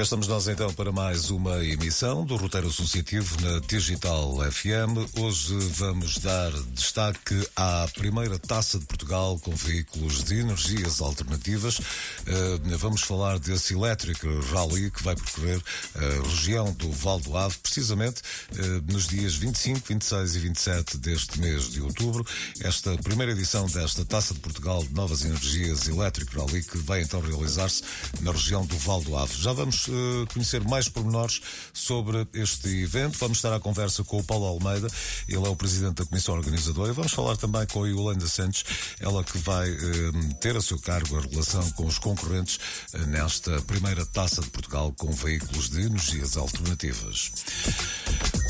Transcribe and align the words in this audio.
Cá 0.00 0.04
estamos 0.04 0.28
nós 0.28 0.48
então 0.48 0.72
para 0.72 0.90
mais 0.90 1.28
uma 1.28 1.62
emissão 1.62 2.24
do 2.24 2.34
Roteiro 2.34 2.68
Associativo 2.68 3.36
na 3.42 3.58
Digital 3.58 4.34
FM. 4.50 5.18
Hoje 5.20 5.58
vamos 5.74 6.16
dar 6.16 6.50
destaque 6.72 7.46
à 7.54 7.86
primeira 7.92 8.38
taça 8.38 8.78
de 8.78 8.86
Portugal 8.86 9.38
com 9.40 9.54
veículos 9.54 10.24
de 10.24 10.38
energias 10.38 11.02
alternativas. 11.02 11.80
Uh, 11.80 12.78
vamos 12.78 13.02
falar 13.02 13.38
desse 13.38 13.74
Electric 13.74 14.26
Rally 14.50 14.90
que 14.90 15.02
vai 15.02 15.14
percorrer 15.14 15.62
a 15.94 16.26
região 16.26 16.72
do 16.72 16.90
Val 16.92 17.20
do 17.20 17.36
Ave, 17.36 17.58
precisamente 17.62 18.22
uh, 18.52 18.90
nos 18.90 19.06
dias 19.06 19.34
25, 19.34 19.86
26 19.86 20.34
e 20.34 20.38
27 20.38 20.96
deste 20.96 21.38
mês 21.38 21.68
de 21.68 21.82
outubro. 21.82 22.24
Esta 22.62 22.96
primeira 22.96 23.32
edição 23.32 23.66
desta 23.66 24.02
taça 24.06 24.32
de 24.32 24.40
Portugal 24.40 24.82
de 24.82 24.94
Novas 24.94 25.26
Energias 25.26 25.86
Electric 25.86 26.34
Rally 26.34 26.62
que 26.62 26.78
vai 26.78 27.02
então 27.02 27.20
realizar-se 27.20 27.82
na 28.22 28.32
região 28.32 28.64
do 28.64 28.78
Val 28.78 29.02
do 29.02 29.14
Ave. 29.14 29.34
Já 29.36 29.52
vamos 29.52 29.89
conhecer 30.32 30.62
mais 30.64 30.88
pormenores 30.88 31.40
sobre 31.72 32.26
este 32.34 32.68
evento. 32.82 33.18
Vamos 33.18 33.38
estar 33.38 33.54
à 33.54 33.60
conversa 33.60 34.04
com 34.04 34.18
o 34.18 34.24
Paulo 34.24 34.46
Almeida, 34.46 34.88
ele 35.28 35.46
é 35.46 35.48
o 35.48 35.56
presidente 35.56 35.96
da 35.96 36.04
comissão 36.04 36.34
organizadora, 36.34 36.90
e 36.90 36.94
vamos 36.94 37.12
falar 37.12 37.36
também 37.36 37.66
com 37.66 37.84
a 37.84 37.88
Yolanda 37.88 38.26
Santos, 38.26 38.64
ela 39.00 39.22
que 39.24 39.38
vai 39.38 39.70
uh, 39.70 40.34
ter 40.40 40.56
a 40.56 40.60
seu 40.60 40.78
cargo 40.78 41.16
a 41.16 41.20
relação 41.20 41.70
com 41.72 41.86
os 41.86 41.98
concorrentes 41.98 42.58
uh, 42.94 43.06
nesta 43.06 43.60
primeira 43.62 44.04
taça 44.06 44.40
de 44.40 44.48
Portugal 44.50 44.92
com 44.96 45.10
veículos 45.12 45.70
de 45.70 45.82
energias 45.82 46.36
alternativas. 46.36 47.32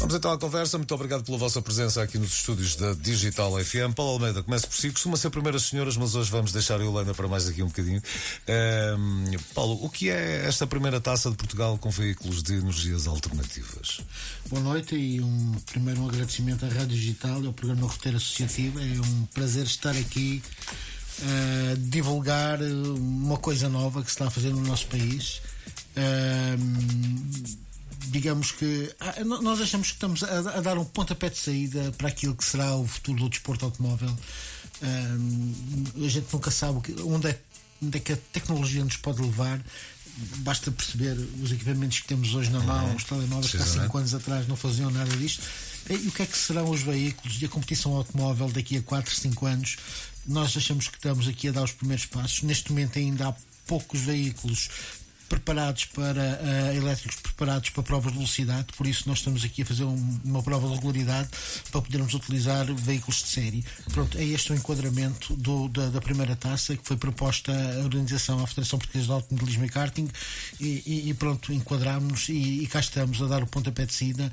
Vamos 0.01 0.15
então 0.15 0.33
à 0.33 0.39
conversa. 0.39 0.79
Muito 0.79 0.95
obrigado 0.95 1.23
pela 1.25 1.37
vossa 1.37 1.61
presença 1.61 2.03
aqui 2.03 2.17
nos 2.17 2.33
estúdios 2.33 2.75
da 2.75 2.95
Digital 2.95 3.53
FM. 3.63 3.95
Paulo 3.95 4.13
Almeida, 4.13 4.43
começo 4.43 4.67
por 4.67 4.75
si. 4.75 4.91
Costuma 4.91 5.17
ser 5.17 5.29
primeiras 5.29 5.65
senhoras, 5.65 5.97
mas 5.97 6.15
hoje 6.15 6.31
vamos 6.31 6.53
deixar 6.53 6.81
a 6.81 6.83
Yolanda 6.83 7.13
para 7.13 7.29
mais 7.29 7.47
aqui 7.47 7.63
um 7.63 7.67
bocadinho. 7.67 8.03
Um, 8.49 9.25
Paulo, 9.55 9.79
o 9.83 9.91
que 9.91 10.09
é 10.09 10.47
esta 10.47 10.67
primeira 10.67 11.01
taça 11.01 11.20
de 11.29 11.37
Portugal 11.37 11.77
com 11.77 11.91
veículos 11.91 12.43
de 12.43 12.55
energias 12.55 13.07
alternativas? 13.07 14.01
Boa 14.49 14.63
noite 14.63 14.95
e 14.95 15.21
um, 15.21 15.53
primeiro 15.67 16.01
um 16.01 16.09
agradecimento 16.09 16.65
à 16.65 16.69
Rádio 16.69 16.97
Digital 16.97 17.43
e 17.43 17.47
ao 17.47 17.53
programa 17.53 17.87
Roteiro 17.87 18.17
Associativo. 18.17 18.79
É 18.79 18.83
um 18.83 19.27
prazer 19.27 19.67
estar 19.67 19.95
aqui 19.95 20.43
a 21.21 21.75
uh, 21.75 21.77
divulgar 21.77 22.63
uma 22.63 23.37
coisa 23.37 23.69
nova 23.69 24.01
que 24.03 24.07
se 24.07 24.15
está 24.15 24.29
a 24.29 24.31
fazer 24.31 24.51
no 24.51 24.63
nosso 24.63 24.87
país. 24.87 25.43
Uh, 25.91 27.59
digamos 28.07 28.53
que 28.53 28.91
ah, 28.99 29.23
nós 29.25 29.61
achamos 29.61 29.89
que 29.89 29.95
estamos 29.95 30.23
a, 30.23 30.39
a, 30.39 30.61
dar 30.63 30.79
um 30.79 30.85
pontapé 30.87 31.29
de 31.29 31.37
saída 31.37 31.93
para 31.99 32.09
aquilo 32.09 32.35
que 32.35 32.45
será 32.45 32.75
o 32.77 32.87
futuro 32.87 33.25
do 33.25 33.29
desporto 33.29 33.67
automóvel. 33.67 34.17
a 34.83 36.09
gente 36.09 36.33
nunca 36.33 36.51
sabe 36.51 36.81
onde 37.05 37.29
é, 37.29 37.39
onde 37.83 37.99
é 37.99 38.01
que 38.01 38.13
a 38.15 38.19
tecnologia 38.33 38.83
nos 38.83 38.97
pode 38.97 39.21
levar. 39.21 39.61
Basta 40.39 40.71
perceber 40.71 41.17
os 41.43 41.53
equipamentos 41.53 42.01
que 42.01 42.09
temos 42.09 42.35
hoje 42.35 42.51
na 42.51 42.61
mão, 42.61 42.89
uhum. 42.89 42.97
os 42.97 43.05
telemóveis 43.05 43.51
que 43.51 43.57
há 43.57 43.67
5 43.67 43.99
anos 43.99 44.15
atrás 44.15 44.47
não 44.47 44.57
faziam 44.57 44.91
nada 44.91 45.17
disto. 45.17 45.43
E 45.89 46.09
o 46.09 46.13
que 46.13 46.23
é 46.23 46.27
que 46.27 46.37
serão 46.37 46.71
os 46.71 46.83
veículos 46.83 47.41
e 47.41 47.45
a 47.45 47.49
competição 47.49 47.95
automóvel 47.95 48.51
daqui 48.51 48.77
a 48.77 48.83
4, 48.83 49.15
5 49.15 49.47
anos? 49.47 49.77
Nós 50.27 50.57
achamos 50.57 50.89
que 50.89 50.97
estamos 50.97 51.27
aqui 51.27 51.49
a 51.49 51.53
dar 51.53 51.65
os 51.65 51.73
primeiros 51.73 52.07
passos. 52.07 52.43
Neste 52.43 52.71
momento 52.71 52.99
ainda 52.99 53.29
há 53.29 53.35
poucos 53.67 54.01
veículos 54.01 54.69
preparados 55.31 55.85
para 55.85 56.41
uh, 56.43 56.77
elétricos 56.77 57.21
preparados 57.21 57.71
para 57.71 57.85
provas 57.85 58.11
de 58.11 58.19
velocidade, 58.19 58.67
por 58.77 58.85
isso 58.85 59.09
nós 59.09 59.19
estamos 59.19 59.45
aqui 59.45 59.63
a 59.63 59.65
fazer 59.65 59.85
um, 59.85 60.21
uma 60.25 60.43
prova 60.43 60.67
de 60.67 60.75
regularidade 60.75 61.29
para 61.71 61.81
podermos 61.81 62.13
utilizar 62.13 62.67
veículos 62.75 63.23
de 63.23 63.29
série. 63.29 63.65
Pronto, 63.93 64.19
é 64.19 64.25
este 64.25 64.53
o 64.53 64.57
enquadramento 64.57 65.37
do, 65.37 65.69
da, 65.69 65.89
da, 65.89 66.01
primeira 66.01 66.35
taça 66.35 66.77
que 66.77 66.85
foi 66.85 66.97
proposta 66.97 67.53
à 67.53 67.79
organização 67.79 68.43
à 68.43 68.47
Federação 68.49 68.81
Portuguesa 68.81 69.07
de 69.07 69.13
Automobilismo 69.13 69.65
e 69.65 69.69
Karting 69.69 70.09
e, 70.59 70.83
e, 70.85 71.11
e 71.11 71.15
pronto, 71.15 71.53
enquadrámos 71.53 72.29
e, 72.29 72.65
e 72.65 72.67
cá 72.67 72.81
estamos 72.81 73.23
a 73.23 73.27
dar 73.29 73.43
o 73.43 73.47
pontapé 73.47 73.87
de 73.87 73.95
saída 73.95 74.33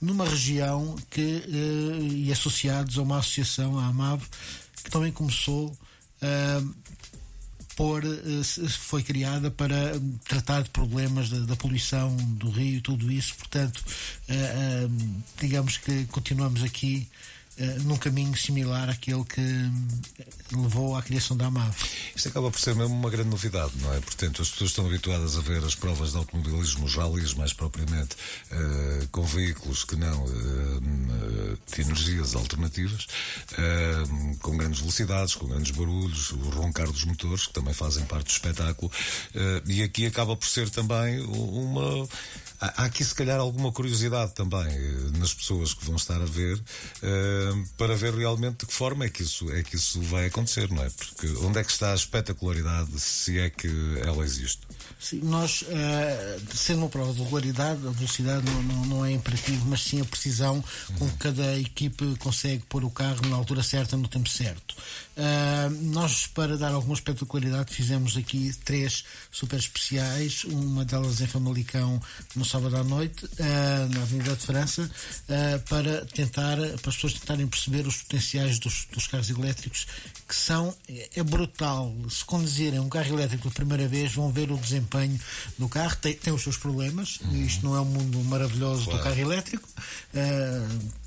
numa 0.00 0.24
região 0.28 0.94
que 1.10 1.42
uh, 1.48 2.06
e 2.06 2.30
associados 2.30 2.96
a 2.98 3.02
uma 3.02 3.18
associação, 3.18 3.76
a 3.78 3.86
AMAV, 3.86 4.22
que 4.84 4.90
também 4.90 5.10
começou 5.10 5.66
uh, 5.66 6.74
por, 7.76 8.02
eh, 8.04 8.42
foi 8.68 9.02
criada 9.02 9.50
para 9.50 10.00
tratar 10.26 10.62
de 10.62 10.70
problemas 10.70 11.28
da, 11.28 11.40
da 11.40 11.56
poluição 11.56 12.16
do 12.16 12.50
rio 12.50 12.78
e 12.78 12.80
tudo 12.80 13.12
isso. 13.12 13.36
Portanto, 13.36 13.84
eh, 14.28 14.34
eh, 14.34 14.88
digamos 15.38 15.76
que 15.76 16.06
continuamos 16.06 16.64
aqui 16.64 17.06
uh, 17.58 17.82
num 17.84 17.96
caminho 17.96 18.36
similar 18.36 18.88
àquele 18.88 19.24
que 19.24 19.42
levou 20.52 20.96
à 20.96 21.02
criação 21.02 21.36
da 21.36 21.46
AMAV. 21.46 21.76
Isto 22.14 22.28
acaba 22.28 22.50
por 22.50 22.60
ser 22.60 22.74
mesmo 22.74 22.94
uma 22.94 23.10
grande 23.10 23.30
novidade, 23.30 23.72
não 23.80 23.92
é? 23.94 24.00
Portanto, 24.00 24.42
as 24.42 24.50
pessoas 24.50 24.70
estão 24.70 24.86
habituadas 24.86 25.36
a 25.36 25.40
ver 25.40 25.62
as 25.64 25.74
provas 25.74 26.12
de 26.12 26.18
automobilismo, 26.18 26.84
os 26.84 26.94
rallies 26.94 27.34
mais 27.34 27.52
propriamente, 27.52 28.16
uh, 28.52 29.08
com 29.10 29.22
veículos 29.22 29.84
que 29.84 29.96
não 29.96 30.24
uh, 30.24 30.80
de 31.74 31.82
energias 31.82 32.34
alternativas, 32.34 33.06
com 34.40 34.56
grandes 34.56 34.80
velocidades, 34.80 35.34
com 35.34 35.46
grandes 35.46 35.70
barulhos, 35.72 36.30
o 36.32 36.50
roncar 36.50 36.90
dos 36.90 37.04
motores, 37.04 37.46
que 37.46 37.52
também 37.52 37.74
fazem 37.74 38.04
parte 38.04 38.26
do 38.26 38.30
espetáculo, 38.30 38.90
e 39.66 39.82
aqui 39.82 40.06
acaba 40.06 40.36
por 40.36 40.48
ser 40.48 40.70
também 40.70 41.20
uma 41.20 42.08
há 42.60 42.84
aqui 42.84 43.04
se 43.04 43.14
calhar 43.14 43.38
alguma 43.38 43.72
curiosidade 43.72 44.32
também 44.34 44.66
eh, 44.66 45.18
nas 45.18 45.34
pessoas 45.34 45.74
que 45.74 45.84
vão 45.84 45.96
estar 45.96 46.20
a 46.20 46.24
ver 46.24 46.56
uh, 46.56 47.68
para 47.76 47.94
ver 47.94 48.14
realmente 48.14 48.60
de 48.60 48.66
que 48.66 48.72
forma 48.72 49.04
é 49.04 49.08
que 49.08 49.22
isso 49.22 49.50
é 49.52 49.62
que 49.62 49.76
isso 49.76 50.00
vai 50.02 50.26
acontecer, 50.26 50.70
não 50.70 50.82
é? 50.82 50.90
Porque 50.90 51.28
onde 51.44 51.58
é 51.58 51.64
que 51.64 51.70
está 51.70 51.92
a 51.92 51.94
espetacularidade, 51.94 52.98
se 52.98 53.38
é 53.38 53.50
que 53.50 53.68
ela 54.02 54.24
existe? 54.24 54.60
Sim, 54.98 55.20
nós, 55.22 55.62
uh, 55.62 56.56
sendo 56.56 56.78
uma 56.78 56.88
prova 56.88 57.12
de 57.12 57.22
regularidade, 57.22 57.86
a 57.86 57.90
velocidade 57.90 58.44
não, 58.46 58.62
não, 58.62 58.86
não, 58.86 59.04
é 59.04 59.12
imperativo, 59.12 59.66
mas 59.66 59.82
sim 59.82 60.00
a 60.00 60.04
precisão 60.04 60.62
com 60.98 61.08
que 61.08 61.16
cada 61.18 61.58
equipe 61.58 62.16
consegue 62.18 62.64
pôr 62.68 62.84
o 62.84 62.90
carro 62.90 63.26
na 63.28 63.36
altura 63.36 63.62
certa, 63.62 63.96
no 63.96 64.08
tempo 64.08 64.28
certo. 64.28 64.74
Uh, 65.16 65.70
nós, 65.92 66.26
para 66.26 66.58
dar 66.58 66.74
alguma 66.74 66.94
espetacularidade, 66.94 67.72
fizemos 67.72 68.18
aqui 68.18 68.52
três 68.66 69.02
super 69.32 69.58
especiais, 69.58 70.44
uma 70.44 70.84
delas 70.84 71.22
em 71.22 71.26
Famalicão 71.26 71.98
no 72.34 72.44
sábado 72.44 72.76
à 72.76 72.84
noite, 72.84 73.24
uh, 73.24 73.94
na 73.94 74.02
Avenida 74.02 74.36
de 74.36 74.44
França, 74.44 74.82
uh, 74.82 75.58
para 75.70 76.04
tentar, 76.04 76.58
para 76.58 76.90
as 76.90 76.96
pessoas 76.96 77.14
tentarem 77.14 77.46
perceber 77.46 77.86
os 77.86 78.02
potenciais 78.02 78.58
dos, 78.58 78.86
dos 78.92 79.06
carros 79.06 79.30
elétricos, 79.30 79.86
que 80.28 80.36
são, 80.36 80.76
é 81.14 81.22
brutal. 81.22 81.94
Se 82.10 82.22
conduzirem 82.22 82.78
um 82.78 82.90
carro 82.90 83.14
elétrico 83.14 83.44
pela 83.44 83.54
primeira 83.54 83.88
vez, 83.88 84.12
vão 84.12 84.30
ver 84.30 84.50
o 84.50 84.58
desempenho 84.58 85.18
do 85.56 85.66
carro, 85.66 85.96
tem, 85.96 86.12
tem 86.12 86.32
os 86.32 86.42
seus 86.42 86.58
problemas, 86.58 87.20
uhum. 87.22 87.46
isto 87.46 87.64
não 87.64 87.74
é 87.74 87.80
um 87.80 87.86
mundo 87.86 88.22
maravilhoso 88.24 88.84
claro. 88.84 88.98
do 88.98 89.04
carro 89.04 89.20
elétrico. 89.20 89.66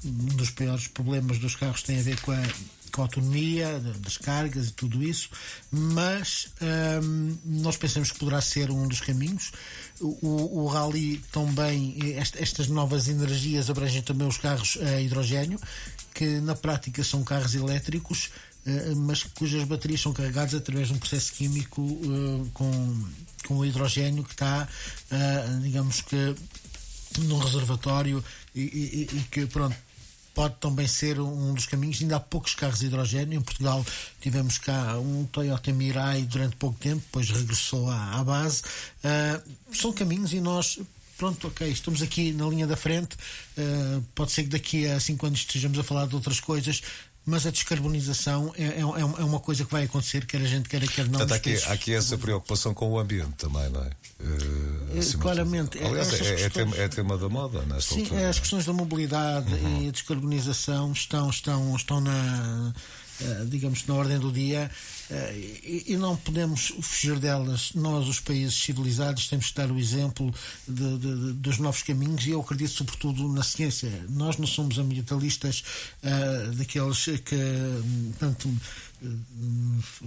um 0.04 0.36
dos 0.36 0.50
piores 0.50 0.88
problemas 0.88 1.38
dos 1.38 1.56
carros 1.56 1.84
tem 1.84 2.00
a 2.00 2.02
ver 2.02 2.20
com 2.22 2.32
a 2.32 2.42
autonomia 3.04 3.80
das 4.00 4.18
cargas 4.18 4.70
e 4.70 4.74
tudo 4.74 5.04
isso, 5.04 5.30
mas 5.72 6.48
hum, 7.04 7.38
nós 7.46 7.78
pensamos 7.78 8.12
que 8.12 8.20
poderá 8.20 8.42
ser 8.42 8.72
um 8.72 8.88
dos 8.88 9.02
caminhos. 9.02 9.52
O, 10.00 10.64
o 10.64 10.68
rally 10.68 11.22
também, 11.32 11.98
estas 12.18 12.68
novas 12.68 13.10
energias 13.10 13.70
abrangem 13.70 14.02
também 14.02 14.28
os 14.28 14.38
carros 14.38 14.78
a 14.82 15.02
hidrogênio, 15.02 15.60
que 16.14 16.40
na 16.40 16.56
prática 16.56 17.04
são 17.04 17.24
carros 17.24 17.56
elétricos, 17.56 18.30
eh, 18.66 18.94
mas 18.96 19.24
cujas 19.24 19.64
baterias 19.64 20.02
são 20.02 20.14
carregadas 20.14 20.54
através 20.54 20.88
de 20.88 20.94
um 20.94 21.00
processo 21.00 21.34
químico 21.34 21.82
uh, 21.82 22.50
com, 22.54 23.06
com 23.48 23.58
o 23.58 23.66
hidrogênio 23.66 24.24
que 24.24 24.34
está, 24.34 24.68
uh, 25.12 25.62
digamos 25.62 26.02
que, 26.02 26.36
num 27.20 27.40
reservatório 27.40 28.24
e, 28.54 28.62
e, 28.62 29.18
e 29.18 29.24
que, 29.32 29.46
pronto, 29.48 29.76
pode 30.34 30.56
também 30.56 30.88
ser 30.88 31.20
um 31.20 31.54
dos 31.54 31.66
caminhos. 31.66 32.02
Ainda 32.02 32.18
há 32.18 32.20
poucos 32.20 32.56
carros 32.56 32.80
de 32.80 32.86
hidrogênio. 32.86 33.40
Em 33.40 33.42
Portugal 33.42 33.86
tivemos 34.22 34.58
cá 34.58 34.98
um 34.98 35.26
Toyota 35.26 35.72
Mirai 35.72 36.24
durante 36.24 36.56
pouco 36.56 36.80
tempo, 36.80 37.02
depois 37.02 37.30
regressou 37.30 37.90
à, 37.90 38.20
à 38.20 38.24
base. 38.24 38.62
Uh, 39.04 39.76
são 39.76 39.94
caminhos 39.94 40.34
e 40.34 40.42
nós 40.42 40.80
pronto, 41.20 41.50
ok, 41.50 41.70
estamos 41.70 42.02
aqui 42.02 42.32
na 42.32 42.48
linha 42.48 42.66
da 42.66 42.78
frente. 42.78 43.18
Uh, 43.58 44.02
pode 44.16 44.32
ser 44.32 44.44
que 44.44 44.50
daqui 44.50 44.88
a 44.88 45.00
cinco 45.02 45.26
anos 45.26 45.40
estejamos 45.40 45.78
a 45.78 45.84
falar 45.84 46.08
de 46.08 46.16
outras 46.16 46.40
coisas, 46.40 46.82
mas 47.26 47.46
a 47.46 47.52
descarbonização 47.52 48.54
é, 48.58 48.64
é, 48.64 48.80
é, 48.80 48.82
é 48.82 49.24
uma 49.24 49.40
coisa 49.40 49.64
que 49.64 49.72
vai 49.72 49.84
acontecer, 49.84 50.26
quer 50.26 50.42
a 50.42 50.46
gente 50.46 50.68
queira, 50.68 50.88
quer 50.88 51.06
não. 51.06 51.20
Portanto, 51.20 51.34
há 51.34 51.36
aqui, 51.36 51.58
há 51.66 51.74
aqui 51.74 51.94
essa 51.94 52.18
preocupação 52.18 52.74
com 52.74 52.90
o 52.90 53.00
ambiente 53.00 53.34
também, 53.38 53.70
não 53.70 53.84
é? 53.84 53.90
Uh, 54.20 55.18
Claramente. 55.20 55.78
Aliás, 55.78 56.12
é, 56.14 56.42
é, 56.42 56.50
tema, 56.50 56.76
é, 56.76 56.88
tema, 56.88 57.18
da 57.18 57.30
moda 57.30 57.62
nesta 57.64 57.94
Sim, 57.94 58.02
altura. 58.02 58.30
as 58.30 58.40
questões 58.40 58.66
da 58.66 58.74
mobilidade 58.74 59.54
uhum. 59.54 59.84
e 59.84 59.90
a 59.90 59.92
descarbonização 59.92 60.92
estão, 60.92 61.30
estão, 61.30 61.76
estão 61.76 62.02
na 62.02 62.74
eh, 62.76 62.80
digamos, 63.48 63.86
na 63.86 63.94
ordem 63.94 64.20
do 64.20 64.32
dia 64.32 64.70
eh, 65.10 65.84
e 65.88 65.98
não 65.98 66.16
podemos 66.16 66.72
fugir 66.82 67.18
delas. 67.20 67.74
Nós, 67.74 68.08
os 68.08 68.20
países 68.20 68.56
civilizados, 68.56 69.28
temos 69.28 69.48
que 69.48 69.56
dar 69.56 69.72
o 69.72 69.80
exemplo 69.80 70.34
de, 70.68 70.98
de, 70.98 71.34
dos 71.34 71.58
novos 71.58 71.82
caminhos 71.82 72.26
e 72.28 72.32
eu 72.32 72.40
acredito 72.40 72.72
sobretudo 72.72 73.28
na 73.28 73.44
ciência. 73.44 74.06
Nós 74.10 74.38
não 74.38 74.48
somos 74.48 74.78
ambientalistas 74.78 75.64
uh, 76.04 76.52
daqueles 76.56 77.06
que 77.26 77.36
tanto 78.20 78.50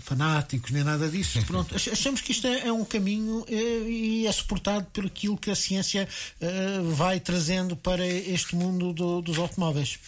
fanáticos 0.00 0.70
nem 0.70 0.84
nada 0.84 1.08
disso. 1.08 1.42
Pronto, 1.46 1.74
achamos 1.74 2.20
que 2.20 2.32
isto 2.32 2.46
é, 2.46 2.68
é 2.68 2.72
um 2.72 2.84
caminho 2.84 3.44
e 3.48 4.26
é 4.26 4.32
suportado 4.32 4.86
por 4.92 5.06
aquilo 5.06 5.36
que 5.36 5.50
a 5.50 5.54
ciência 5.54 6.06
vai 6.94 7.18
trazendo 7.18 7.74
para 7.74 8.06
este 8.06 8.54
mundo 8.54 8.92
do, 8.92 9.22
dos 9.22 9.38
automóveis. 9.38 9.98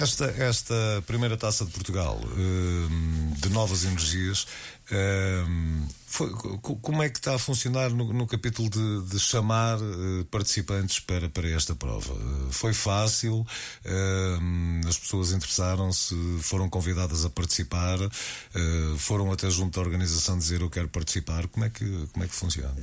Esta, 0.00 0.24
esta 0.38 0.74
primeira 1.06 1.36
taça 1.36 1.64
de 1.64 1.70
Portugal 1.72 2.18
hum, 2.24 3.32
de 3.36 3.50
novas 3.50 3.84
energias 3.84 4.46
hum, 4.92 5.86
foi, 6.10 6.28
como 6.82 7.04
é 7.04 7.08
que 7.08 7.20
está 7.20 7.36
a 7.36 7.38
funcionar 7.38 7.90
no, 7.90 8.12
no 8.12 8.26
capítulo 8.26 8.68
de, 8.68 9.02
de 9.08 9.18
chamar 9.20 9.78
uh, 9.80 10.24
participantes 10.24 10.98
para, 10.98 11.28
para 11.28 11.48
esta 11.48 11.72
prova? 11.76 12.12
Uh, 12.12 12.48
foi 12.50 12.74
fácil? 12.74 13.46
Uh, 13.84 14.88
as 14.88 14.98
pessoas 14.98 15.30
interessaram-se? 15.30 16.16
Foram 16.40 16.68
convidadas 16.68 17.24
a 17.24 17.30
participar? 17.30 17.98
foram 18.98 19.30
até 19.30 19.48
junto 19.48 19.78
à 19.78 19.82
organização 19.82 20.36
dizer 20.36 20.60
eu 20.60 20.68
quero 20.68 20.88
participar? 20.88 21.46
Como 21.46 21.64
é 21.64 21.70
que, 21.70 21.84
como 22.12 22.24
é 22.24 22.28
que 22.28 22.34
funciona? 22.34 22.74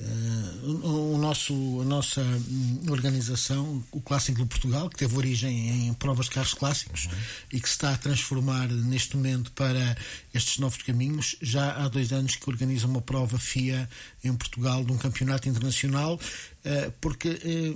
O, 0.63 1.15
o, 1.15 1.17
nosso, 1.17 1.53
a 1.81 1.83
nossa 1.83 2.21
hum, 2.21 2.85
organização, 2.89 3.83
o 3.91 3.99
Clássico 3.99 4.41
de 4.41 4.45
Portugal, 4.45 4.89
que 4.89 4.97
teve 4.97 5.17
origem 5.17 5.87
em 5.87 5.93
provas 5.93 6.27
de 6.27 6.31
carros 6.31 6.53
clássicos 6.53 7.05
uhum. 7.05 7.11
e 7.51 7.59
que 7.59 7.67
se 7.67 7.75
está 7.75 7.93
a 7.93 7.97
transformar 7.97 8.69
neste 8.69 9.17
momento 9.17 9.51
para 9.51 9.97
estes 10.33 10.59
novos 10.59 10.81
caminhos, 10.81 11.35
já 11.41 11.71
há 11.73 11.89
dois 11.97 12.13
anos 12.13 12.35
que 12.35 12.47
organiza 12.47 12.85
uma 12.85 13.01
prova 13.01 13.39
FIA 13.39 13.89
em 14.23 14.31
Portugal 14.31 14.83
de 14.83 14.91
um 14.91 14.97
campeonato 14.97 15.49
internacional 15.49 16.19
porque 16.99 17.29
eh, 17.29 17.73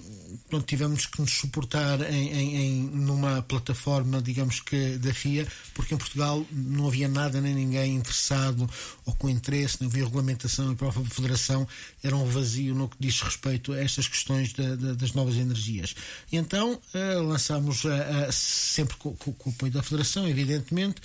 pronto, 0.49 0.65
tivemos 0.65 1.05
que 1.05 1.21
nos 1.21 1.31
suportar 1.31 2.01
em, 2.11 2.33
em, 2.33 2.55
em, 2.57 2.81
numa 2.83 3.41
plataforma, 3.41 4.21
digamos 4.21 4.59
que 4.59 4.97
da 4.97 5.13
FIA, 5.13 5.47
porque 5.73 5.93
em 5.93 5.97
Portugal 5.97 6.45
não 6.51 6.88
havia 6.88 7.07
nada 7.07 7.39
nem 7.39 7.53
ninguém 7.53 7.95
interessado 7.95 8.69
ou 9.05 9.13
com 9.15 9.29
interesse, 9.29 9.77
não 9.79 9.88
havia 9.88 10.03
regulamentação, 10.03 10.71
a 10.71 10.75
própria 10.75 11.05
Federação 11.05 11.67
era 12.03 12.15
um 12.15 12.25
vazio 12.25 12.75
no 12.75 12.89
que 12.89 12.97
diz 12.99 13.21
respeito 13.21 13.71
a 13.73 13.79
estas 13.81 14.07
questões 14.07 14.51
da, 14.53 14.75
da, 14.75 14.93
das 14.93 15.13
novas 15.13 15.35
energias. 15.35 15.95
E 16.31 16.38
então 16.38 16.73
uh, 16.73 17.21
lançámos, 17.23 17.83
sempre 18.31 18.97
com, 18.97 19.15
com, 19.15 19.49
o 19.49 19.53
apoio 19.53 19.71
da 19.71 19.83
Federação, 19.83 20.27
evidentemente, 20.27 21.01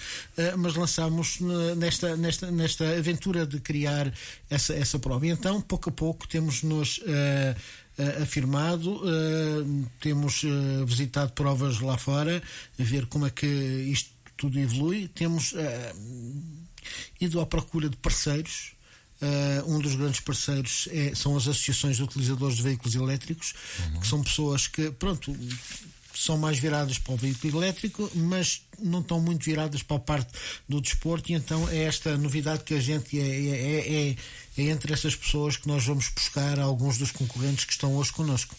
mas 0.58 0.74
lançámos 0.74 1.38
nesta, 1.76 2.16
nesta, 2.16 2.50
nesta 2.50 2.84
aventura 2.96 3.46
de 3.46 3.60
criar 3.60 4.12
essa, 4.50 4.74
essa 4.74 4.98
prova. 4.98 5.26
E 5.26 5.30
então, 5.30 5.60
pouco 5.60 5.90
a 5.90 5.92
pouco, 5.92 6.26
temos 6.28 6.62
nos 6.62 7.00
afirmado. 8.22 8.96
Uh, 8.96 9.86
temos 10.00 10.42
uh, 10.42 10.86
visitado 10.86 11.32
provas 11.32 11.80
lá 11.80 11.96
fora, 11.96 12.42
a 12.78 12.82
ver 12.82 13.06
como 13.06 13.26
é 13.26 13.30
que 13.30 13.46
isto 13.46 14.10
tudo 14.36 14.58
evolui. 14.58 15.08
Temos 15.08 15.54
ido 17.18 17.40
à 17.40 17.46
procura 17.46 17.88
de 17.88 17.96
parceiros. 17.96 18.72
um 19.66 19.78
dos 19.78 19.94
grandes 19.94 20.20
parceiros 20.20 20.90
é, 20.92 21.14
são 21.14 21.34
as 21.38 21.48
associações 21.48 21.96
de 21.96 22.02
utilizadores 22.02 22.56
de 22.58 22.62
veículos 22.62 22.94
elétricos, 22.94 23.54
uhum. 23.78 24.00
que 24.00 24.06
são 24.06 24.22
pessoas 24.22 24.66
que, 24.66 24.90
pronto, 24.90 25.34
são 26.16 26.38
mais 26.38 26.58
viradas 26.58 26.98
para 26.98 27.12
o 27.12 27.16
veículo 27.16 27.62
elétrico, 27.62 28.10
mas 28.14 28.62
não 28.78 29.00
estão 29.00 29.20
muito 29.20 29.44
viradas 29.44 29.82
para 29.82 29.96
a 29.96 30.00
parte 30.00 30.30
do 30.68 30.80
desporto, 30.80 31.30
e 31.30 31.34
então 31.34 31.68
é 31.68 31.84
esta 31.84 32.16
novidade 32.16 32.64
que 32.64 32.74
a 32.74 32.80
gente 32.80 33.18
é, 33.18 33.22
é, 33.22 33.48
é, 33.48 34.10
é, 34.10 34.16
é 34.58 34.62
entre 34.70 34.92
essas 34.92 35.14
pessoas 35.14 35.56
que 35.56 35.68
nós 35.68 35.84
vamos 35.84 36.08
buscar 36.08 36.58
alguns 36.58 36.98
dos 36.98 37.10
concorrentes 37.10 37.64
que 37.64 37.72
estão 37.72 37.94
hoje 37.94 38.12
connosco. 38.12 38.54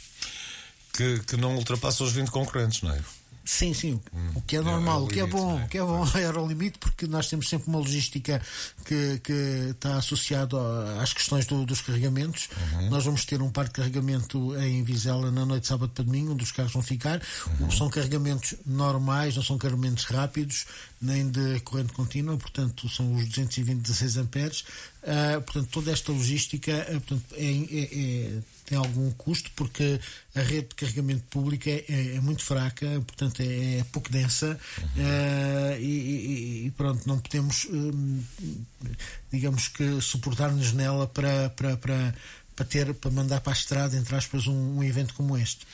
Que, 0.93 1.19
que 1.19 1.37
não 1.37 1.55
ultrapassa 1.55 2.03
os 2.03 2.11
20 2.11 2.29
concorrentes, 2.29 2.81
não 2.81 2.91
é? 2.91 3.01
Sim, 3.47 3.73
sim, 3.73 4.01
hum, 4.13 4.31
o 4.35 4.41
que 4.41 4.57
é 4.57 4.61
normal, 4.61 4.99
é 4.99 5.03
o 5.05 5.07
que 5.07 5.19
é 5.21 5.25
bom, 5.25 5.57
é? 5.57 5.63
o 5.63 5.67
que 5.69 5.77
é 5.77 5.81
bom 5.81 6.05
era 6.19 6.41
o 6.41 6.45
limite, 6.45 6.77
porque 6.79 7.07
nós 7.07 7.29
temos 7.29 7.47
sempre 7.47 7.69
uma 7.69 7.79
logística 7.79 8.41
que, 8.83 9.21
que 9.23 9.71
está 9.71 9.95
associada 9.95 10.57
às 11.01 11.13
questões 11.13 11.45
do, 11.45 11.65
dos 11.65 11.79
carregamentos. 11.79 12.49
Uhum. 12.73 12.89
Nós 12.89 13.05
vamos 13.05 13.23
ter 13.23 13.41
um 13.41 13.49
parque 13.49 13.71
de 13.71 13.75
carregamento 13.77 14.53
em 14.59 14.83
Vizela 14.83 15.31
na 15.31 15.45
noite 15.45 15.61
de 15.61 15.67
sábado 15.69 15.93
para 15.95 16.03
domingo, 16.03 16.33
onde 16.33 16.43
os 16.43 16.51
carros 16.51 16.73
vão 16.73 16.81
ficar. 16.81 17.21
Uhum. 17.61 17.71
São 17.71 17.89
carregamentos 17.89 18.53
normais, 18.65 19.37
não 19.37 19.43
são 19.43 19.57
carregamentos 19.57 20.03
rápidos, 20.03 20.65
nem 21.01 21.29
de 21.29 21.61
corrente 21.61 21.93
contínua, 21.93 22.35
portanto, 22.35 22.89
são 22.89 23.15
os 23.15 23.25
220 23.29 23.79
16 23.79 24.17
amperes. 24.17 24.65
Uh, 25.03 25.41
portanto, 25.41 25.69
toda 25.71 25.89
esta 25.89 26.11
logística 26.11 26.85
uh, 26.89 26.99
portanto, 26.99 27.23
é, 27.37 27.45
é, 27.45 27.83
é 27.93 28.41
tem 28.67 28.77
algum 28.77 29.09
custo 29.11 29.49
porque 29.55 29.99
a 30.35 30.41
rede 30.41 30.67
de 30.67 30.75
carregamento 30.75 31.23
público 31.29 31.69
é, 31.69 31.85
é, 31.87 32.15
é 32.17 32.19
muito 32.19 32.43
fraca, 32.43 32.85
portanto 33.07 33.39
é, 33.39 33.79
é 33.79 33.83
pouco 33.93 34.11
densa 34.11 34.59
uhum. 34.77 34.85
uh, 34.85 35.79
e, 35.79 36.65
e, 36.65 36.71
pronto, 36.71 37.07
não 37.07 37.17
podemos, 37.17 37.65
um, 37.71 38.21
digamos 39.31 39.69
que, 39.69 40.01
suportar-nos 40.01 40.73
nela 40.73 41.07
para, 41.07 41.49
para, 41.51 41.77
para, 41.77 42.13
para, 42.57 42.65
ter, 42.65 42.93
para 42.93 43.09
mandar 43.09 43.39
para 43.39 43.53
a 43.53 43.55
estrada, 43.55 43.95
entre 43.95 44.13
aspas, 44.13 44.47
um, 44.47 44.77
um 44.77 44.83
evento 44.83 45.13
como 45.13 45.37
este. 45.37 45.65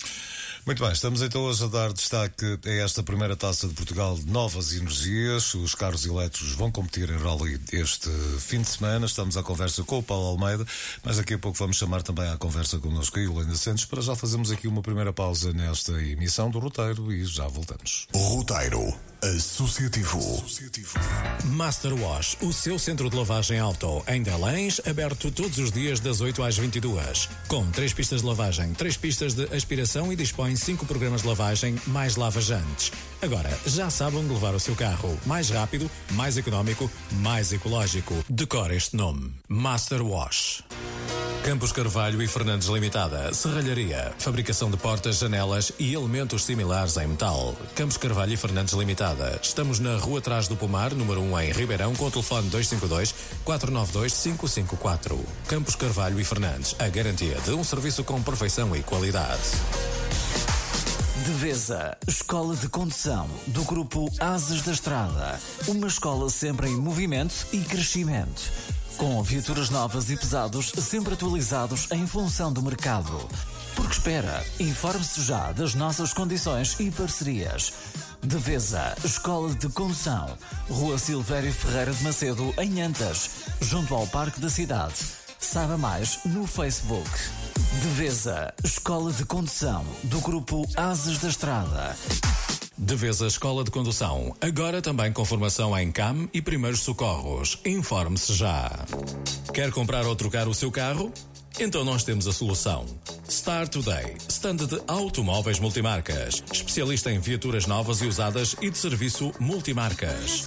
Muito 0.65 0.81
bem, 0.81 0.94
estamos 0.94 1.21
então 1.21 1.42
hoje 1.42 1.62
a 1.65 1.68
dar 1.68 1.92
destaque 1.92 2.57
a 2.65 2.71
esta 2.71 3.04
primeira 3.04 3.36
taça 3.36 3.68
de 3.68 3.74
Portugal 3.74 4.15
de 4.15 4.25
novas 4.31 4.71
energias. 4.71 5.54
Os 5.56 5.75
carros 5.75 6.06
elétricos 6.06 6.54
vão 6.54 6.71
competir 6.71 7.10
em 7.10 7.18
rally 7.18 7.60
este 7.74 8.10
fim 8.39 8.62
de 8.62 8.69
semana. 8.69 9.06
Estamos 9.06 9.36
à 9.36 9.44
conversa 9.44 9.83
com 9.83 10.00
o 10.00 10.04
Paulo 10.04 10.27
Almeida, 10.27 10.65
mas 11.04 11.18
daqui 11.18 11.33
a 11.33 11.38
pouco 11.38 11.57
vamos 11.57 11.75
chamar 11.75 12.01
também 12.01 12.30
à 12.30 12.38
conversa 12.38 12.80
connosco 12.80 13.19
a 13.19 13.21
Helena 13.21 13.56
Santos 13.56 13.83
para 13.83 14.01
já 14.01 14.15
fazermos 14.15 14.51
aqui 14.54 14.69
uma 14.69 14.81
primeira 14.81 15.12
pausa 15.12 15.51
nesta 15.51 16.01
emissão 16.01 16.50
do 16.50 16.60
Roteiro 16.60 17.12
e 17.12 17.25
já 17.25 17.45
voltamos. 17.45 18.07
Roteiro 18.13 18.95
Associativo. 19.24 20.19
Master 21.45 21.94
Wash, 21.94 22.36
o 22.42 22.51
seu 22.51 22.77
centro 22.77 23.10
de 23.10 23.15
lavagem 23.15 23.57
auto, 23.57 24.04
em 24.06 24.21
Delães, 24.21 24.81
aberto 24.86 25.31
todos 25.31 25.57
os 25.60 25.71
dias 25.71 26.01
das 26.01 26.19
8 26.19 26.44
às 26.44 26.57
22. 26.57 27.30
Com 27.48 27.71
três 27.71 27.94
pistas 27.94 28.19
de 28.19 28.27
lavagem, 28.27 28.74
três 28.74 28.98
pistas 28.98 29.33
de 29.33 29.44
aspiração 29.56 30.12
e 30.12 30.18
dispõe 30.18 30.52
cinco 30.55 30.85
programas 30.85 31.21
de 31.21 31.27
lavagem 31.27 31.75
mais 31.88 32.15
lavajantes. 32.15 32.91
Agora, 33.21 33.50
já 33.65 33.89
sabe 33.89 34.17
onde 34.17 34.33
levar 34.33 34.53
o 34.53 34.59
seu 34.59 34.75
carro. 34.75 35.17
Mais 35.25 35.50
rápido, 35.50 35.89
mais 36.11 36.38
económico, 36.38 36.89
mais 37.11 37.53
ecológico. 37.53 38.13
Decore 38.29 38.75
este 38.75 38.95
nome. 38.95 39.33
Master 39.48 40.03
Wash. 40.05 40.63
Campos 41.43 41.74
Carvalho 41.74 42.22
e 42.22 42.27
Fernandes 42.27 42.69
Limitada, 42.69 43.33
Serralharia, 43.33 44.13
fabricação 44.17 44.72
de 44.72 44.77
portas, 44.77 45.17
janelas 45.17 45.74
e 45.77 45.93
elementos 45.93 46.45
similares 46.45 46.95
em 46.95 47.05
metal. 47.05 47.53
Campos 47.75 47.98
Carvalho 47.98 48.31
e 48.31 48.38
Fernandes 48.38 48.74
Limitada. 48.74 49.38
Estamos 49.43 49.77
na 49.77 49.98
Rua 49.98 50.22
Trás 50.22 50.48
do 50.48 50.55
Pomar, 50.55 50.93
número 50.95 51.19
1 51.19 51.41
em 51.41 51.51
Ribeirão, 51.51 51.93
com 51.95 52.05
o 52.05 52.12
telefone 52.12 52.48
252 52.48 53.13
492 53.43 54.13
554. 54.13 55.19
Campos 55.50 55.75
Carvalho 55.75 56.17
e 56.17 56.24
Fernandes, 56.24 56.77
a 56.79 56.88
garantia 56.88 57.36
de 57.43 57.51
um 57.51 57.63
serviço 57.63 58.05
com 58.05 58.24
perfeição 58.24 58.74
e 58.74 58.81
qualidade. 58.81 59.41
Devesa, 61.24 61.98
Escola 62.06 62.53
de 62.53 62.68
Condução, 62.68 63.30
do 63.48 63.63
grupo 63.63 64.12
Asas 64.20 64.62
da 64.62 64.74
Estrada. 64.74 65.39
Uma 65.70 65.88
escola 65.88 66.30
sempre 66.30 66.68
em 66.68 66.75
movimento 66.75 67.48
e 67.53 67.62
crescimento. 67.62 68.51
Com 68.98 69.24
viaturas 69.24 69.70
novas 69.70 70.10
e 70.10 70.18
pesados 70.18 70.74
sempre 70.77 71.13
atualizados 71.13 71.89
em 71.92 72.06
função 72.06 72.51
do 72.51 72.62
mercado. 72.62 73.18
Porque 73.74 73.94
espera, 73.94 74.46
informe-se 74.60 75.22
já 75.22 75.53
das 75.53 75.74
nossas 75.74 76.12
condições 76.12 76.77
e 76.82 76.92
parcerias. 76.92 77.72
Devesa, 78.22 78.94
Escola 79.06 79.53
de 79.53 79.70
Condução, 79.70 80.27
Rua 80.70 80.98
Silvério 80.98 81.53
Ferreira 81.53 81.94
de 81.94 82.03
Macedo, 82.03 82.53
em 82.58 82.82
Antas, 82.82 83.30
junto 83.62 83.96
ao 83.96 84.06
Parque 84.08 84.42
da 84.42 84.50
Cidade. 84.50 84.96
Saiba 85.39 85.77
mais 85.77 86.20
no 86.25 86.46
Facebook. 86.46 87.10
Devesa, 87.82 88.53
Escola 88.63 89.12
de 89.12 89.25
Condução, 89.25 89.84
do 90.03 90.22
grupo 90.22 90.63
Asas 90.77 91.18
da 91.18 91.27
Estrada. 91.27 91.98
Devesa 92.77 93.25
Escola 93.25 93.63
de 93.63 93.72
Condução, 93.72 94.36
agora 94.39 94.82
também 94.82 95.12
com 95.12 95.25
formação 95.25 95.77
em 95.77 95.92
CAM 95.92 96.30
e 96.34 96.42
primeiros 96.42 96.82
socorros. 96.82 97.60
Informe-se 97.65 98.34
já. 98.34 98.72
Quer 99.53 99.72
comprar 99.72 100.06
ou 100.06 100.15
trocar 100.15 100.48
o 100.48 100.53
seu 100.53 100.72
carro? 100.72 101.12
Então 101.60 101.86
nós 101.86 102.03
temos 102.03 102.27
a 102.27 102.33
solução. 102.33 102.86
Start 103.29 103.72
Today, 103.72 104.17
stand 104.27 104.55
de 104.55 104.81
automóveis 104.88 105.60
multimarcas, 105.60 106.43
especialista 106.51 107.12
em 107.12 107.19
viaturas 107.19 107.67
novas 107.67 108.01
e 108.01 108.07
usadas 108.07 108.55
e 108.62 108.69
de 108.69 108.77
serviço 108.77 109.31
multimarcas. 109.39 110.45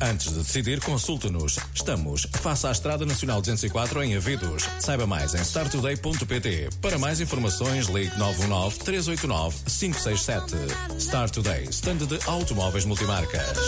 Antes 0.00 0.32
de 0.32 0.38
decidir, 0.38 0.80
consulte-nos. 0.80 1.58
Estamos 1.74 2.26
face 2.40 2.66
à 2.66 2.72
Estrada 2.72 3.06
Nacional 3.06 3.40
204 3.40 4.02
em 4.02 4.16
Avidos. 4.16 4.64
Saiba 4.80 5.06
mais 5.06 5.34
em 5.34 5.40
starttoday.pt. 5.40 6.70
Para 6.82 6.98
mais 6.98 7.20
informações, 7.20 7.86
ligue 7.86 8.16
919 8.18 8.78
389 8.80 9.56
567. 9.66 10.54
Start 10.98 11.32
Today, 11.32 11.64
stand 11.70 11.98
de 11.98 12.18
automóveis 12.26 12.84
multimarcas. 12.84 13.58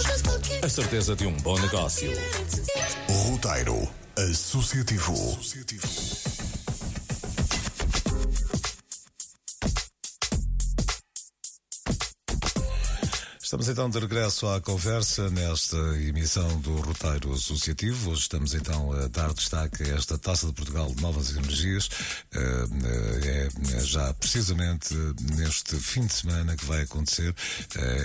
A 0.63 0.69
certeza 0.69 1.15
de 1.15 1.27
um 1.27 1.37
bom 1.39 1.59
negócio. 1.59 2.11
Roteiro 3.09 3.89
Associativo. 4.29 5.15
Estamos 13.51 13.69
então 13.69 13.91
de 13.91 13.99
regresso 13.99 14.47
à 14.47 14.61
conversa 14.61 15.29
nesta 15.29 15.77
emissão 15.97 16.61
do 16.61 16.73
Roteiro 16.77 17.33
Associativo. 17.33 18.13
Hoje 18.13 18.21
estamos 18.21 18.55
então 18.55 18.93
a 18.93 19.09
dar 19.09 19.35
destaque 19.35 19.83
a 19.83 19.97
esta 19.97 20.17
Taça 20.17 20.47
de 20.47 20.53
Portugal 20.53 20.87
de 20.95 21.03
Novas 21.03 21.33
Energias. 21.37 21.89
É, 22.33 23.49
é 23.77 23.81
já 23.81 24.15
precisamente 24.15 24.95
neste 25.37 25.75
fim 25.81 26.07
de 26.07 26.13
semana 26.13 26.57
que 26.57 26.65
vai 26.65 26.83
acontecer 26.83 27.35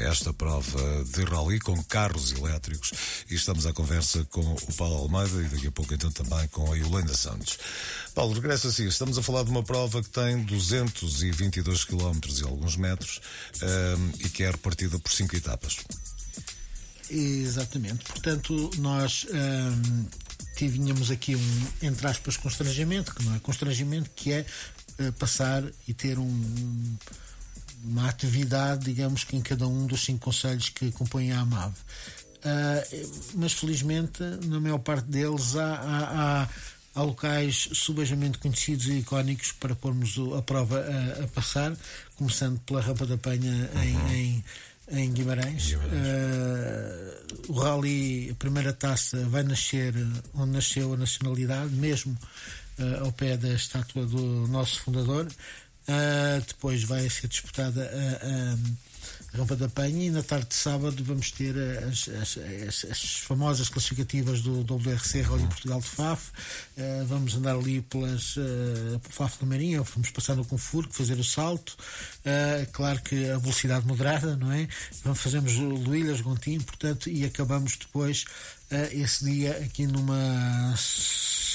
esta 0.09 0.33
prova 0.33 1.03
de 1.13 1.23
rally 1.25 1.59
com 1.59 1.79
carros 1.83 2.31
elétricos. 2.31 2.91
E 3.29 3.35
estamos 3.35 3.67
à 3.67 3.73
conversa 3.73 4.25
com 4.31 4.41
o 4.41 4.73
Paulo 4.73 4.95
Almeida 4.95 5.43
e 5.43 5.47
daqui 5.47 5.67
a 5.67 5.71
pouco 5.71 5.93
então 5.93 6.09
também 6.09 6.47
com 6.47 6.73
a 6.73 6.75
Yolanda 6.75 7.13
Santos. 7.13 7.59
Paulo, 8.15 8.33
regresso 8.33 8.69
assim. 8.69 8.87
Estamos 8.87 9.15
a 9.15 9.21
falar 9.21 9.43
de 9.43 9.51
uma 9.51 9.61
prova 9.61 10.01
que 10.01 10.09
tem 10.09 10.41
222 10.41 11.85
km 11.85 12.19
e 12.35 12.43
alguns 12.43 12.75
metros 12.77 13.21
e 14.19 14.27
que 14.29 14.41
é 14.41 14.49
repartida 14.49 14.97
por 14.97 15.11
cinco 15.35 15.47
etapas. 15.47 15.77
Exatamente. 17.09 18.05
Portanto, 18.05 18.71
nós 18.77 19.25
hum, 19.29 20.05
tínhamos 20.55 21.11
aqui 21.11 21.35
um, 21.35 21.67
entre 21.81 22.07
aspas, 22.07 22.37
constrangimento, 22.37 23.13
que 23.13 23.23
não 23.23 23.35
é 23.35 23.39
constrangimento, 23.39 24.09
que 24.15 24.31
é 24.31 24.45
uh, 24.99 25.11
passar 25.13 25.63
e 25.87 25.93
ter 25.93 26.17
um, 26.17 26.97
uma 27.83 28.09
atividade, 28.09 28.85
digamos 28.85 29.23
que 29.23 29.35
em 29.35 29.41
cada 29.41 29.67
um 29.67 29.85
dos 29.85 30.03
cinco 30.03 30.25
conselhos 30.25 30.69
que 30.69 30.91
compõem 30.91 31.31
a 31.31 31.41
AMAV. 31.41 31.73
Uh, 31.73 33.09
mas 33.35 33.53
felizmente, 33.53 34.23
na 34.45 34.59
maior 34.59 34.79
parte 34.79 35.05
deles, 35.07 35.55
há, 35.55 35.75
há, 35.75 36.41
há 36.43 36.49
há 36.95 37.03
locais 37.03 37.67
subejamente 37.73 38.37
conhecidos 38.37 38.87
e 38.87 38.99
icónicos 38.99 39.51
para 39.51 39.75
pormos 39.75 40.15
a 40.37 40.41
prova 40.41 40.79
a, 40.79 41.25
a 41.25 41.27
passar, 41.27 41.75
começando 42.15 42.57
pela 42.61 42.79
Rampa 42.79 43.05
da 43.05 43.17
Penha 43.17 43.69
uhum. 43.75 44.13
em, 44.13 44.43
em 44.89 45.11
Guimarães. 45.11 45.73
Uh, 45.73 47.51
o 47.51 47.53
Rally, 47.53 48.29
a 48.31 48.35
primeira 48.35 48.73
taça, 48.73 49.17
vai 49.27 49.43
nascer 49.43 49.93
onde 50.33 50.51
nasceu 50.51 50.93
a 50.93 50.97
nacionalidade, 50.97 51.73
mesmo 51.73 52.17
uh, 52.79 53.05
ao 53.05 53.11
pé 53.11 53.37
da 53.37 53.49
estátua 53.53 54.05
do 54.05 54.47
nosso 54.47 54.81
fundador. 54.81 55.27
Uh, 55.87 56.41
depois 56.47 56.83
vai 56.83 57.09
ser 57.09 57.27
disputada 57.27 57.83
a 58.21 58.57
Rampa 59.35 59.55
da 59.55 59.67
Penha 59.67 60.05
e 60.05 60.09
na 60.09 60.23
tarde 60.23 60.47
de 60.47 60.55
sábado 60.55 61.03
vamos 61.03 61.29
ter 61.29 61.53
as, 61.83 62.07
as, 62.07 62.37
as, 62.67 62.85
as 62.89 63.15
famosas 63.17 63.67
classificativas 63.67 64.41
do 64.41 64.61
WRC 64.61 65.21
Rally 65.21 65.45
Portugal 65.47 65.81
de 65.81 65.87
FAF. 65.87 66.31
Uh, 66.77 67.05
vamos 67.05 67.35
andar 67.35 67.55
ali 67.55 67.81
pelas 67.81 68.37
uh, 68.37 68.99
FAF 69.09 69.37
da 69.39 69.45
Marinha, 69.45 69.81
vamos 69.81 70.09
passar 70.11 70.35
no 70.35 70.45
Confurco, 70.45 70.93
fazer 70.93 71.19
o 71.19 71.23
salto. 71.23 71.75
Uh, 72.25 72.71
claro 72.71 73.01
que 73.01 73.29
a 73.29 73.37
velocidade 73.37 73.85
moderada, 73.85 74.37
não 74.37 74.51
é? 74.53 74.69
Vamos 75.03 75.19
fazemos 75.19 75.53
Luílas, 75.55 76.21
Gontim, 76.21 76.59
portanto, 76.61 77.09
e 77.09 77.25
acabamos 77.25 77.75
depois 77.75 78.23
esse 78.91 79.25
dia 79.25 79.57
aqui 79.57 79.85
numa 79.87 80.73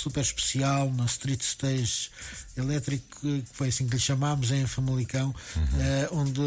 super 0.00 0.22
especial, 0.22 0.90
na 0.92 1.04
Street 1.04 1.40
Stage 1.42 2.10
Elétrico, 2.56 3.20
que 3.20 3.44
foi 3.52 3.68
assim 3.68 3.86
que 3.86 3.94
lhe 3.94 4.00
chamámos, 4.00 4.50
em 4.50 4.66
Famalicão, 4.66 5.34
uhum. 5.56 5.62
uh, 5.62 6.20
onde 6.20 6.40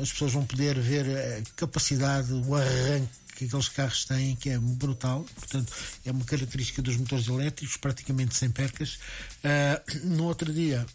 as 0.00 0.12
pessoas 0.12 0.32
vão 0.32 0.44
poder 0.44 0.78
ver 0.78 1.06
a 1.08 1.42
capacidade, 1.56 2.32
o 2.32 2.54
arranque 2.54 3.24
que 3.34 3.46
aqueles 3.46 3.68
carros 3.68 4.04
têm, 4.04 4.36
que 4.36 4.50
é 4.50 4.58
brutal, 4.58 5.26
portanto, 5.34 5.72
é 6.04 6.12
uma 6.12 6.24
característica 6.24 6.80
dos 6.80 6.96
motores 6.96 7.26
elétricos, 7.26 7.76
praticamente 7.76 8.36
sem 8.36 8.48
percas. 8.48 8.98
Uh, 9.42 10.06
no 10.06 10.24
outro 10.24 10.52
dia, 10.52 10.86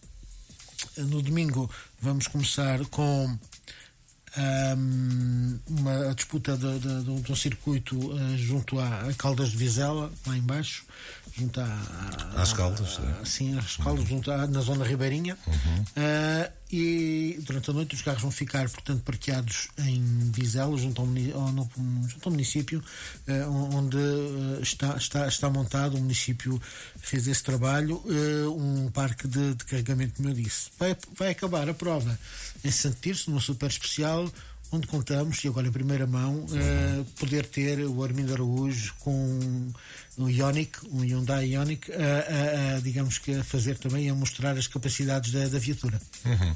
no 0.96 1.22
domingo, 1.22 1.70
vamos 2.02 2.28
começar 2.28 2.80
com 2.86 3.38
um, 4.38 5.60
uma 5.68 6.14
disputa 6.14 6.56
de, 6.58 6.80
de, 6.80 7.04
de, 7.04 7.22
de 7.22 7.32
um 7.32 7.36
circuito 7.36 7.98
uh, 7.98 8.38
junto 8.38 8.80
a, 8.80 9.12
Caldas 9.18 9.50
de 9.50 9.58
Vizela, 9.58 10.12
lá 10.26 10.38
embaixo, 10.38 10.86
junto 11.38 11.60
à, 11.60 12.34
às 12.36 12.54
Caldas, 12.54 13.00
a, 13.00 13.26
sim, 13.26 13.58
às 13.58 13.78
Caldas, 13.78 14.04
uhum. 14.04 14.10
junto 14.10 14.32
à, 14.32 14.46
na 14.48 14.62
zona 14.62 14.86
ribeirinha. 14.86 15.38
Uhum. 15.48 15.82
Uh, 15.82 16.60
e 16.72 17.40
durante 17.42 17.72
a 17.72 17.74
noite 17.74 17.96
os 17.96 18.02
carros 18.04 18.22
vão 18.22 18.30
ficar, 18.30 18.70
portanto, 18.70 19.02
parqueados 19.02 19.70
em 19.80 20.04
Vizela, 20.32 20.78
junto 20.78 21.02
ao, 21.02 21.08
junto 21.08 22.26
ao 22.26 22.32
município, 22.32 22.84
uh, 23.28 23.76
onde 23.76 23.98
está, 24.62 24.96
está, 24.96 25.28
está 25.28 25.50
montado, 25.50 25.96
o 25.96 26.00
município 26.00 26.62
fez 26.98 27.28
esse 27.28 27.42
trabalho, 27.42 28.04
um 28.56 28.90
parque 28.92 29.28
de, 29.28 29.56
de 29.56 29.66
carregamento, 29.66 30.14
como 30.18 30.30
eu 30.30 30.34
disse. 30.34 30.70
Vai, 30.78 30.96
vai 31.18 31.32
acabar 31.32 31.68
a 31.68 31.74
prova 31.74 32.20
em 32.64 32.72
Santo 32.72 32.98
Tirso, 33.02 33.30
numa 33.30 33.42
super 33.42 33.70
especial, 33.70 34.32
onde 34.72 34.88
contamos, 34.88 35.44
e 35.44 35.48
agora 35.48 35.68
em 35.68 35.72
primeira 35.72 36.06
mão, 36.06 36.46
uh, 36.46 37.06
poder 37.18 37.46
ter 37.46 37.80
o 37.86 38.04
Armindo 38.04 38.34
Araújo 38.34 38.94
com 39.00 39.40
um 40.18 40.30
Ionic, 40.30 40.86
um 40.92 41.02
Hyundai 41.02 41.54
Ionic, 41.54 41.92
a, 41.92 42.76
a, 42.76 42.80
digamos 42.82 43.18
que 43.18 43.34
a 43.34 43.44
fazer 43.44 43.78
também, 43.78 44.10
a 44.10 44.14
mostrar 44.14 44.58
as 44.58 44.68
capacidades 44.68 45.32
da, 45.32 45.48
da 45.48 45.58
viatura. 45.58 46.00
Uhum. 46.26 46.56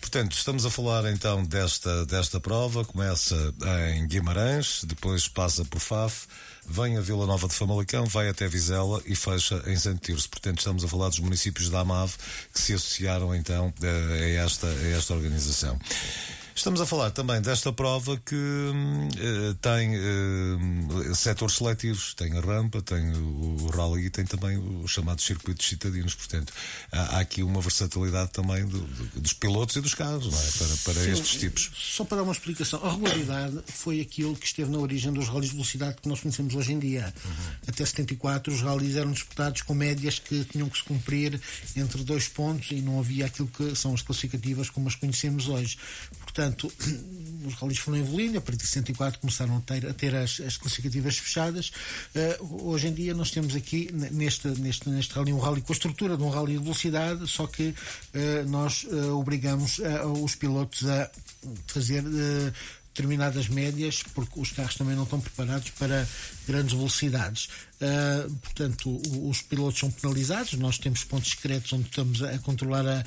Portanto, 0.00 0.32
estamos 0.32 0.64
a 0.64 0.70
falar 0.70 1.04
então 1.12 1.44
desta, 1.44 2.06
desta 2.06 2.40
prova, 2.40 2.84
começa 2.84 3.54
em 3.94 4.06
Guimarães, 4.06 4.82
depois 4.84 5.28
passa 5.28 5.64
por 5.64 5.80
Faf, 5.80 6.26
vem 6.66 6.96
a 6.96 7.00
Vila 7.00 7.26
Nova 7.26 7.48
de 7.48 7.54
Famalicão, 7.54 8.06
vai 8.06 8.28
até 8.28 8.46
Vizela 8.48 9.02
e 9.06 9.14
fecha 9.14 9.62
em 9.66 9.76
Santo 9.76 10.00
Tirso. 10.00 10.28
Portanto, 10.28 10.58
estamos 10.58 10.84
a 10.84 10.88
falar 10.88 11.08
dos 11.08 11.18
municípios 11.20 11.68
da 11.68 11.80
AMAV 11.80 12.14
que 12.52 12.60
se 12.60 12.74
associaram 12.74 13.34
então 13.34 13.72
a 13.82 14.24
esta, 14.44 14.66
a 14.66 14.88
esta 14.88 15.14
organização. 15.14 15.78
Estamos 16.56 16.80
a 16.80 16.86
falar 16.86 17.10
também 17.10 17.38
desta 17.42 17.70
prova 17.70 18.16
que 18.16 18.34
uh, 18.34 19.54
tem 19.60 19.90
uh, 19.94 21.14
setores 21.14 21.56
seletivos, 21.56 22.14
tem 22.14 22.34
a 22.34 22.40
rampa, 22.40 22.80
tem 22.80 23.12
o, 23.12 23.56
o 23.60 23.66
rally 23.66 24.06
e 24.06 24.10
tem 24.10 24.24
também 24.24 24.56
os 24.82 24.90
chamados 24.90 25.22
circuitos 25.22 25.68
citadinos. 25.68 26.14
Portanto, 26.14 26.54
há, 26.90 27.18
há 27.18 27.20
aqui 27.20 27.42
uma 27.42 27.60
versatilidade 27.60 28.30
também 28.30 28.64
do, 28.64 28.80
do, 28.80 29.20
dos 29.20 29.34
pilotos 29.34 29.76
e 29.76 29.82
dos 29.82 29.92
carros 29.92 30.26
é? 30.28 30.58
para, 30.58 30.76
para 30.94 31.04
Sim, 31.04 31.10
estes 31.12 31.38
tipos. 31.38 31.70
Só 31.76 32.04
para 32.04 32.16
dar 32.16 32.22
uma 32.22 32.32
explicação, 32.32 32.82
a 32.82 32.90
regularidade 32.90 33.62
foi 33.66 34.00
aquilo 34.00 34.34
que 34.34 34.46
esteve 34.46 34.70
na 34.70 34.78
origem 34.78 35.12
dos 35.12 35.28
rallies 35.28 35.50
de 35.50 35.56
velocidade 35.56 35.98
que 36.00 36.08
nós 36.08 36.20
conhecemos 36.20 36.54
hoje 36.54 36.72
em 36.72 36.78
dia. 36.78 37.12
Uhum. 37.22 37.32
Até 37.68 37.84
74, 37.84 38.54
os 38.54 38.62
rallies 38.62 38.96
eram 38.96 39.12
disputados 39.12 39.60
com 39.60 39.74
médias 39.74 40.18
que 40.18 40.42
tinham 40.46 40.70
que 40.70 40.78
se 40.78 40.84
cumprir 40.84 41.38
entre 41.76 42.02
dois 42.02 42.28
pontos 42.28 42.70
e 42.70 42.76
não 42.76 42.98
havia 42.98 43.26
aquilo 43.26 43.48
que 43.48 43.76
são 43.76 43.92
as 43.92 44.00
classificativas 44.00 44.70
como 44.70 44.88
as 44.88 44.94
conhecemos 44.94 45.48
hoje. 45.48 45.76
Portanto, 46.20 46.45
os 47.46 47.54
rallies 47.54 47.78
foram 47.78 47.98
evoluindo, 47.98 48.38
a 48.38 48.40
partir 48.40 48.62
de 48.62 48.68
104 48.68 49.20
começaram 49.20 49.56
a 49.56 49.60
ter, 49.60 49.86
a 49.86 49.94
ter 49.94 50.14
as, 50.14 50.40
as, 50.40 50.56
classificativas 50.56 51.18
fechadas. 51.18 51.70
Uh, 52.14 52.68
hoje 52.68 52.88
em 52.88 52.94
dia 52.94 53.14
nós 53.14 53.30
temos 53.30 53.54
aqui 53.54 53.90
neste, 53.92 54.48
neste, 54.48 54.88
neste 54.88 55.14
rally 55.14 55.32
um 55.32 55.38
rally 55.38 55.60
com 55.60 55.72
a 55.72 55.76
estrutura 55.76 56.16
de 56.16 56.22
um 56.22 56.28
rally 56.28 56.52
de 56.52 56.62
velocidade, 56.62 57.26
só 57.28 57.46
que 57.46 57.68
uh, 57.68 57.74
nós 58.48 58.84
uh, 58.84 59.18
obrigamos 59.18 59.80
os 60.22 60.34
pilotos 60.34 60.86
a 60.88 61.10
fazer 61.66 62.02
determinadas 62.96 63.48
médias, 63.48 64.02
porque 64.14 64.40
os 64.40 64.50
carros 64.50 64.74
também 64.74 64.96
não 64.96 65.04
estão 65.04 65.20
preparados 65.20 65.68
para 65.70 66.08
grandes 66.48 66.72
velocidades. 66.72 67.48
Uh, 67.76 68.30
portanto, 68.36 69.02
os 69.28 69.42
pilotos 69.42 69.78
são 69.78 69.90
penalizados, 69.90 70.54
nós 70.54 70.78
temos 70.78 71.04
pontos 71.04 71.30
secretos 71.30 71.70
onde 71.74 71.84
estamos 71.84 72.22
a 72.22 72.38
controlar 72.38 72.86
a, 72.86 73.00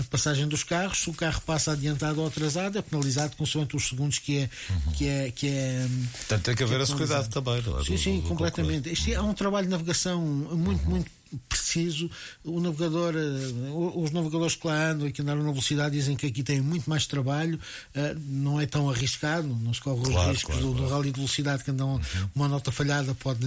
a, 0.00 0.04
passagem 0.04 0.48
dos 0.48 0.64
carros. 0.64 1.00
Se 1.00 1.10
o 1.10 1.12
carro 1.12 1.42
passa 1.42 1.72
adiantado 1.72 2.22
ou 2.22 2.26
atrasado, 2.26 2.78
é 2.78 2.82
penalizado 2.82 3.36
consoante 3.36 3.76
os 3.76 3.86
segundos 3.86 4.18
que 4.18 4.38
é. 4.38 4.50
Uhum. 4.70 4.92
Que 4.92 5.06
é, 5.06 5.30
que 5.30 5.48
é 5.48 5.86
Portanto, 6.16 6.42
tem 6.44 6.54
que 6.54 6.62
haver 6.62 6.80
é 6.80 6.82
esse 6.84 6.94
cuidado 6.94 7.28
também, 7.28 7.60
não 7.60 7.78
é? 7.78 7.84
Sim, 7.84 7.96
sim, 7.98 8.16
do, 8.16 8.22
do 8.22 8.28
completamente. 8.28 8.90
Isto 8.90 9.10
é, 9.10 9.16
há 9.16 9.22
um 9.22 9.34
trabalho 9.34 9.66
de 9.66 9.70
navegação 9.72 10.22
muito, 10.22 10.82
uhum. 10.84 10.90
muito 10.90 11.10
preciso. 11.48 12.10
O 12.44 12.60
navegador, 12.60 13.14
uh, 13.14 14.02
os 14.02 14.10
navegadores 14.10 14.54
que 14.54 14.66
lá 14.66 14.90
andam 14.90 15.08
e 15.08 15.12
que 15.12 15.22
andaram 15.22 15.42
na 15.42 15.50
velocidade 15.50 15.96
dizem 15.96 16.16
que 16.16 16.26
aqui 16.26 16.42
tem 16.42 16.60
muito 16.60 16.88
mais 16.88 17.06
trabalho, 17.06 17.58
uh, 17.94 18.20
não 18.26 18.60
é 18.60 18.66
tão 18.66 18.88
arriscado, 18.88 19.48
não 19.48 19.74
se 19.74 19.80
corre 19.80 20.02
claro, 20.02 20.30
os 20.30 20.36
riscos 20.36 20.54
claro, 20.54 20.60
do, 20.68 20.72
claro. 20.72 20.88
do 20.88 20.94
rally 20.94 21.10
de 21.10 21.16
velocidade 21.16 21.64
que 21.64 21.70
andam 21.70 21.94
uhum. 21.94 22.00
uma 22.34 22.48
nota 22.48 22.70
falhada 22.70 23.14
pode, 23.14 23.46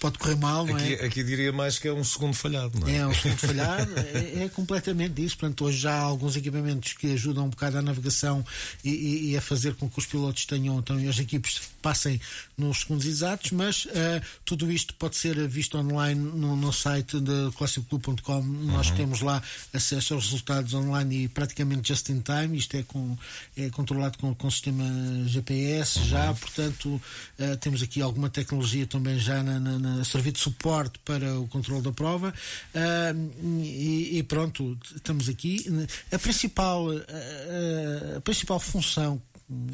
pode 0.00 0.18
correr 0.18 0.36
mal. 0.36 0.66
Não 0.66 0.76
aqui, 0.76 0.94
é? 0.94 1.04
aqui 1.04 1.24
diria 1.24 1.52
mais 1.52 1.78
que 1.78 1.88
é 1.88 1.92
um 1.92 2.04
segundo 2.04 2.34
falhado, 2.34 2.78
não 2.78 2.88
é? 2.88 2.96
É 2.96 3.06
um 3.06 3.14
segundo 3.14 3.38
falhado, 3.46 3.92
é, 3.98 4.44
é, 4.44 4.48
completamente 4.48 5.24
isso. 5.24 5.36
Portanto, 5.36 5.64
hoje 5.64 5.78
já 5.78 5.94
há 5.94 6.00
alguns 6.00 6.36
equipamentos 6.36 6.92
que 6.94 7.12
ajudam 7.12 7.46
um 7.46 7.50
bocado 7.50 7.78
à 7.78 7.82
navegação 7.82 8.44
e, 8.84 8.90
e, 8.90 9.30
e 9.30 9.36
a 9.36 9.40
fazer 9.40 9.74
com 9.74 9.88
que 9.88 9.98
os 9.98 10.06
pilotos 10.06 10.46
tenham, 10.46 10.80
tenham 10.82 11.10
as 11.10 11.18
equipes 11.18 11.60
passem 11.86 12.20
nos 12.58 12.80
segundos 12.80 13.06
exatos, 13.06 13.52
mas 13.52 13.84
uh, 13.84 13.90
tudo 14.44 14.72
isto 14.72 14.92
pode 14.94 15.14
ser 15.14 15.46
visto 15.46 15.78
online 15.78 16.20
no, 16.20 16.56
no 16.56 16.72
site 16.72 17.20
de 17.20 17.52
classicoclub.com. 17.56 18.40
Uhum. 18.40 18.72
Nós 18.72 18.90
temos 18.90 19.20
lá 19.20 19.40
acesso 19.72 20.14
aos 20.14 20.24
resultados 20.24 20.74
online 20.74 21.24
e 21.24 21.28
praticamente 21.28 21.86
just 21.86 22.08
in 22.08 22.22
time. 22.22 22.58
Isto 22.58 22.78
é, 22.78 22.82
com, 22.82 23.16
é 23.56 23.70
controlado 23.70 24.18
com, 24.18 24.34
com 24.34 24.48
o 24.48 24.50
sistema 24.50 24.84
GPS 25.28 26.00
uhum. 26.00 26.04
já, 26.06 26.34
portanto, 26.34 27.00
uh, 27.38 27.56
temos 27.60 27.84
aqui 27.84 28.02
alguma 28.02 28.28
tecnologia 28.28 28.84
também 28.84 29.16
já 29.20 29.40
na, 29.44 29.60
na, 29.60 29.78
na 29.78 30.04
servir 30.04 30.32
de 30.32 30.40
suporte 30.40 30.98
para 31.04 31.38
o 31.38 31.46
controle 31.46 31.82
da 31.82 31.92
prova. 31.92 32.34
Uh, 32.74 33.62
e, 33.62 34.18
e, 34.18 34.22
pronto, 34.24 34.76
estamos 34.92 35.28
aqui. 35.28 35.64
A 36.10 36.18
principal, 36.18 36.88
a 38.16 38.20
principal 38.22 38.58
função 38.58 39.22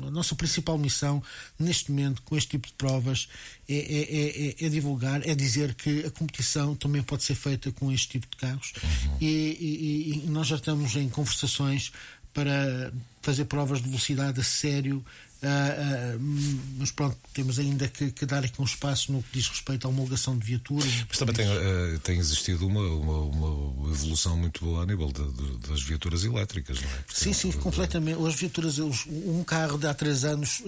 a 0.07 0.11
nossa 0.11 0.35
principal 0.35 0.77
missão 0.77 1.23
neste 1.59 1.91
momento 1.91 2.23
com 2.23 2.37
este 2.37 2.51
tipo 2.51 2.67
de 2.67 2.75
provas 2.75 3.29
é, 3.69 3.75
é, 3.75 4.65
é, 4.65 4.67
é, 4.67 4.69
divulgar, 4.69 5.27
é 5.27 5.35
dizer 5.35 5.75
que 5.75 6.05
a 6.05 6.11
competição 6.11 6.75
também 6.75 7.03
pode 7.03 7.25
ser 7.25 7.35
feita 7.35 7.73
com 7.73 7.91
este 7.91 8.09
tipo 8.09 8.27
de 8.31 8.37
carros 8.37 8.73
uhum. 8.83 9.17
e, 9.21 9.27
e, 9.27 10.27
e, 10.27 10.31
nós 10.31 10.47
já 10.47 10.57
estamos 10.57 10.95
em 10.97 11.09
conversações 11.09 11.91
para 12.35 12.93
fazer 13.23 13.47
provas 13.47 13.81
de 13.81 13.89
velocidade 13.89 14.41
a 14.41 14.45
sério 14.45 15.05
Uh, 15.43 16.17
uh, 16.17 16.21
mas 16.79 16.93
pronto, 16.93 17.17
temos 17.35 17.59
ainda 17.59 17.89
que, 17.89 18.13
que, 18.13 18.25
dar 18.25 18.45
aqui 18.45 18.63
um 18.63 18.65
espaço 18.65 19.11
no 19.11 19.21
que 19.25 19.31
diz 19.33 19.49
respeito 19.49 19.85
à 19.87 19.91
homologação 19.91 20.39
de 20.39 20.47
viaturas. 20.47 21.05
Mas 21.09 21.19
também 21.19 21.35
tem, 21.35 21.49
uh, 21.49 21.99
tem 21.99 22.17
existido 22.17 22.65
uma, 22.65 22.81
uma, 22.81 23.19
uma, 23.19 23.91
evolução 23.91 24.37
muito 24.37 24.65
boa 24.65 24.85
a 24.85 24.87
nível 24.87 25.11
de, 25.11 25.33
de, 25.33 25.69
das 25.69 25.83
viaturas 25.83 26.23
elétricas, 26.23 26.81
não 26.81 26.89
é? 26.89 26.95
Porque 26.99 27.25
sim, 27.25 27.33
sim, 27.33 27.51
completamente. 27.51 28.25
As 28.25 28.37
viaturas, 28.37 28.79
um 28.79 29.43
carro 29.43 29.79
de 29.79 29.87
há 29.89 29.95
três 29.95 30.25
anos, 30.25 30.63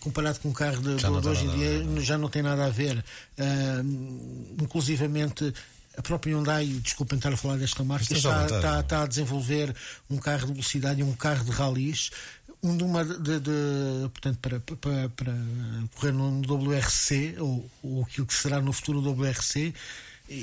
comparado 0.00 0.40
com 0.40 0.50
um 0.50 0.52
carro 0.52 0.82
de, 0.82 0.96
de 0.96 1.28
hoje 1.28 1.46
em 1.46 1.56
dia, 1.56 1.82
não. 1.84 2.00
já 2.02 2.18
não 2.18 2.28
tem 2.28 2.42
nada 2.42 2.66
a 2.66 2.70
ver. 2.70 3.02
inclusivamente 4.60 5.54
a 5.96 6.02
própria 6.02 6.34
Hyundai, 6.34 6.66
desculpem 6.82 7.16
estar 7.16 7.32
a 7.32 7.36
falar 7.36 7.56
desta 7.56 7.82
marca, 7.82 8.12
está, 8.12 8.44
está, 8.44 8.80
está, 8.80 9.02
a 9.02 9.06
desenvolver 9.06 9.74
um 10.10 10.18
carro 10.18 10.46
de 10.46 10.52
velocidade 10.52 11.00
e 11.00 11.02
um 11.02 11.14
carro 11.14 11.44
de 11.44 11.50
de 11.50 12.02
uma 12.70 13.04
de, 13.04 13.40
de, 13.40 14.08
portanto 14.12 14.38
para, 14.40 14.60
para, 14.60 15.08
para 15.10 15.34
correr 15.94 16.12
no 16.12 16.40
WRC 16.40 17.36
ou, 17.38 17.70
ou 17.82 18.02
aquilo 18.02 18.26
que 18.26 18.34
será 18.34 18.60
no 18.60 18.72
futuro 18.72 19.00
WRC 19.00 19.74
e, 20.28 20.34
e, 20.34 20.36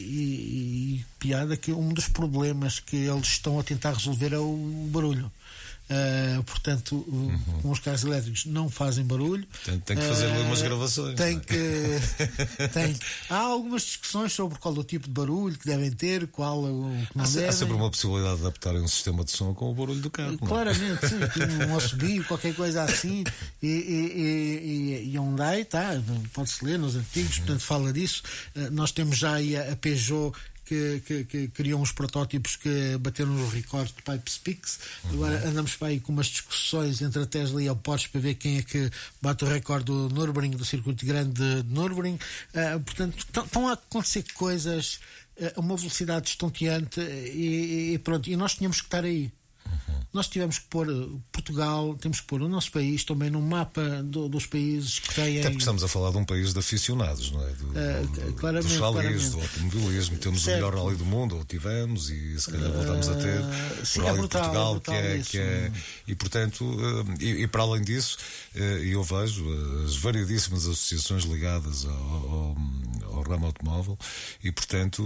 e 0.99 1.05
piada 1.19 1.57
que 1.57 1.71
um 1.71 1.89
dos 1.89 2.07
problemas 2.07 2.79
que 2.79 2.95
eles 2.95 3.27
estão 3.27 3.59
a 3.59 3.63
tentar 3.63 3.93
resolver 3.93 4.33
é 4.33 4.37
o 4.37 4.87
barulho 4.91 5.31
Uh, 5.89 6.41
portanto, 6.43 6.95
uhum. 7.07 7.37
com 7.61 7.69
os 7.69 7.79
carros 7.79 8.03
elétricos 8.03 8.45
não 8.45 8.69
fazem 8.69 9.05
barulho. 9.05 9.45
Tem, 9.65 9.79
tem 9.79 9.97
que 9.97 10.03
fazer 10.03 10.27
uh, 10.27 10.41
umas 10.43 10.61
gravações. 10.61 11.15
Tem 11.15 11.37
é? 11.37 11.39
que, 11.39 12.67
tem, 12.73 12.97
há 13.29 13.37
algumas 13.37 13.81
discussões 13.83 14.31
sobre 14.31 14.57
qual 14.59 14.73
o 14.73 14.83
tipo 14.83 15.07
de 15.07 15.13
barulho 15.13 15.57
que 15.57 15.65
devem 15.65 15.91
ter, 15.91 16.27
qual 16.27 16.63
o 16.63 17.05
que 17.09 17.17
não 17.17 17.25
há, 17.25 17.27
devem. 17.27 17.49
Há 17.49 17.51
sempre 17.51 17.73
uma 17.73 17.91
possibilidade 17.91 18.37
de 18.37 18.41
adaptarem 18.43 18.81
um 18.81 18.87
sistema 18.87 19.25
de 19.25 19.31
som 19.31 19.53
com 19.53 19.71
o 19.71 19.75
barulho 19.75 19.99
do 19.99 20.09
carro. 20.09 20.39
É? 20.41 20.47
Claramente, 20.47 21.07
sim, 21.07 21.17
um 21.69 21.75
assobio, 21.75 22.23
qualquer 22.25 22.55
coisa 22.55 22.83
assim. 22.83 23.25
E, 23.61 23.67
e, 23.67 24.21
e, 24.21 25.09
e 25.09 25.17
Hyundai, 25.17 25.65
tá, 25.65 26.01
pode-se 26.31 26.63
ler 26.63 26.79
nos 26.79 26.95
artigos, 26.95 27.37
uhum. 27.37 27.45
portanto, 27.45 27.61
fala 27.61 27.91
disso. 27.91 28.23
Uh, 28.55 28.71
nós 28.71 28.93
temos 28.93 29.17
já 29.17 29.33
aí 29.33 29.57
a, 29.57 29.73
a 29.73 29.75
Peugeot 29.75 30.33
que, 30.65 31.01
que, 31.05 31.23
que, 31.25 31.47
criam 31.49 31.81
uns 31.81 31.91
protótipos 31.91 32.55
que 32.55 32.97
bateram 32.97 33.35
os 33.35 33.53
recordes 33.53 33.93
de 33.95 34.01
Pipe 34.01 34.31
Speaks. 34.31 34.79
Uhum. 35.03 35.13
Agora 35.13 35.47
andamos 35.47 35.75
para 35.75 35.89
aí 35.89 35.99
com 35.99 36.11
umas 36.11 36.27
discussões 36.27 37.01
entre 37.01 37.21
a 37.21 37.25
Tesla 37.25 37.61
e 37.61 37.67
a 37.67 37.75
Porsche 37.75 38.09
para 38.09 38.21
ver 38.21 38.35
quem 38.35 38.57
é 38.57 38.63
que 38.63 38.89
bate 39.21 39.43
o 39.43 39.47
recorde 39.47 39.85
do 39.85 40.09
Nürburgring, 40.09 40.51
do 40.51 40.65
circuito 40.65 41.05
grande 41.05 41.63
de 41.63 41.73
Nürburgring. 41.73 42.19
Uh, 42.53 42.79
portanto, 42.79 43.17
estão 43.17 43.67
a 43.67 43.73
acontecer 43.73 44.23
coisas 44.33 44.99
a 45.55 45.59
uma 45.59 45.75
velocidade 45.75 46.29
estonteante 46.29 47.01
e, 47.01 47.93
e, 47.93 47.99
pronto, 47.99 48.29
e 48.29 48.35
nós 48.35 48.55
tínhamos 48.55 48.79
que 48.79 48.87
estar 48.87 49.03
aí. 49.03 49.31
Uhum. 49.73 50.03
Nós 50.13 50.27
tivemos 50.27 50.59
que 50.59 50.65
pôr 50.65 50.87
eh, 50.89 51.07
Portugal, 51.31 51.95
temos 51.99 52.21
que 52.21 52.27
pôr 52.27 52.41
o 52.41 52.47
nosso 52.47 52.71
país 52.71 53.03
também 53.03 53.31
no 53.31 53.41
mapa 53.41 53.81
do, 54.03 54.29
dos 54.29 54.45
países 54.45 54.99
que 54.99 55.13
têm. 55.15 55.39
Até 55.39 55.49
porque 55.49 55.57
estamos 55.57 55.83
a 55.83 55.87
falar 55.87 56.11
de 56.11 56.17
um 56.17 56.25
país 56.25 56.53
de 56.53 56.59
aficionados, 56.59 57.31
não 57.31 57.41
é? 57.41 57.51
Do, 57.53 57.65
uh, 57.65 58.07
do, 58.07 58.33
claramente, 58.33 58.71
dos 58.71 58.79
rallies, 58.79 59.01
claramente. 59.01 59.29
do 59.29 59.41
automobilismo. 59.41 60.17
Temos 60.17 60.43
certo. 60.43 60.63
o 60.63 60.67
melhor 60.67 60.83
rally 60.83 60.97
do 60.97 61.05
mundo, 61.05 61.37
ou 61.37 61.43
tivemos, 61.43 62.11
e 62.11 62.39
se 62.39 62.51
calhar 62.51 62.71
voltamos 62.71 63.09
a 63.09 63.15
ter. 63.15 63.41
Sim, 63.83 64.01
o 64.01 64.03
rally 64.03 64.17
é 64.17 64.21
brutal, 64.21 64.43
de 64.43 64.49
Portugal, 64.49 64.75
é 64.75 64.79
que, 64.79 64.91
é, 64.91 65.21
que 65.23 65.37
é. 65.39 65.71
E 66.07 66.15
portanto, 66.15 66.63
e, 67.19 67.43
e, 67.43 67.47
para 67.47 67.63
além 67.63 67.81
disso, 67.81 68.17
eu 68.53 69.03
vejo 69.03 69.43
as 69.83 69.95
variedíssimas 69.95 70.67
associações 70.67 71.23
ligadas 71.23 71.85
ao, 71.85 71.93
ao, 71.93 72.57
ao 73.13 73.21
ramo 73.23 73.47
automóvel, 73.47 73.97
e 74.43 74.51
portanto. 74.51 75.03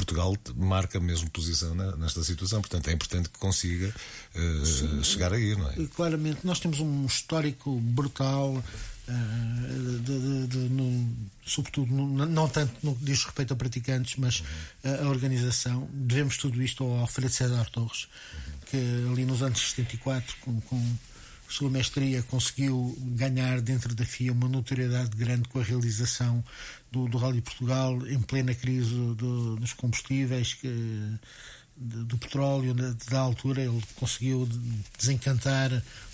Portugal 0.00 0.34
marca 0.56 0.98
mesmo 0.98 1.28
posição 1.30 1.74
nesta 1.74 2.22
situação, 2.24 2.60
portanto 2.60 2.88
é 2.88 2.92
importante 2.92 3.28
que 3.28 3.38
consiga 3.38 3.94
uh, 4.34 5.04
chegar 5.04 5.32
aí, 5.32 5.54
não 5.54 5.68
é? 5.70 5.74
Claramente, 5.94 6.40
nós 6.42 6.58
temos 6.58 6.80
um 6.80 7.04
histórico 7.04 7.78
brutal. 7.80 8.62
Uh, 9.08 9.98
de, 10.02 10.20
de, 10.20 10.46
de, 10.46 10.58
no, 10.68 11.16
sobretudo, 11.44 11.92
no, 11.92 12.24
não 12.26 12.48
tanto 12.48 12.72
no 12.80 12.94
que 12.94 13.04
diz 13.04 13.24
respeito 13.24 13.52
a 13.52 13.56
praticantes, 13.56 14.14
mas 14.16 14.38
uhum. 14.38 14.46
a, 14.84 15.04
a, 15.04 15.08
organização. 15.08 15.88
Devemos 15.92 16.36
tudo 16.36 16.62
isto 16.62 16.84
ao 16.84 17.00
Alfredo 17.00 17.32
César 17.32 17.68
Torres, 17.70 18.04
uhum. 18.04 18.52
que 18.66 18.76
ali 19.10 19.24
nos 19.24 19.42
anos 19.42 19.58
74, 19.72 20.36
com, 20.42 20.60
com 20.60 20.96
sua 21.52 21.68
mestria 21.68 22.22
conseguiu 22.22 22.96
ganhar 23.00 23.60
dentro 23.60 23.94
da 23.94 24.04
FIA 24.04 24.32
uma 24.32 24.48
notoriedade 24.48 25.16
grande 25.16 25.48
com 25.48 25.58
a 25.58 25.64
realização 25.64 26.44
do, 26.90 27.08
do 27.08 27.18
Rally 27.18 27.42
Portugal 27.42 28.06
em 28.06 28.20
plena 28.20 28.54
crise 28.54 28.94
do, 28.94 29.56
dos 29.56 29.72
combustíveis 29.72 30.54
que, 30.54 31.18
do, 31.76 32.18
petróleo 32.18 32.74
da 32.74 33.18
altura. 33.18 33.62
Ele 33.62 33.82
conseguiu 33.96 34.48
desencantar 34.98 35.70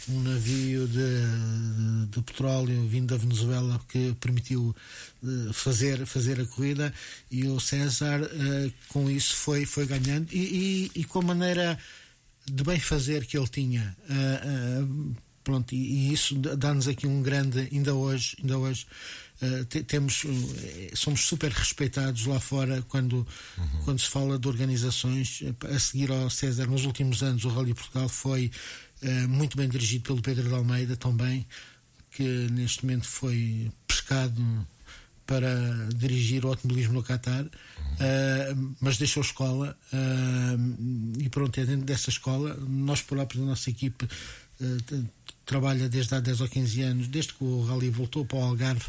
um 0.09 0.21
navio 0.23 0.87
de, 0.87 2.07
de, 2.11 2.23
petróleo 2.23 2.87
vindo 2.87 3.09
da 3.09 3.17
Venezuela 3.17 3.81
que 3.89 4.15
permitiu 4.21 4.75
eh, 5.23 5.53
fazer 5.53 6.07
fazer 6.07 6.41
a 6.41 6.47
corrida. 6.47 6.95
E 7.31 7.47
o 7.49 7.59
César 7.59 8.23
uh, 8.23 8.73
com 8.89 9.11
isso 9.11 9.35
foi 9.35 9.67
foi 9.67 9.87
ganhando. 9.87 10.33
E, 10.33 10.91
e, 10.95 11.01
e, 11.01 11.05
com 11.05 11.19
a 11.19 11.23
maneira 11.23 11.79
de 12.47 12.63
bem 12.63 12.79
fazer 12.79 13.27
que 13.27 13.37
ele 13.37 13.49
tinha 13.49 13.97
uh, 14.09 15.17
pronto 15.47 15.73
e, 15.73 15.79
e 15.79 16.13
isso 16.13 16.35
dá-nos 16.35 16.89
aqui 16.89 17.07
um 17.07 17.23
grande 17.23 17.69
ainda 17.73 17.95
hoje 17.95 18.37
ainda 18.41 18.59
hoje 18.59 18.85
Uh, 19.37 19.67
temos 19.85 20.25
uh, 20.25 20.31
somos 20.95 21.27
super 21.27 21.53
respeitados 21.53 22.25
lá 22.25 22.41
fora 22.41 22.81
quando 22.89 23.17
uhum. 23.59 23.83
quando 23.85 24.01
se 24.01 24.09
fala 24.09 24.39
de 24.39 24.49
organizações 24.49 25.43
a 25.75 25.79
seguir 25.79 26.11
ao 26.11 26.31
César 26.31 26.67
nos 26.67 26.87
últimos 26.87 27.23
anos 27.23 27.45
o 27.45 27.51
Rally 27.51 27.75
Portugal 27.75 28.09
foi 28.09 28.51
uh, 29.03 29.29
muito 29.29 29.55
bem 29.55 29.69
dirigido 29.69 30.05
pelo 30.05 30.23
Pedro 30.23 30.49
de 30.49 30.55
Almeida 30.55 30.97
também 30.97 31.47
que 32.13 32.23
neste 32.51 32.87
momento 32.87 33.07
foi 33.07 33.71
pescado 33.87 34.43
para 35.27 35.55
dirigir 35.95 36.43
o 36.47 36.49
automobilismo 36.49 36.95
no 36.95 37.03
Qatar 37.03 37.45
uhum. 37.45 38.75
mas 38.81 38.97
deixou 38.97 39.23
escola 39.23 39.77
e 41.19 41.29
pronto 41.29 41.61
é 41.61 41.67
dentro 41.67 41.85
dessa 41.85 42.09
escola 42.09 42.57
nós 42.67 43.03
próprios 43.03 43.45
da 43.45 43.51
nossa 43.51 43.69
equipe 43.69 44.09
trabalha 45.47 45.89
desde 45.89 46.15
há 46.15 46.21
10 46.21 46.41
ou 46.43 46.49
15 46.49 46.83
anos, 46.83 47.09
desde 47.09 47.33
que 47.33 47.45
o 47.45 47.63
Rally 47.63 47.89
voltou 47.89 48.27
para 48.27 48.39
o 48.39 48.43
Algarve, 48.43 48.85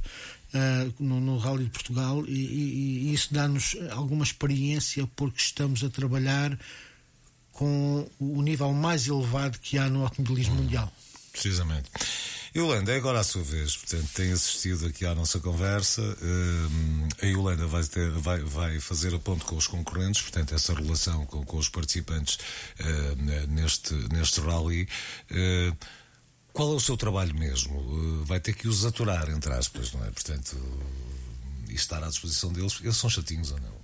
uh, 0.54 0.94
no, 1.00 1.22
no 1.22 1.38
Rally 1.38 1.66
de 1.66 1.70
Portugal, 1.70 2.26
e, 2.28 2.32
e, 2.32 3.10
e 3.10 3.14
isso 3.14 3.34
dá-nos 3.34 3.78
alguma 3.92 4.24
experiência 4.24 5.08
porque 5.16 5.40
estamos 5.40 5.84
a 5.84 5.90
trabalhar 5.90 6.58
com 7.52 8.08
o 8.20 8.42
nível 8.42 8.74
mais 8.74 9.08
elevado 9.08 9.58
que 9.60 9.78
há 9.78 9.90
no 9.90 10.04
automobilismo 10.04 10.56
hum, 10.56 10.58
mundial. 10.58 10.92
Precisamente. 11.32 11.90
Yolanda, 12.56 12.92
é 12.92 12.98
agora 12.98 13.20
a 13.20 13.24
sua 13.24 13.44
vez, 13.44 13.78
portanto, 13.78 14.10
tem 14.16 14.32
assistido 14.32 14.88
aqui 14.88 15.06
à 15.06 15.14
nossa 15.14 15.40
conversa. 15.40 16.02
Uh, 16.02 17.08
a 17.22 17.26
Yolanda 17.26 17.68
vai, 17.68 17.84
ter, 17.84 18.10
vai, 18.12 18.40
vai 18.42 18.80
fazer 18.80 19.14
a 19.14 19.20
ponto 19.20 19.46
com 19.46 19.56
os 19.56 19.68
concorrentes, 19.68 20.22
portanto, 20.24 20.56
essa 20.56 20.74
relação 20.74 21.26
com, 21.28 21.46
com 21.46 21.58
os 21.58 21.70
participantes 21.70 22.40
uh, 22.80 23.48
neste, 23.48 23.94
neste 24.12 24.40
rally. 24.42 24.88
Uh, 25.30 25.78
qual 26.58 26.74
é 26.74 26.76
o 26.76 26.80
seu 26.80 26.98
trabalho 26.98 27.36
mesmo? 27.36 27.78
Uh, 27.78 28.26
vai 28.26 28.40
ter 28.40 28.52
que 28.52 28.68
os 28.68 28.84
aturar, 28.84 29.30
entre 29.30 29.54
aspas, 29.54 29.94
não 29.94 30.04
é? 30.04 30.10
Portanto, 30.10 30.58
estar 31.70 32.04
à 32.04 32.08
disposição 32.08 32.52
deles, 32.52 32.80
eles 32.82 32.98
são 32.98 33.08
chatinhos 33.08 33.52
ou 33.52 33.60
não? 33.60 33.78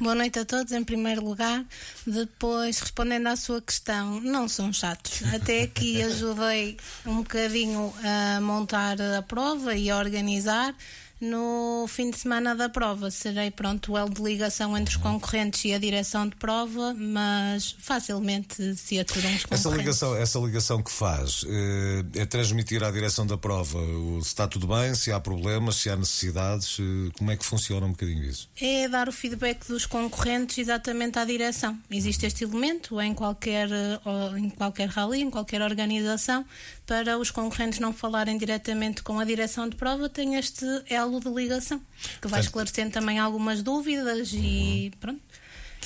Boa 0.00 0.14
noite 0.14 0.38
a 0.38 0.44
todos, 0.46 0.72
em 0.72 0.82
primeiro 0.82 1.22
lugar. 1.22 1.66
Depois, 2.06 2.78
respondendo 2.78 3.26
à 3.26 3.36
sua 3.36 3.60
questão, 3.60 4.22
não 4.22 4.48
são 4.48 4.72
chatos. 4.72 5.22
Até 5.34 5.64
aqui 5.64 6.00
ajudei 6.02 6.78
um 7.04 7.16
bocadinho 7.16 7.92
a 8.02 8.40
montar 8.40 8.96
a 9.02 9.20
prova 9.20 9.74
e 9.74 9.90
a 9.90 9.98
organizar. 9.98 10.74
No 11.20 11.86
fim 11.88 12.10
de 12.10 12.18
semana 12.18 12.54
da 12.54 12.68
prova 12.68 13.10
serei 13.10 13.50
pronto 13.50 13.92
o 13.92 13.98
elo 13.98 14.10
de 14.10 14.22
ligação 14.22 14.76
entre 14.76 14.94
os 14.94 15.02
concorrentes 15.02 15.64
e 15.64 15.74
a 15.74 15.78
direção 15.78 16.28
de 16.28 16.36
prova, 16.36 16.94
mas 16.94 17.74
facilmente 17.80 18.76
se 18.76 19.00
aturam 19.00 19.34
os 19.34 19.42
concorrentes. 19.42 19.66
Essa 19.66 19.76
ligação, 19.76 20.16
essa 20.16 20.38
ligação 20.38 20.82
que 20.82 20.92
faz 20.92 21.44
eh, 21.48 22.20
é 22.20 22.26
transmitir 22.26 22.84
à 22.84 22.90
direção 22.90 23.26
da 23.26 23.36
prova 23.36 23.80
se 24.22 24.28
está 24.28 24.46
tudo 24.46 24.68
bem, 24.68 24.94
se 24.94 25.10
há 25.10 25.18
problemas, 25.18 25.76
se 25.76 25.90
há 25.90 25.96
necessidades, 25.96 26.78
eh, 26.78 27.10
como 27.18 27.32
é 27.32 27.36
que 27.36 27.44
funciona 27.44 27.84
um 27.84 27.90
bocadinho 27.90 28.24
isso? 28.24 28.48
É 28.60 28.88
dar 28.88 29.08
o 29.08 29.12
feedback 29.12 29.66
dos 29.66 29.86
concorrentes 29.86 30.58
exatamente 30.58 31.18
à 31.18 31.24
direção. 31.24 31.76
Existe 31.90 32.26
este 32.26 32.44
elemento 32.44 33.00
em 33.00 33.12
qualquer, 33.12 33.68
eh, 33.70 34.38
em 34.38 34.50
qualquer 34.50 34.88
rally, 34.88 35.22
em 35.22 35.30
qualquer 35.30 35.62
organização, 35.62 36.44
para 36.86 37.18
os 37.18 37.30
concorrentes 37.30 37.80
não 37.80 37.92
falarem 37.92 38.38
diretamente 38.38 39.02
com 39.02 39.18
a 39.18 39.24
direção 39.24 39.68
de 39.68 39.76
prova, 39.76 40.08
tem 40.08 40.36
este 40.36 40.64
elo 40.88 41.07
de 41.10 41.28
ligação, 41.28 41.80
que 42.20 42.28
vai 42.28 42.40
esclarecendo 42.40 42.92
também 42.92 43.18
algumas 43.18 43.62
dúvidas 43.62 44.30
e 44.32 44.92
pronto. 45.00 45.20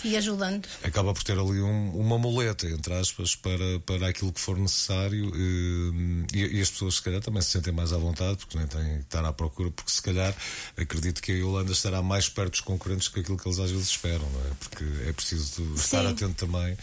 E 0.04 0.16
ajudando. 0.16 0.66
Acaba 0.82 1.14
por 1.14 1.22
ter 1.22 1.38
ali 1.38 1.61
um, 1.61 1.90
uma 1.96 2.18
muleta, 2.18 2.66
entre 2.66 2.92
aspas, 2.94 3.37
para, 3.37 3.78
para 3.87 4.08
aquilo 4.08 4.32
que 4.32 4.40
for 4.40 4.58
necessário 4.58 5.30
eh, 5.32 6.26
e, 6.35 6.58
e, 6.58 6.61
as 6.61 6.70
pessoas, 6.70 6.96
se 6.96 7.02
calhar, 7.02 7.20
também 7.20 7.40
se 7.40 7.50
sentem 7.50 7.72
mais 7.72 7.92
à 7.92 7.98
vontade, 7.98 8.38
porque 8.38 8.58
nem 8.58 8.66
têm 8.66 8.96
que 8.96 9.02
estar 9.02 9.24
à 9.24 9.32
procura, 9.32 9.70
porque 9.70 9.92
se 9.92 10.02
calhar 10.02 10.35
acredito 10.76 11.22
que 11.22 11.40
a 11.40 11.46
Holanda 11.46 11.70
estará 11.70 12.02
mais 12.02 12.28
perto 12.28 12.50
dos 12.50 12.61
concorrentes 12.62 13.06
que 13.06 13.20
aquilo 13.20 13.38
que 13.38 13.46
eles 13.46 13.61
às 13.61 13.70
vezes 13.70 13.90
esperam, 13.90 14.28
não 14.28 14.40
é? 14.40 14.50
Porque 14.58 14.85
é 15.08 15.12
preciso 15.12 15.62
estar 15.76 16.02
Sim. 16.02 16.08
atento 16.08 16.46
também 16.46 16.76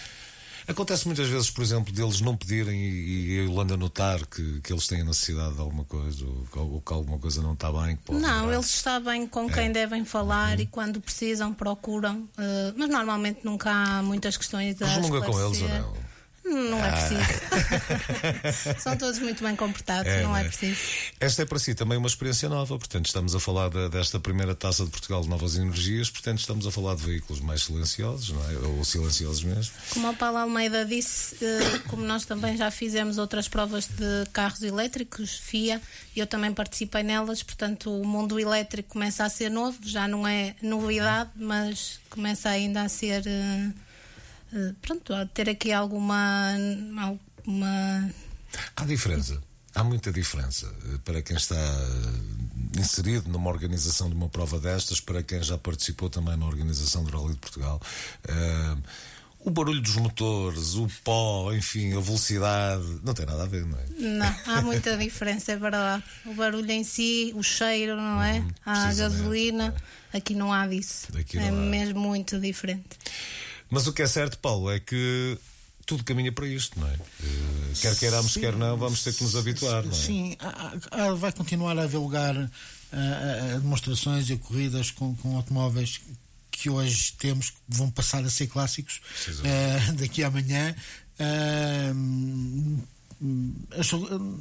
Acontece 0.69 1.07
muitas 1.07 1.27
vezes, 1.27 1.49
por 1.49 1.63
exemplo, 1.63 1.91
deles 1.91 2.21
não 2.21 2.37
pedirem 2.37 2.79
e, 2.79 3.37
e 3.37 3.45
a 3.47 3.49
Holanda 3.49 3.75
notar 3.75 4.23
que, 4.27 4.61
que 4.61 4.71
eles 4.71 4.85
têm 4.85 5.03
necessidade 5.03 5.55
de 5.55 5.61
alguma 5.61 5.83
coisa 5.83 6.23
ou, 6.23 6.73
ou 6.73 6.81
que 6.81 6.93
alguma 6.93 7.17
coisa 7.17 7.41
não 7.41 7.53
está 7.53 7.71
bem. 7.71 7.97
não, 8.11 8.53
eles 8.53 8.67
sabem 8.67 9.25
com 9.25 9.49
quem 9.49 9.65
é. 9.65 9.69
devem 9.71 10.05
falar 10.05 10.57
uhum. 10.57 10.63
e 10.63 10.65
quando 10.67 11.01
precisam 11.01 11.51
procuram, 11.51 12.19
uh, 12.19 12.73
mas 12.77 12.87
normalmente 12.87 13.39
nunca 13.43 13.71
há 13.71 14.03
muitas 14.03 14.37
questões 14.37 14.79
a 14.79 14.85
Resmunga 14.85 15.21
com 15.25 15.39
eles 15.39 15.61
ou 15.61 15.69
não? 15.69 16.08
Não 16.49 16.83
é 16.83 16.91
preciso. 16.91 18.79
São 18.81 18.97
todos 18.97 19.19
muito 19.19 19.43
bem 19.43 19.55
comportados, 19.55 20.11
é, 20.11 20.23
não 20.23 20.35
é, 20.35 20.41
é 20.41 20.43
preciso. 20.45 20.79
Esta 21.19 21.43
é 21.43 21.45
para 21.45 21.59
si 21.59 21.75
também 21.75 21.97
uma 21.97 22.07
experiência 22.07 22.49
nova, 22.49 22.77
portanto, 22.77 23.05
estamos 23.05 23.35
a 23.35 23.39
falar 23.39 23.69
de, 23.69 23.89
desta 23.89 24.19
primeira 24.19 24.55
taça 24.55 24.83
de 24.83 24.89
Portugal 24.89 25.21
de 25.21 25.29
Novas 25.29 25.55
Energias, 25.55 26.09
portanto, 26.09 26.39
estamos 26.39 26.65
a 26.65 26.71
falar 26.71 26.95
de 26.95 27.03
veículos 27.03 27.39
mais 27.41 27.63
silenciosos, 27.63 28.29
não 28.29 28.49
é? 28.49 28.53
Ou 28.67 28.83
silenciosos 28.83 29.43
mesmo. 29.43 29.73
Como 29.93 30.09
o 30.09 30.15
Paulo 30.15 30.37
Almeida 30.37 30.85
disse, 30.85 31.35
eh, 31.43 31.79
como 31.87 32.03
nós 32.03 32.25
também 32.25 32.57
já 32.57 32.71
fizemos 32.71 33.17
outras 33.17 33.47
provas 33.47 33.85
de 33.85 34.29
carros 34.33 34.63
elétricos, 34.63 35.37
FIA, 35.37 35.81
eu 36.15 36.25
também 36.25 36.51
participei 36.53 37.03
nelas, 37.03 37.43
portanto, 37.43 37.91
o 37.91 38.05
mundo 38.05 38.39
elétrico 38.39 38.89
começa 38.89 39.23
a 39.23 39.29
ser 39.29 39.49
novo, 39.49 39.77
já 39.83 40.07
não 40.07 40.27
é 40.27 40.55
novidade, 40.61 41.29
mas 41.35 41.99
começa 42.09 42.49
ainda 42.49 42.81
a 42.81 42.89
ser. 42.89 43.23
Eh, 44.53 44.73
pronto, 44.81 45.13
ter 45.33 45.49
aqui 45.49 45.71
alguma. 45.71 46.53
alguma... 47.01 48.13
Há 48.75 48.85
diferença. 48.85 49.41
Há 49.75 49.83
muita 49.83 50.11
diferença 50.11 50.73
eh, 50.85 50.97
para 51.05 51.21
quem 51.21 51.37
está 51.37 51.55
eh, 51.55 52.79
inserido 52.79 53.29
numa 53.29 53.49
organização 53.49 54.09
de 54.09 54.15
uma 54.15 54.27
prova 54.27 54.59
destas, 54.59 54.99
para 54.99 55.21
quem 55.21 55.41
já 55.43 55.57
participou 55.57 56.09
também 56.09 56.35
na 56.35 56.45
organização 56.45 57.03
do 57.03 57.15
Rally 57.15 57.33
de 57.33 57.39
Portugal. 57.39 57.79
Uh, 58.27 58.81
o 59.41 59.49
barulho 59.51 59.81
dos 59.81 59.95
motores, 59.95 60.75
o 60.75 60.87
pó, 61.03 61.53
enfim, 61.53 61.95
a 61.95 61.99
velocidade, 61.99 62.83
não 63.03 63.13
tem 63.13 63.25
nada 63.25 63.43
a 63.43 63.45
ver, 63.45 63.65
não 63.65 63.79
é? 63.79 63.85
Não, 63.97 64.35
há 64.47 64.61
muita 64.61 64.97
diferença, 64.97 65.53
é 65.53 65.55
verdade. 65.55 66.03
O 66.25 66.33
barulho 66.33 66.69
em 66.69 66.83
si, 66.83 67.31
o 67.35 67.41
cheiro, 67.41 67.95
não 67.95 68.21
é? 68.21 68.39
Uhum, 68.39 68.51
a 68.65 68.93
gasolina, 68.93 69.73
é. 70.11 70.17
aqui 70.17 70.35
não 70.35 70.51
há 70.51 70.67
disso. 70.67 71.07
é 71.35 71.51
mesmo 71.51 72.01
muito 72.01 72.37
diferente. 72.39 72.97
Mas 73.69 73.87
o 73.87 73.93
que 73.93 74.01
é 74.01 74.07
certo, 74.07 74.37
Paulo, 74.39 74.71
é 74.71 74.79
que 74.79 75.37
tudo 75.85 76.03
caminha 76.03 76.31
para 76.31 76.47
isto, 76.47 76.79
não 76.79 76.87
é? 76.87 76.93
Uh, 76.93 77.73
quer 77.81 77.95
queiramos, 77.95 78.33
sim, 78.33 78.41
quer 78.41 78.55
não, 78.55 78.77
vamos 78.77 79.03
ter 79.03 79.13
que 79.13 79.23
nos 79.23 79.35
habituar, 79.35 79.83
não 79.83 79.91
é? 79.91 79.95
Sim, 79.95 80.37
vai 81.17 81.31
continuar 81.31 81.77
a 81.77 81.83
haver 81.83 81.97
lugar 81.97 82.35
a, 82.91 83.55
a 83.55 83.59
demonstrações 83.59 84.29
e 84.29 84.33
a 84.33 84.37
corridas 84.37 84.91
com, 84.91 85.15
com 85.15 85.35
automóveis 85.35 86.01
que 86.51 86.69
hoje 86.69 87.13
temos 87.17 87.51
que 87.51 87.57
vão 87.67 87.89
passar 87.89 88.23
a 88.23 88.29
ser 88.29 88.47
clássicos 88.47 89.01
uh, 89.29 89.93
daqui 89.97 90.23
a 90.23 90.27
amanhã. 90.27 90.75
Uh, 91.19 92.83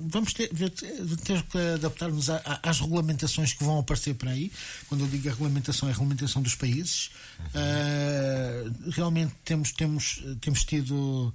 vamos 0.09 0.33
ter, 0.33 0.49
ter 0.49 1.43
que 1.43 1.59
adaptar-nos 1.75 2.31
às 2.31 2.81
regulamentações 2.81 3.53
que 3.53 3.65
vão 3.65 3.81
aparecer 3.81 4.15
por 4.15 4.29
aí. 4.29 4.53
Quando 4.89 5.05
eu 5.05 5.09
digo 5.09 5.29
a 5.29 5.33
regulamentação, 5.33 5.89
é 5.89 5.93
a 5.93 5.95
regulamentação 5.95 6.41
dos 6.41 6.55
países. 6.55 7.11
Uh, 7.55 8.91
realmente 8.91 9.35
temos, 9.45 9.73
temos, 9.73 10.23
temos 10.41 10.65
tido 10.65 11.35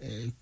uh, 0.00 0.32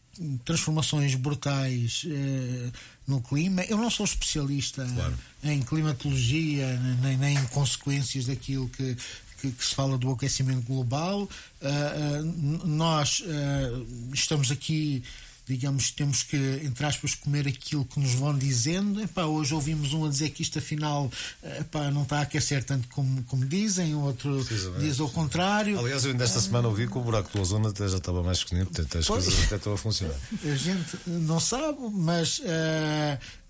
transformações 0.44 1.14
brutais 1.14 2.04
uh, 2.04 2.72
no 3.06 3.20
clima. 3.22 3.62
Eu 3.62 3.76
não 3.76 3.90
sou 3.90 4.04
especialista 4.04 4.84
claro. 4.84 5.18
em 5.44 5.62
climatologia 5.62 6.76
nem, 7.00 7.16
nem 7.16 7.36
em 7.36 7.46
consequências 7.46 8.26
daquilo 8.26 8.68
que, 8.68 8.96
que, 9.40 9.52
que, 9.52 9.64
se 9.64 9.74
fala 9.74 9.96
do 9.96 10.10
aquecimento 10.10 10.62
global. 10.62 11.22
Uh, 11.22 11.26
uh, 11.62 12.66
nós 12.66 13.20
uh, 13.20 14.12
estamos 14.12 14.50
aqui 14.50 15.02
digamos, 15.50 15.90
temos 15.90 16.22
que, 16.22 16.36
entre 16.62 16.86
aspas, 16.86 17.16
comer 17.16 17.48
aquilo 17.48 17.84
que 17.84 17.98
nos 17.98 18.14
vão 18.14 18.36
dizendo. 18.36 19.02
Epá, 19.02 19.24
hoje 19.24 19.52
ouvimos 19.52 19.92
um 19.92 20.06
a 20.06 20.08
dizer 20.08 20.30
que 20.30 20.42
isto 20.42 20.58
afinal 20.60 21.10
epá, 21.58 21.90
não 21.90 22.02
está 22.02 22.18
a 22.18 22.22
aquecer 22.22 22.62
tanto 22.62 22.86
como, 22.88 23.24
como 23.24 23.44
dizem, 23.44 23.92
outro 23.96 24.46
diz 24.78 25.00
ao 25.00 25.08
contrário. 25.08 25.76
Aliás, 25.78 26.04
eu 26.04 26.12
ainda 26.12 26.22
esta 26.22 26.40
semana 26.40 26.68
ouvi 26.68 26.86
que 26.86 26.96
o 26.96 27.00
buraco 27.00 27.32
do 27.32 27.40
ozono 27.40 27.68
até 27.68 27.88
já 27.88 27.96
estava 27.96 28.22
mais 28.22 28.44
pequenino, 28.44 28.66
portanto 28.66 28.98
as 28.98 29.06
pois, 29.06 29.24
coisas 29.24 29.44
até 29.44 29.56
estão 29.56 29.72
a 29.72 29.78
funcionar. 29.78 30.14
A 30.44 30.54
gente 30.54 30.98
não 31.06 31.40
sabe, 31.40 31.78
mas 31.92 32.38
uh, 32.38 32.42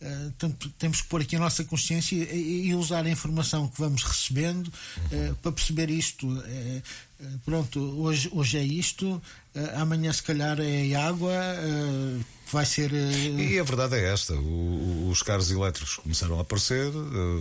uh, 0.03 0.73
temos 0.79 1.03
que 1.03 1.09
pôr 1.09 1.21
aqui 1.21 1.37
a 1.37 1.39
nossa 1.39 1.65
consciência 1.65 2.17
e, 2.17 2.69
e 2.69 2.75
usar 2.75 3.05
a 3.05 3.11
informação 3.11 3.69
que 3.69 3.79
vamos 3.79 4.03
recebendo 4.03 4.69
uh, 4.69 5.35
para 5.43 5.53
perceber 5.53 5.91
isto. 5.91 6.27
Pronto, 7.45 7.81
hoje, 8.01 8.29
hoje 8.33 8.59
é 8.59 8.63
isto, 8.65 9.21
amanhã 9.77 10.13
se 10.13 10.23
calhar 10.23 10.59
é 10.61 10.95
água 10.95 11.33
vai 12.53 12.67
ser. 12.67 12.93
E 12.93 13.59
a 13.59 13.63
verdade 13.63 13.97
é 13.97 14.13
esta: 14.13 14.35
os 14.35 15.23
carros 15.23 15.51
elétricos 15.51 15.97
começaram 15.97 16.39
a 16.39 16.43
aparecer, 16.43 16.91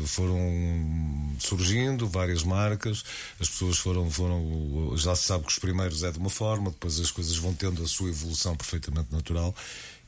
foram 0.05 1.35
surgindo 1.39 2.07
várias 2.07 2.43
marcas, 2.43 3.03
as 3.39 3.49
pessoas 3.49 3.77
foram, 3.77 4.09
foram. 4.09 4.93
Já 4.97 5.15
se 5.15 5.23
sabe 5.23 5.45
que 5.45 5.51
os 5.51 5.59
primeiros 5.59 6.03
é 6.03 6.11
de 6.11 6.19
uma 6.19 6.29
forma, 6.29 6.69
depois 6.69 6.99
as 6.99 7.11
coisas 7.11 7.35
vão 7.37 7.53
tendo 7.53 7.83
a 7.83 7.87
sua 7.87 8.09
evolução 8.09 8.55
perfeitamente 8.55 9.11
natural. 9.11 9.55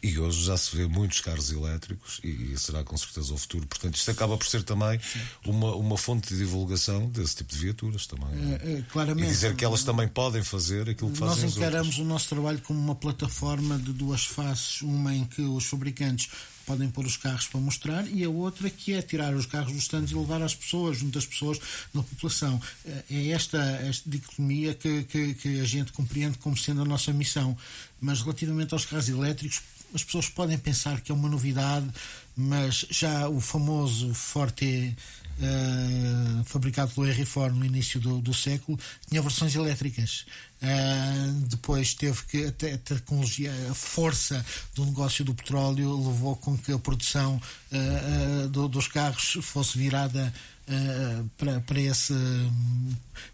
E 0.04 0.18
hoje 0.18 0.44
já 0.44 0.58
se 0.58 0.76
vê 0.76 0.88
muitos 0.88 1.22
carros 1.22 1.52
elétricos 1.52 2.20
e, 2.24 2.58
será 2.58 2.84
com 2.84 2.98
certeza 2.98 3.34
o 3.34 3.38
futuro. 3.38 3.68
Portanto, 3.68 3.96
isto 3.96 4.10
acaba 4.10 4.36
por 4.36 4.48
ser 4.48 4.64
também 4.64 5.00
uma, 5.46 5.76
uma 5.76 5.98
fonte 5.98 6.30
de 6.30 6.40
divulgação 6.40 7.08
desse 7.10 7.36
tipo 7.36 7.54
de 7.54 7.60
viaturas 7.60 8.08
também. 8.08 8.30
É, 8.52 8.80
é, 8.80 8.82
claramente. 8.92 9.28
E 9.28 9.32
dizer 9.32 9.56
que 9.56 9.64
elas 9.64 9.84
também 9.84 10.08
podem 10.08 10.44
fazer 10.44 10.90
aquilo 10.90 11.12
que 11.12 11.18
fazem 11.18 11.44
Nós 11.44 11.56
encaramos 11.56 12.00
o 12.00 12.04
nosso 12.04 12.30
trabalho 12.30 12.60
como 12.62 12.80
uma 12.80 12.96
plataforma 12.96 13.78
de 13.78 13.94
duas 13.94 14.26
faces, 14.26 14.82
uma 14.82 15.14
em 15.14 15.24
que 15.24 15.42
os 15.42 15.66
fabricantes 15.66 16.30
podem 16.66 16.90
pôr 16.90 17.06
os 17.06 17.18
carros 17.18 17.48
para 17.48 17.60
mostrar 17.60 18.08
e 18.08 18.24
a 18.24 18.30
outra 18.30 18.70
que 18.70 18.94
é 18.94 19.02
tirar 19.02 19.36
os 19.36 19.46
carros 19.46 19.74
dos 19.74 19.84
stands 19.84 20.12
e 20.12 20.16
levar 20.16 20.42
às 20.42 20.56
pessoas, 20.56 20.98
junto 20.98 21.18
às 21.18 21.26
pessoas 21.26 21.60
na 21.94 22.02
população. 22.02 22.62
É, 22.86 23.04
é 23.10 23.28
esta, 23.30 23.58
esta 23.58 24.10
dicotomia 24.10 24.74
que, 24.74 25.04
que, 25.04 25.34
que 25.36 25.60
a 25.60 25.66
gente 25.66 25.92
compreende 25.92 26.38
como 26.38 26.58
sendo 26.58 26.82
a 26.82 26.86
nossa 26.86 27.12
missão. 27.14 27.58
Mas 28.00 28.22
relativamente 28.22 28.74
aos 28.74 28.86
carros 28.86 29.10
elétricos, 29.10 29.62
as 29.94 30.04
pessoas 30.04 30.30
podem 30.30 30.58
pensar 30.58 31.02
que 31.02 31.12
é 31.12 31.16
uma 31.16 31.30
novidade, 31.30 31.88
mas 32.36 32.86
já 32.90 33.28
o 33.28 33.40
famoso 33.42 34.14
Forte 34.14 34.96
uh, 35.40 36.44
fabricado 36.46 36.92
pelo 36.94 37.08
Henry 37.08 37.26
Ford 37.26 37.56
no 37.56 37.66
início 37.66 38.00
do, 38.00 38.22
do 38.22 38.34
século 38.34 38.80
tinha 39.08 39.22
versões 39.22 39.56
elétricas. 39.56 40.26
Uh, 40.62 41.32
depois 41.48 41.94
teve 41.94 42.22
que 42.24 42.46
até 42.46 42.74
a 42.74 42.78
tecnologia, 42.78 43.52
a 43.70 43.74
força 43.74 44.46
do 44.76 44.86
negócio 44.86 45.26
do 45.26 45.34
petróleo 45.34 45.96
levou 45.98 46.36
com 46.36 46.58
que 46.58 46.72
a 46.72 46.80
produção 46.80 47.42
uh, 47.72 48.48
do, 48.50 48.68
dos 48.68 48.88
carros 48.88 49.38
fosse 49.42 49.78
virada 49.78 50.32
Uh, 50.72 51.30
para, 51.38 51.60
para, 51.60 51.82
esse, 51.82 52.14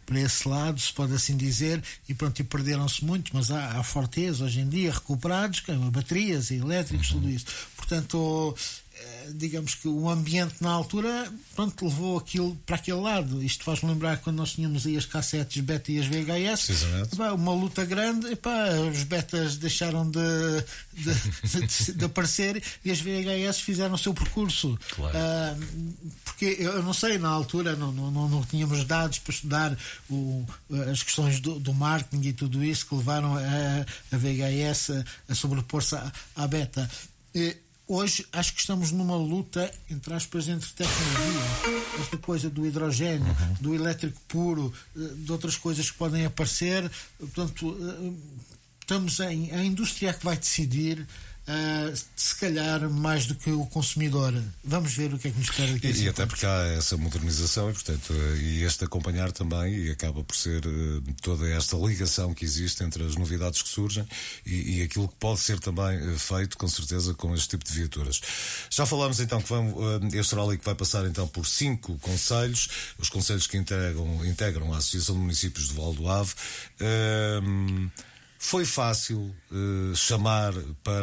para 0.08 0.19
esse 0.19 0.47
lado, 0.50 0.80
se 0.80 0.91
pode 0.91 1.13
assim 1.13 1.38
dizer, 1.38 1.84
e 2.10 2.13
pronto, 2.15 2.39
e 2.39 2.43
perderam-se 2.43 3.06
muito, 3.06 3.30
mas 3.32 3.52
há, 3.52 3.78
há 3.78 3.84
fortes 3.84 4.41
hoje 4.41 4.62
em 4.62 4.67
dia 4.67 4.91
recuperados, 4.91 5.62
baterias 5.91 6.50
elétricas, 6.50 7.10
tudo 7.10 7.30
isso. 7.30 7.45
Portanto, 7.76 8.56
eh, 8.58 8.87
digamos 9.33 9.75
que 9.75 9.88
o 9.88 10.10
ambiente 10.10 10.55
na 10.62 10.69
altura 10.69 11.31
pronto, 11.55 11.86
levou 11.86 12.17
aquilo 12.17 12.55
para 12.65 12.75
aquele 12.75 12.99
lado. 12.99 13.43
Isto 13.43 13.63
faz-me 13.63 13.89
lembrar 13.89 14.17
quando 14.17 14.38
nós 14.38 14.53
tínhamos 14.53 14.86
aí 14.86 14.97
as 14.97 15.05
cassetes 15.05 15.62
beta 15.62 15.91
e 15.91 15.99
as 15.99 16.07
VHS, 16.07 16.69
epá, 17.13 17.33
uma 17.33 17.53
luta 17.53 17.86
grande, 17.86 18.31
epá, 18.31 18.69
os 18.91 19.03
betas 19.03 19.57
deixaram 19.57 20.10
de, 20.10 20.19
de, 20.93 21.67
de, 21.67 21.93
de, 21.93 22.05
aparecer 22.05 22.62
e 22.83 22.91
as 22.91 22.99
VHS 22.99 23.60
fizeram 23.62 23.95
o 23.95 23.97
seu 23.97 24.13
percurso. 24.13 24.77
Claro. 24.95 25.17
Uh, 25.17 26.17
porque 26.23 26.57
eu 26.60 26.83
não 26.83 26.93
sei, 26.93 27.17
na 27.17 27.29
altura 27.29 27.75
não, 27.75 27.91
não, 27.91 28.12
não, 28.12 28.29
não 28.29 28.43
tínhamos 28.43 28.83
dados 28.83 29.19
para 29.19 29.33
estudar 29.33 29.77
o, 30.10 30.45
as 30.91 31.03
questões 31.03 31.39
do, 31.39 31.60
do, 31.60 31.73
marketing 31.73 32.27
e 32.27 32.33
tudo 32.33 32.63
isso 32.63 32.86
que 32.86 32.95
levaram 32.95 33.36
a, 33.36 33.86
a 34.12 34.17
VHS 34.17 34.91
a, 34.91 35.03
a 35.29 35.36
sobrepor-se 35.36 35.95
à, 35.95 36.12
à 36.36 36.47
beta. 36.47 36.89
E, 37.33 37.57
hoje 37.88 38.26
acho 38.32 38.54
que 38.54 38.60
estamos 38.60 38.91
numa 38.91 39.15
luta, 39.15 39.71
entre 39.89 40.13
aspas, 40.13 40.47
entre 40.47 40.69
tecnologia. 40.71 41.82
Esta 42.00 42.17
coisa 42.17 42.50
do 42.50 42.65
hidrogênio, 42.65 43.28
uhum. 43.28 43.54
do 43.62 43.76
elétrico 43.76 44.19
puro, 44.28 44.73
eh, 44.95 45.00
de 45.15 45.32
outras 45.32 45.56
coisas 45.56 45.89
que 45.89 45.97
podem 45.97 46.26
aparecer. 46.26 46.89
Portanto, 47.17 47.78
eh, 47.80 48.13
estamos 48.82 49.19
em. 49.19 49.52
A 49.52 49.63
indústria 49.63 50.10
é 50.10 50.13
que 50.13 50.26
vai 50.26 50.38
decidir 50.38 51.08
Uh, 51.47 51.97
se 52.13 52.36
calhar 52.36 52.89
mais 52.89 53.25
do 53.25 53.33
que 53.33 53.49
o 53.51 53.65
consumidor. 53.67 54.33
Vamos 54.65 54.93
ver 54.93 55.13
o 55.13 55.17
que 55.17 55.29
é 55.29 55.31
que 55.31 55.38
nos 55.38 55.49
espera 55.49 55.71
daqui 55.71 55.88
E, 55.88 56.03
e 56.03 56.10
até 56.10 56.25
porque 56.25 56.45
há 56.45 56.73
essa 56.77 56.97
modernização 56.97 57.69
e, 57.69 57.73
portanto, 57.73 58.10
uh, 58.12 58.36
e 58.36 58.63
este 58.63 58.83
acompanhar 58.83 59.31
também, 59.31 59.73
e 59.73 59.89
acaba 59.89 60.21
por 60.25 60.36
ser 60.36 60.65
uh, 60.67 61.01
toda 61.21 61.47
esta 61.47 61.77
ligação 61.77 62.33
que 62.33 62.43
existe 62.43 62.83
entre 62.83 63.01
as 63.01 63.15
novidades 63.15 63.62
que 63.62 63.69
surgem 63.69 64.05
e, 64.45 64.79
e 64.79 64.81
aquilo 64.83 65.07
que 65.07 65.15
pode 65.15 65.39
ser 65.39 65.57
também 65.60 66.17
feito, 66.17 66.57
com 66.57 66.67
certeza, 66.67 67.13
com 67.13 67.33
este 67.33 67.47
tipo 67.47 67.63
de 67.63 67.71
viaturas. 67.71 68.19
Já 68.69 68.86
falámos 68.86 69.21
então 69.21 69.41
que 69.41 69.47
vamos, 69.47 70.13
este 70.13 70.36
rally 70.36 70.57
que 70.57 70.65
vai 70.65 70.75
passar 70.75 71.05
então 71.05 71.29
por 71.29 71.47
cinco 71.47 71.97
conselhos, 71.99 72.67
os 72.97 73.07
conselhos 73.07 73.47
que 73.47 73.55
integram, 73.55 74.25
integram 74.25 74.73
a 74.73 74.79
Associação 74.79 75.15
de 75.15 75.21
Municípios 75.21 75.69
de 75.69 75.75
Val 75.75 75.93
do 75.93 76.10
Ave. 76.10 76.33
Foi 78.39 78.65
fácil 78.65 79.36
uh, 79.52 79.95
chamar 79.95 80.54
para 80.84 81.02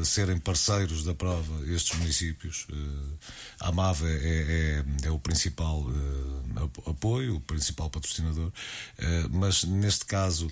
uh, 0.00 0.04
serem 0.04 0.38
parceiros 0.38 1.02
da 1.02 1.14
prova 1.14 1.66
estes 1.66 1.98
municípios. 1.98 2.66
Uh, 2.70 3.18
a 3.60 3.68
AMAV 3.68 4.04
é, 4.04 4.84
é, 5.02 5.08
é 5.08 5.10
o 5.10 5.18
principal 5.18 5.84
apoio, 6.86 7.36
o 7.36 7.40
principal 7.40 7.90
patrocinador, 7.90 8.50
mas 9.30 9.64
neste 9.64 10.06
caso 10.06 10.50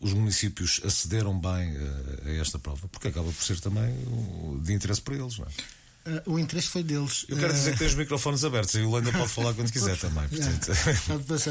os 0.00 0.14
municípios 0.14 0.80
acederam 0.82 1.38
bem 1.38 1.76
a 2.24 2.30
esta 2.40 2.58
prova, 2.58 2.88
porque 2.88 3.08
acaba 3.08 3.30
por 3.30 3.44
ser 3.44 3.60
também 3.60 3.94
de 4.62 4.72
interesse 4.72 5.02
para 5.02 5.16
eles, 5.16 5.38
não 5.38 5.44
é? 5.44 6.22
o 6.24 6.38
interesse 6.38 6.68
foi 6.68 6.82
deles. 6.82 7.26
Eu 7.28 7.36
quero 7.36 7.52
dizer 7.52 7.72
que 7.72 7.78
tem 7.78 7.88
os 7.88 7.94
microfones 7.94 8.44
abertos 8.44 8.74
e 8.74 8.80
o 8.80 8.90
Landa 8.90 9.12
pode 9.12 9.28
falar 9.28 9.52
quando 9.52 9.70
quiser 9.70 9.96
também. 10.00 10.26
Portanto. 10.28 10.72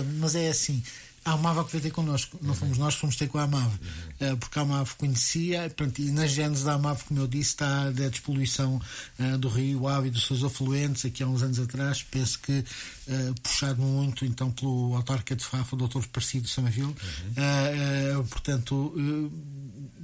Mas 0.20 0.36
é 0.36 0.50
assim, 0.50 0.84
a 1.28 1.34
Amava 1.34 1.66
que 1.66 1.72
veio 1.74 1.84
ter 1.84 1.92
connosco, 1.92 2.40
não 2.42 2.56
fomos 2.56 2.78
nós 2.78 2.96
que 2.96 3.02
fomos 3.02 3.18
ter 3.18 3.28
com 3.28 3.38
a 3.38 3.44
Amava, 3.44 3.78
uhum. 4.22 4.38
porque 4.38 4.58
a 4.58 4.62
Amava 4.62 4.90
conhecia, 4.98 5.70
pronto, 5.76 6.00
e 6.00 6.10
na 6.10 6.26
gênese 6.26 6.63
da 6.63 6.74
Amava, 6.74 7.04
como 7.06 7.20
eu 7.20 7.28
disse, 7.28 7.50
está 7.50 7.84
a 7.84 7.92
despoluição 7.92 8.82
uh, 9.20 9.38
do 9.38 9.50
Rio 9.50 9.90
Ave 9.90 10.08
e 10.08 10.12
dos 10.12 10.26
seus 10.26 10.42
afluentes, 10.42 11.04
aqui 11.04 11.22
há 11.22 11.28
uns 11.28 11.44
anos 11.44 11.60
atrás, 11.60 12.02
penso 12.02 12.40
que 12.40 12.60
uh, 12.60 13.42
puxado 13.44 13.82
muito 13.82 14.24
então 14.26 14.50
pelo 14.52 14.96
autarca 14.96 15.36
de 15.36 15.44
Fafa, 15.44 15.76
o 15.76 15.88
Dr. 15.88 16.08
Parecido 16.13 16.48
Samaville, 16.48 16.86
uhum. 16.88 18.22
uh, 18.22 18.24
portanto, 18.28 18.94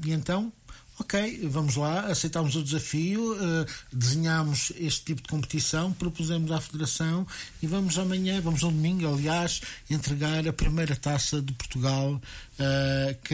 e 0.03 0.11
então 0.11 0.51
Ok, 0.99 1.47
vamos 1.49 1.75
lá, 1.75 2.01
aceitámos 2.01 2.55
o 2.55 2.63
desafio, 2.63 3.33
uh, 3.33 3.65
desenhámos 3.91 4.71
este 4.77 5.05
tipo 5.05 5.23
de 5.23 5.27
competição, 5.27 5.91
propusemos 5.91 6.51
à 6.51 6.61
Federação 6.61 7.25
e 7.63 7.67
vamos 7.67 7.97
amanhã, 7.97 8.39
vamos 8.39 8.61
no 8.61 8.71
domingo, 8.71 9.07
aliás, 9.11 9.61
entregar 9.89 10.47
a 10.47 10.53
primeira 10.53 10.95
taça 10.95 11.41
de 11.41 11.51
Portugal 11.53 12.13
uh, 12.13 13.21
que 13.23 13.33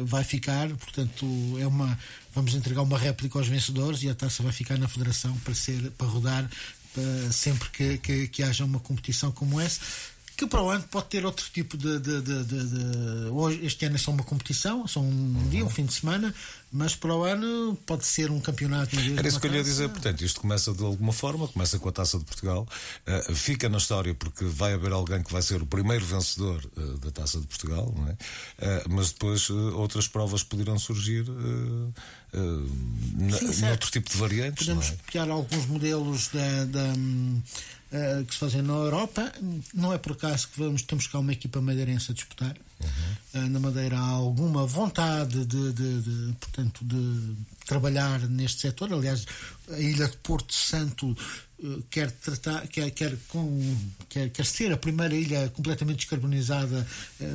uh, 0.00 0.06
vai 0.06 0.22
ficar, 0.22 0.68
portanto, 0.76 1.26
é 1.58 1.66
uma. 1.66 1.98
Vamos 2.32 2.54
entregar 2.54 2.82
uma 2.82 2.98
réplica 2.98 3.38
aos 3.38 3.48
vencedores 3.48 4.02
e 4.02 4.08
a 4.08 4.14
taça 4.14 4.42
vai 4.42 4.52
ficar 4.52 4.76
na 4.78 4.88
Federação 4.88 5.36
para, 5.38 5.54
ser, 5.54 5.90
para 5.92 6.06
rodar 6.06 6.48
sempre 7.32 7.68
que, 7.70 7.98
que, 7.98 8.28
que 8.28 8.42
haja 8.42 8.64
uma 8.64 8.78
competição 8.78 9.32
como 9.32 9.60
essa 9.60 9.80
que 10.36 10.46
para 10.46 10.62
o 10.62 10.70
ano 10.70 10.84
pode 10.90 11.06
ter 11.06 11.24
outro 11.24 11.44
tipo 11.52 11.76
de. 11.76 11.98
de, 11.98 12.20
de, 12.20 12.44
de 12.44 13.30
hoje, 13.30 13.64
este 13.64 13.84
ano 13.86 13.94
é 13.94 13.98
só 13.98 14.10
uma 14.10 14.24
competição, 14.24 14.86
só 14.86 15.00
um 15.00 15.48
dia, 15.48 15.64
um 15.64 15.70
fim 15.70 15.84
de 15.84 15.94
semana, 15.94 16.34
mas 16.72 16.96
para 16.96 17.14
o 17.14 17.22
ano 17.22 17.78
pode 17.86 18.04
ser 18.04 18.30
um 18.30 18.40
campeonato. 18.40 18.96
Era 19.16 19.28
isso 19.28 19.38
que 19.38 19.46
eu 19.46 19.54
ia 19.54 19.62
dizer, 19.62 19.88
portanto, 19.88 20.24
isto 20.24 20.40
começa 20.40 20.72
de 20.72 20.82
alguma 20.82 21.12
forma, 21.12 21.46
começa 21.46 21.78
com 21.78 21.88
a 21.88 21.92
taça 21.92 22.18
de 22.18 22.24
Portugal, 22.24 22.66
uh, 23.06 23.34
fica 23.34 23.68
na 23.68 23.78
história 23.78 24.12
porque 24.14 24.44
vai 24.44 24.74
haver 24.74 24.92
alguém 24.92 25.22
que 25.22 25.32
vai 25.32 25.40
ser 25.40 25.62
o 25.62 25.66
primeiro 25.66 26.04
vencedor 26.04 26.64
uh, 26.76 26.98
da 26.98 27.10
taça 27.12 27.40
de 27.40 27.46
Portugal, 27.46 27.94
não 27.96 28.08
é? 28.08 28.12
Uh, 28.12 28.88
mas 28.90 29.12
depois 29.12 29.48
outras 29.50 30.08
provas 30.08 30.42
poderão 30.42 30.78
surgir. 30.78 31.24
Sim, 32.34 33.66
noutro 33.66 33.90
tipo 33.92 34.10
de 34.10 34.16
variantes. 34.16 34.66
Podemos 34.66 34.88
é? 34.88 34.96
copiar 34.96 35.30
alguns 35.30 35.66
modelos 35.66 36.28
da, 36.28 36.64
da 36.64 36.92
uh, 37.94 38.24
que 38.24 38.34
se 38.34 38.40
fazem 38.40 38.62
na 38.62 38.74
Europa. 38.74 39.32
Não 39.72 39.92
é 39.92 39.98
por 39.98 40.12
acaso 40.12 40.48
que 40.48 40.58
vamos, 40.58 40.82
temos 40.82 41.06
cá 41.06 41.18
uma 41.18 41.32
equipa 41.32 41.60
madeirense 41.60 42.10
a 42.10 42.14
disputar. 42.14 42.56
Uhum. 42.80 43.42
Uh, 43.42 43.48
na 43.48 43.60
Madeira 43.60 43.96
há 43.96 44.08
alguma 44.08 44.66
vontade 44.66 45.44
de, 45.44 45.72
de, 45.72 46.02
de, 46.02 46.32
portanto, 46.34 46.84
de 46.84 47.36
trabalhar 47.66 48.20
neste 48.28 48.62
setor. 48.62 48.92
Aliás, 48.92 49.24
a 49.70 49.78
ilha 49.78 50.08
de 50.08 50.16
Porto 50.18 50.52
Santo 50.52 51.16
eh, 51.62 51.78
quer 51.88 52.10
tratar 52.10 52.66
quer 52.68 52.90
quer, 52.90 53.16
com, 53.28 53.76
quer 54.08 54.28
quer 54.28 54.44
ser 54.44 54.70
a 54.72 54.76
primeira 54.76 55.14
ilha 55.14 55.48
completamente 55.48 55.98
descarbonizada 55.98 56.86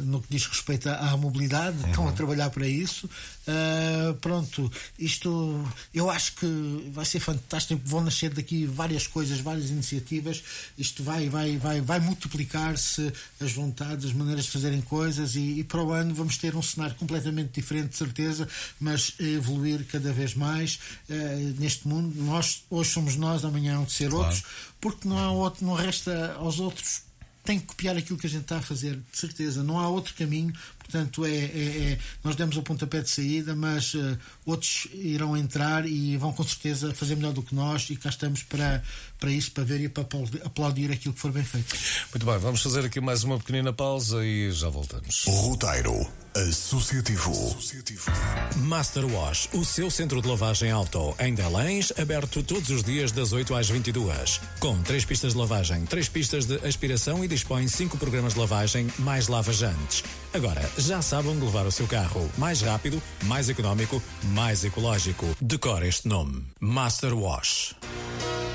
no 0.04 0.22
que 0.22 0.28
diz 0.30 0.46
respeito 0.46 0.88
à, 0.90 1.12
à 1.12 1.18
mobilidade 1.18 1.78
uhum. 1.80 1.90
estão 1.90 2.08
a 2.08 2.12
trabalhar 2.12 2.50
para 2.52 2.68
isso 2.68 3.10
uh, 3.50 4.14
pronto 4.16 4.72
isto 4.98 5.66
eu 5.94 6.10
acho 6.10 6.36
que 6.36 6.90
vai 6.92 7.06
ser 7.06 7.20
fantástico 7.20 7.82
vão 7.86 8.02
nascer 8.02 8.34
daqui 8.34 8.66
várias 8.66 9.08
coisas 9.08 9.40
várias 9.40 9.70
iniciativas 9.70 10.44
isto 10.78 11.04
vai 11.04 11.30
vai 11.30 11.58
vai 11.58 11.82
vai 11.82 12.00
multiplicar-se 12.00 13.12
as 13.40 13.52
vontades 13.54 14.06
as 14.06 14.14
maneiras 14.14 14.46
de 14.46 14.52
fazerem 14.52 14.82
coisas 14.82 15.36
e, 15.36 15.60
e, 15.60 15.64
para 15.64 15.84
o 15.84 15.92
ano 15.92 16.14
vamos 16.14 16.38
ter 16.38 16.56
um 16.56 16.62
cenário 16.62 16.96
completamente 16.96 17.52
diferente 17.52 17.90
de 17.90 17.98
certeza 17.98 18.48
mas 18.80 19.14
evoluir 19.20 19.86
cada 19.86 20.14
vez 20.14 20.36
mais 20.36 20.80
uh, 21.10 21.60
neste 21.60 21.88
mundo 21.88 22.14
nós 22.24 22.64
hoje 22.70 22.92
somos 22.92 23.16
nós 23.16 23.44
amanhã 23.44 23.80
vão 23.80 23.90
ser 23.90 24.10
claro. 24.10 24.26
outros, 24.26 24.44
porque 24.80 25.08
não 25.08 25.18
há 25.18 25.32
outro, 25.32 25.66
não 25.66 25.74
resta 25.74 26.34
aos 26.34 26.60
outros 26.60 27.02
tem 27.44 27.60
que 27.60 27.66
copiar 27.66 27.98
aquilo 27.98 28.20
que 28.20 28.28
a 28.28 28.30
gente 28.30 28.44
está 28.44 28.58
a 28.58 28.62
fazer, 28.62 28.96
de 29.12 29.18
certeza. 29.18 29.64
Não 29.64 29.80
há 29.80 29.88
outro 29.88 30.14
caminho. 30.14 30.54
Portanto, 30.90 31.24
é, 31.24 31.30
é, 31.30 31.92
é 31.92 31.98
nós 32.24 32.36
demos 32.36 32.58
o 32.58 32.64
pontapé 32.64 33.02
de 33.02 33.10
saída, 33.12 33.56
mas 33.56 33.94
uh, 33.94 34.18
outros 34.44 34.88
irão 34.94 35.38
entrar 35.38 35.88
e 35.88 36.18
vão 36.18 36.34
com 36.34 36.44
certeza 36.44 36.94
fazer 36.96 37.16
melhor 37.16 37.32
do 37.32 37.44
que 37.44 37.54
nós. 37.54 37.88
E 37.92 37.96
cá 37.96 38.10
estamos 38.10 38.42
para, 38.42 38.82
para 39.20 39.30
isso, 39.30 39.52
para 39.52 39.64
ver 39.64 39.82
e 39.82 39.90
para 39.90 40.04
aplaudir 40.44 40.92
aquilo 40.92 41.14
que 41.14 41.20
for 41.20 41.32
bem 41.32 41.44
feito. 41.44 41.76
Muito 42.12 42.26
bem, 42.26 42.40
vamos 42.40 42.62
fazer 42.62 42.84
aqui 42.84 43.00
mais 43.00 43.24
uma 43.24 43.38
pequenina 43.38 43.72
pausa 43.72 44.26
e 44.26 44.52
já 44.52 44.68
voltamos. 44.68 45.26
Roteiro 45.28 46.08
Associativo. 46.36 47.32
Associativo. 47.32 48.12
Master 48.58 49.06
Wash, 49.06 49.50
o 49.52 49.66
seu 49.66 49.90
centro 49.90 50.22
de 50.22 50.28
lavagem 50.28 50.70
auto 50.70 51.16
em 51.20 51.34
Delães, 51.34 51.92
aberto 51.98 52.44
todos 52.44 52.70
os 52.70 52.84
dias 52.84 53.12
das 53.12 53.34
8 53.34 53.56
às 53.56 53.68
22. 53.68 54.40
Com 54.60 54.80
três 54.84 55.04
pistas 55.04 55.34
de 55.34 55.40
lavagem, 55.40 55.86
três 55.86 56.08
pistas 56.08 56.46
de 56.46 56.56
aspiração 56.66 57.26
e 57.26 57.28
dispõe 57.28 57.68
cinco 57.68 57.98
programas 57.98 58.36
de 58.36 58.40
lavagem 58.40 58.88
mais 59.00 59.28
lavajantes. 59.28 60.04
Agora, 60.32 60.62
já 60.80 61.02
sabem 61.02 61.38
levar 61.40 61.66
o 61.66 61.72
seu 61.72 61.88
carro. 61.88 62.30
Mais 62.38 62.62
rápido, 62.62 63.02
mais 63.24 63.50
económico, 63.50 64.02
mais 64.24 64.64
ecológico. 64.64 65.26
Decore 65.42 65.88
este 65.88 66.08
nome. 66.08 66.44
Master 66.60 67.14
Wash. 67.14 67.76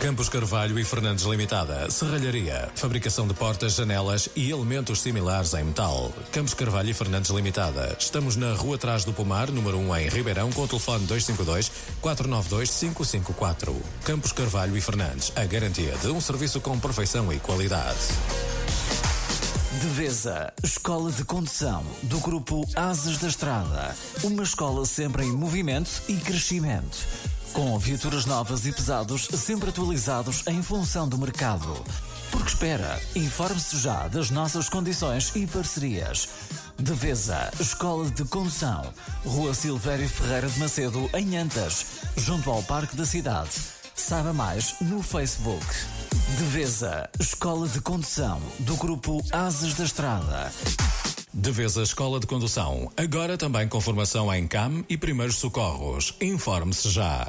Campos 0.01 0.29
Carvalho 0.29 0.79
e 0.79 0.85
Fernandes 0.85 1.25
Limitada. 1.25 1.91
Serralharia. 1.91 2.71
Fabricação 2.75 3.27
de 3.27 3.33
portas, 3.33 3.75
janelas 3.75 4.29
e 4.37 4.51
elementos 4.51 5.01
similares 5.01 5.55
em 5.55 5.65
metal. 5.65 6.13
Campos 6.31 6.53
Carvalho 6.53 6.91
e 6.91 6.95
Fernandes 6.95 7.31
Limitada. 7.31 7.97
Estamos 7.99 8.37
na 8.37 8.53
rua 8.53 8.77
atrás 8.77 9.05
do 9.05 9.15
Pomar, 9.15 9.51
número 9.51 9.79
1 9.79 9.97
em 9.97 10.09
Ribeirão, 10.09 10.53
com 10.53 10.63
o 10.63 10.69
telefone 10.69 11.07
252 11.07 11.73
492 12.03 12.71
554. 12.71 13.83
Campos 14.05 14.33
Carvalho 14.33 14.77
e 14.77 14.81
Fernandes. 14.81 15.33
A 15.37 15.45
garantia 15.47 15.95
de 16.03 16.09
um 16.09 16.21
serviço 16.21 16.61
com 16.61 16.79
perfeição 16.79 17.33
e 17.33 17.41
qualidade. 17.41 17.99
Devesa, 19.81 20.53
Escola 20.63 21.11
de 21.11 21.25
Condução, 21.25 21.85
do 22.05 22.21
grupo 22.21 22.65
Ases 22.77 23.19
da 23.19 23.27
Estrada. 23.27 23.97
Uma 24.23 24.45
escola 24.45 24.87
sempre 24.87 25.25
em 25.25 25.33
movimento 25.33 25.91
e 26.09 26.17
crescimento. 26.17 26.97
Com 27.53 27.77
viaturas 27.79 28.25
novas 28.25 28.67
e 28.67 28.73
pesados 28.73 29.27
sempre 29.35 29.71
atualizados 29.71 30.45
em 30.47 30.63
função 30.63 31.09
do 31.09 31.19
mercado. 31.19 31.75
Porque 32.31 32.45
que 32.45 32.51
espera? 32.51 33.01
Informe-se 33.17 33.79
já 33.79 34.07
das 34.07 34.31
nossas 34.31 34.69
condições 34.69 35.33
e 35.35 35.47
parcerias. 35.47 36.29
Devesa, 36.79 37.51
Escola 37.59 38.09
de 38.11 38.25
Condução, 38.25 38.93
Rua 39.25 39.55
Silvério 39.55 40.09
Ferreira 40.09 40.49
de 40.49 40.59
Macedo, 40.59 41.11
em 41.15 41.37
Antas, 41.37 41.87
junto 42.17 42.49
ao 42.49 42.63
Parque 42.63 42.97
da 42.97 43.05
Cidade. 43.05 43.51
Saiba 43.95 44.33
mais 44.33 44.75
no 44.81 45.03
Facebook. 45.03 45.65
Devesa, 46.39 47.09
Escola 47.19 47.69
de 47.69 47.81
Condução, 47.81 48.41
do 48.59 48.77
Grupo 48.77 49.25
Asas 49.31 49.75
da 49.75 49.85
Estrada. 49.85 50.53
Devesa 51.33 51.83
Escola 51.83 52.19
de 52.19 52.27
Condução, 52.27 52.91
agora 52.97 53.39
também 53.39 53.69
com 53.69 53.81
formação 53.81 54.33
em 54.35 54.49
CAM 54.49 54.85
e 54.89 54.97
primeiros 54.97 55.37
socorros. 55.37 56.15
Informe-se 56.21 56.91
já. 56.91 57.27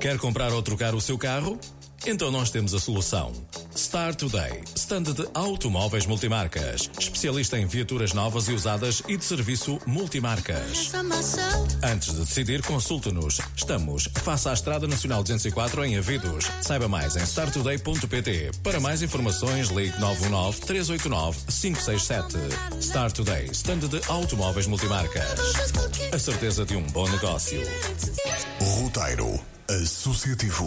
Quer 0.00 0.18
comprar 0.18 0.52
ou 0.52 0.60
trocar 0.60 0.94
o 0.94 1.00
seu 1.00 1.16
carro? 1.16 1.58
Então 2.04 2.30
nós 2.30 2.50
temos 2.50 2.74
a 2.74 2.80
solução. 2.80 3.32
Start 3.76 4.18
Today, 4.18 4.62
stand 4.74 5.02
de 5.02 5.28
automóveis 5.34 6.06
multimarcas, 6.06 6.90
especialista 6.98 7.58
em 7.58 7.66
viaturas 7.66 8.14
novas 8.14 8.48
e 8.48 8.52
usadas 8.52 9.02
e 9.06 9.18
de 9.18 9.24
serviço 9.24 9.78
multimarcas. 9.84 10.92
Antes 11.82 12.14
de 12.14 12.20
decidir, 12.20 12.62
consulte-nos. 12.62 13.38
Estamos 13.54 14.08
face 14.14 14.48
à 14.48 14.54
Estrada 14.54 14.86
Nacional 14.86 15.22
204 15.22 15.84
em 15.84 15.98
Avidos. 15.98 16.46
Saiba 16.62 16.88
mais 16.88 17.16
em 17.16 17.22
starttoday.pt. 17.22 18.50
Para 18.62 18.80
mais 18.80 19.02
informações, 19.02 19.68
ligue 19.68 20.00
919 20.00 20.60
389 20.62 21.38
567. 21.50 22.36
Start 22.80 23.14
Today, 23.14 23.50
stand 23.52 23.80
de 23.80 24.00
automóveis 24.08 24.66
multimarcas. 24.66 25.38
A 26.12 26.18
certeza 26.18 26.64
de 26.64 26.74
um 26.76 26.86
bom 26.86 27.06
negócio. 27.10 27.60
Roteiro 28.58 29.38
Associativo. 29.68 30.64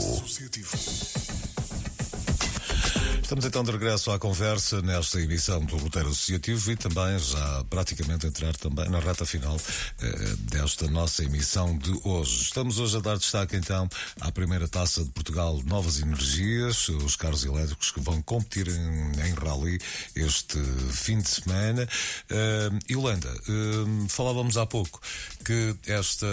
Estamos 3.30 3.46
então 3.46 3.64
de 3.64 3.70
regresso 3.70 4.10
à 4.10 4.18
conversa 4.18 4.82
nesta 4.82 5.22
emissão 5.22 5.64
do 5.64 5.78
Roteiro 5.78 6.10
Associativo 6.10 6.72
e 6.72 6.76
também 6.76 7.20
já 7.20 7.64
praticamente 7.70 8.26
entrar 8.26 8.56
também 8.56 8.90
na 8.90 8.98
reta 8.98 9.24
final 9.24 9.56
eh, 10.02 10.36
desta 10.52 10.88
nossa 10.90 11.24
emissão 11.24 11.78
de 11.78 11.92
hoje. 12.04 12.42
Estamos 12.42 12.80
hoje 12.80 12.98
a 12.98 13.00
dar 13.00 13.20
destaque 13.20 13.56
então 13.56 13.88
à 14.20 14.32
primeira 14.32 14.68
taça 14.68 15.04
de 15.04 15.12
Portugal 15.12 15.62
Novas 15.64 16.00
Energias, 16.00 16.90
os 16.90 17.16
carros 17.16 17.46
elétricos 17.46 17.92
que 17.92 18.00
vão 18.00 18.20
competir 18.24 18.68
em, 18.68 19.12
em 19.22 19.34
rally 19.36 19.80
este 20.16 20.58
fim 20.92 21.20
de 21.20 21.30
semana. 21.30 21.88
Uh, 22.32 22.92
Yolanda, 22.92 23.32
uh, 23.32 24.10
falávamos 24.10 24.58
há 24.58 24.66
pouco 24.66 25.00
que 25.46 25.76
esta, 25.86 26.26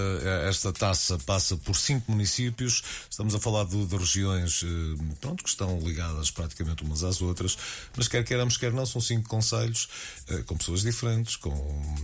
esta 0.49 0.73
taça 0.73 1.19
passa 1.27 1.59
por 1.59 1.77
cinco 1.77 2.11
municípios, 2.11 2.83
estamos 3.11 3.35
a 3.35 3.39
falar 3.39 3.65
de, 3.65 3.85
de 3.85 3.97
regiões 3.99 4.63
uh, 4.63 5.17
pronto, 5.21 5.45
que 5.45 5.51
estão 5.51 5.79
ligadas 5.81 6.31
praticamente 6.31 6.86
umas 6.87 7.05
às 7.05 7.21
outras, 7.21 7.57
mas 7.97 8.09
quer 8.09 8.25
queiramos, 8.25 8.57
quer 8.57 8.73
não, 8.73 8.87
são 8.87 9.01
cinco 9.01 9.29
conselhos 9.29 9.89
uh, 10.31 10.45
com 10.45 10.57
pessoas 10.57 10.83
diferentes, 10.83 11.37
com, 11.37 11.53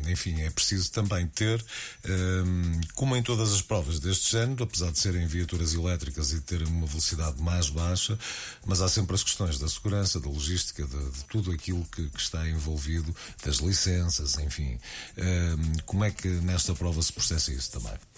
enfim, 0.09 0.41
é 0.43 0.51
preciso 0.51 0.91
também 0.91 1.27
ter, 1.27 1.61
uh, 1.61 2.81
como 2.95 3.17
em 3.17 3.23
todas 3.23 3.53
as 3.53 3.63
provas 3.63 3.99
deste 3.99 4.31
género, 4.33 4.65
apesar 4.65 4.91
de 4.91 4.99
serem 4.99 5.27
viaturas 5.27 5.75
elétricas 5.75 6.33
e 6.33 6.41
terem 6.41 6.67
uma 6.67 6.87
velocidade 6.87 7.41
mais 7.41 7.69
baixa, 7.69 8.19
mas 8.67 8.81
há 8.83 8.89
sempre 8.89 9.15
as 9.15 9.23
questões 9.23 9.59
da 9.59 9.69
segurança, 9.69 10.21
da 10.21 10.29
logística, 10.29 10.85
de, 10.85 11.11
de 11.11 11.25
tudo 11.25 11.51
aquilo 11.51 11.85
que, 11.87 12.09
que, 12.11 12.21
está 12.21 12.49
envolvido, 12.49 13.15
das 13.45 13.57
licenças, 13.57 14.39
enfim. 14.39 14.79
Uh, 15.17 15.83
como 15.87 16.05
é 16.05 16.11
que 16.11 16.29
nesta 16.29 16.75
prova 16.75 17.01
se 17.03 17.13
processa 17.13 17.53
isso 17.53 17.71
também? 17.71 18.12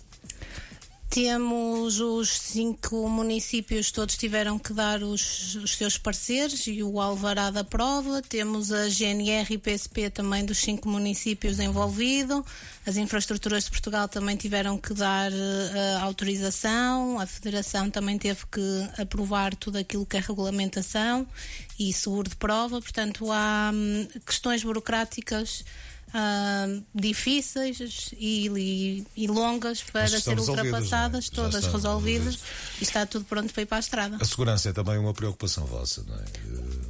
Temos 1.15 2.01
os 2.01 2.29
cinco 2.29 3.09
municípios, 3.09 3.93
todos 3.93 4.17
tiveram 4.17 4.59
que 4.59 4.73
dar 4.73 5.01
os, 5.01 5.55
os, 5.55 5.77
seus 5.77 5.97
pareceres 5.97 6.67
e 6.67 6.83
o 6.83 7.01
alvará 7.01 7.53
da 7.53 7.63
prova. 7.63 8.21
Temos 8.21 8.73
a 8.73 8.89
GNR 8.89 9.55
e 9.55 9.57
PSP 9.57 10.11
também 10.11 10.45
dos 10.45 10.59
cinco 10.59 10.89
municípios 10.89 11.61
envolvidos. 11.61 12.43
As 12.85 12.97
infraestruturas 12.97 13.67
de 13.67 13.71
Portugal 13.71 14.09
também 14.09 14.35
tiveram 14.35 14.77
que 14.77 14.93
dar 14.93 15.31
uh, 15.31 16.03
autorização. 16.03 17.21
A 17.21 17.27
Federação 17.27 17.89
também 17.89 18.19
teve 18.19 18.41
que 18.51 18.89
aprovar 19.01 19.55
tudo 19.55 19.79
aquilo 19.79 20.05
que 20.05 20.17
é 20.17 20.21
regulamentação 20.21 21.29
e 21.79 21.93
seguro 21.93 22.29
de 22.29 22.35
prova. 22.35 22.83
Portanto, 22.83 23.31
há 23.31 23.71
hum, 23.73 24.09
questões 24.27 24.65
burocráticas 24.65 25.65
uh, 26.15 26.85
difíceis 26.95 28.11
e, 28.17 28.49
e, 28.49 29.07
e, 29.17 29.27
longas 29.27 29.83
para 29.83 30.09
ser 30.09 30.39
ultrapassadas, 30.39 31.27
é? 31.27 31.35
todas 31.35 31.67
resolvidas 31.67 32.39
e 32.81 32.85
está 32.85 33.05
tudo 33.05 33.25
pronto 33.25 33.53
para 33.53 33.63
ir 33.63 33.67
para 33.67 33.79
a 33.79 33.81
estrada. 33.81 34.17
A 34.21 34.25
segurança 34.25 34.71
é 34.71 34.73
também 34.73 34.97
uma 34.97 35.13
preocupação 35.13 35.67
vossa, 35.67 36.05
não 36.07 36.15
é? 36.15 36.25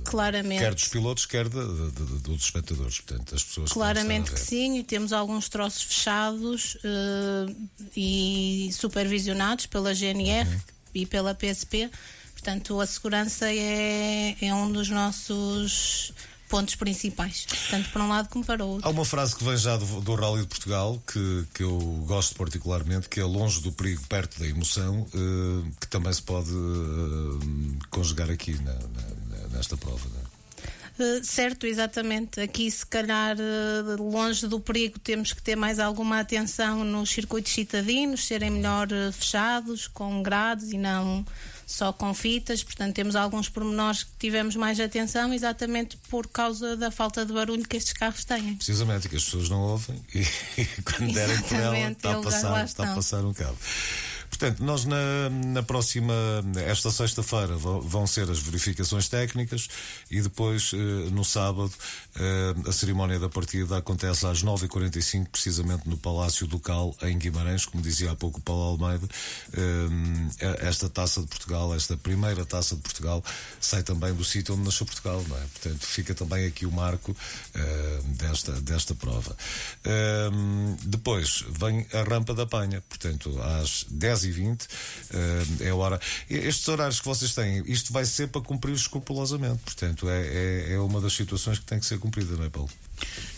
Claramente. 0.04 0.60
Quer 0.60 0.74
dos 0.74 0.88
pilotos, 0.88 1.26
quer 1.26 1.48
de, 1.48 1.56
de, 1.56 1.90
de, 1.90 2.18
dos 2.20 2.44
espectadores, 2.44 3.00
portanto, 3.00 3.34
as 3.34 3.42
pessoas 3.42 3.72
Claramente 3.72 4.30
que, 4.30 4.36
que 4.36 4.40
sim, 4.40 4.78
e 4.78 4.84
temos 4.84 5.12
alguns 5.12 5.48
troços 5.48 5.82
fechados 5.82 6.76
uh, 6.76 7.68
e 7.96 8.70
supervisionados 8.72 9.66
pela 9.66 9.94
GNR 9.94 10.48
uhum. 10.48 10.60
e 10.94 11.06
pela 11.06 11.34
PSP. 11.34 11.90
Portanto, 12.32 12.78
a 12.78 12.86
segurança 12.86 13.50
é, 13.50 14.36
é 14.38 14.54
um 14.54 14.70
dos 14.70 14.90
nossos 14.90 16.12
pontos 16.48 16.74
principais, 16.74 17.46
tanto 17.70 17.90
para 17.90 18.02
um 18.02 18.08
lado 18.08 18.28
como 18.28 18.44
para 18.44 18.64
o 18.64 18.68
outro. 18.68 18.88
Há 18.88 18.90
uma 18.90 19.04
frase 19.04 19.34
que 19.34 19.44
vem 19.44 19.56
já 19.56 19.76
do, 19.76 20.00
do 20.00 20.14
Rally 20.14 20.42
de 20.42 20.46
Portugal 20.46 21.02
que, 21.06 21.44
que 21.54 21.62
eu 21.62 21.78
gosto 22.06 22.34
particularmente, 22.36 23.08
que 23.08 23.20
é 23.20 23.24
longe 23.24 23.60
do 23.60 23.72
perigo, 23.72 24.02
perto 24.08 24.38
da 24.38 24.46
emoção, 24.46 25.02
uh, 25.02 25.70
que 25.80 25.88
também 25.88 26.12
se 26.12 26.22
pode 26.22 26.50
uh, 26.50 27.38
conjugar 27.90 28.30
aqui 28.30 28.52
na, 28.62 28.74
na, 28.74 29.48
nesta 29.48 29.76
prova. 29.76 30.24
Uh, 30.98 31.24
certo, 31.24 31.66
exatamente. 31.66 32.40
Aqui, 32.40 32.70
se 32.70 32.86
calhar, 32.86 33.36
uh, 33.36 34.02
longe 34.02 34.46
do 34.46 34.60
perigo, 34.60 34.98
temos 34.98 35.32
que 35.32 35.42
ter 35.42 35.56
mais 35.56 35.80
alguma 35.80 36.20
atenção 36.20 36.84
nos 36.84 37.10
circuitos 37.10 37.52
citadinos, 37.52 38.24
serem 38.24 38.50
melhor 38.50 38.86
uh, 38.92 39.12
fechados, 39.12 39.88
com 39.88 40.22
grades 40.22 40.70
e 40.70 40.78
não 40.78 41.26
só 41.66 41.92
com 41.92 42.12
fitas, 42.14 42.62
portanto 42.62 42.94
temos 42.94 43.16
alguns 43.16 43.48
pormenores 43.48 44.04
que 44.04 44.12
tivemos 44.18 44.56
mais 44.56 44.78
atenção 44.80 45.32
exatamente 45.32 45.96
por 46.08 46.26
causa 46.26 46.76
da 46.76 46.90
falta 46.90 47.24
de 47.24 47.32
barulho 47.32 47.66
que 47.66 47.76
estes 47.76 47.92
carros 47.92 48.24
têm. 48.24 48.56
Precisamente, 48.56 49.08
que 49.08 49.16
as 49.16 49.24
pessoas 49.24 49.48
não 49.48 49.60
ouvem 49.60 50.00
e, 50.14 50.20
e 50.60 50.66
quando 50.82 51.12
derem 51.12 51.40
por 51.42 51.56
ela 51.56 51.90
está 51.90 52.12
a, 52.12 52.20
passar, 52.20 52.64
está 52.64 52.92
a 52.92 52.94
passar 52.94 53.24
um 53.24 53.32
cabo. 53.32 53.58
Portanto, 54.28 54.64
nós 54.64 54.84
na, 54.84 55.30
na 55.30 55.62
próxima, 55.62 56.12
esta 56.66 56.90
sexta-feira, 56.90 57.56
vão 57.56 58.04
ser 58.04 58.28
as 58.28 58.40
verificações 58.40 59.08
técnicas 59.08 59.68
e 60.10 60.20
depois, 60.20 60.72
eh, 60.74 61.10
no 61.10 61.24
sábado, 61.24 61.72
a 62.66 62.72
cerimónia 62.72 63.18
da 63.18 63.28
partida 63.28 63.78
acontece 63.78 64.26
às 64.26 64.42
9h45, 64.42 65.28
precisamente 65.28 65.88
no 65.88 65.96
Palácio 65.96 66.46
Ducal, 66.46 66.94
em 67.02 67.18
Guimarães, 67.18 67.66
como 67.66 67.82
dizia 67.82 68.12
há 68.12 68.16
pouco 68.16 68.38
o 68.38 68.42
Paulo 68.42 68.62
Almeida. 68.62 69.08
Eh, 69.52 70.58
esta 70.60 70.88
taça 70.88 71.20
de 71.20 71.26
Portugal, 71.26 71.74
esta 71.74 71.96
primeira 71.96 72.44
taça 72.44 72.76
de 72.76 72.82
Portugal, 72.82 73.22
sai 73.60 73.82
também 73.82 74.12
do 74.14 74.24
sítio 74.24 74.54
onde 74.54 74.64
nasceu 74.64 74.86
Portugal, 74.86 75.24
não 75.28 75.36
é? 75.36 75.40
Portanto, 75.40 75.86
fica 75.86 76.14
também 76.14 76.46
aqui 76.46 76.66
o 76.66 76.72
marco 76.72 77.14
desta, 78.16 78.52
desta 78.60 78.94
prova. 78.94 79.36
Depois 80.84 81.44
vem 81.48 81.86
a 81.92 82.02
rampa 82.02 82.34
da 82.34 82.46
panha, 82.46 82.80
portanto, 82.88 83.40
às 83.40 83.84
10 83.90 84.24
e 84.24 84.30
20 84.30 84.62
uh, 84.62 84.68
eh, 85.12 85.66
é 85.66 85.70
a 85.70 85.74
hora. 85.74 86.00
Estes 86.28 86.66
horários 86.68 87.00
que 87.00 87.06
vocês 87.06 87.34
têm, 87.34 87.62
isto 87.66 87.92
vai 87.92 88.04
ser 88.04 88.28
para 88.28 88.40
cumprir 88.40 88.74
escrupulosamente, 88.74 89.62
portanto, 89.64 90.08
é, 90.08 90.26
é, 90.26 90.72
é 90.74 90.78
uma 90.78 91.00
das 91.00 91.12
situações 91.12 91.58
que 91.58 91.64
tem 91.64 91.78
que 91.78 91.86
ser 91.86 91.98
cumprida, 92.04 92.36
não 92.36 92.44
é, 92.44 92.50
Paulo? 92.50 92.68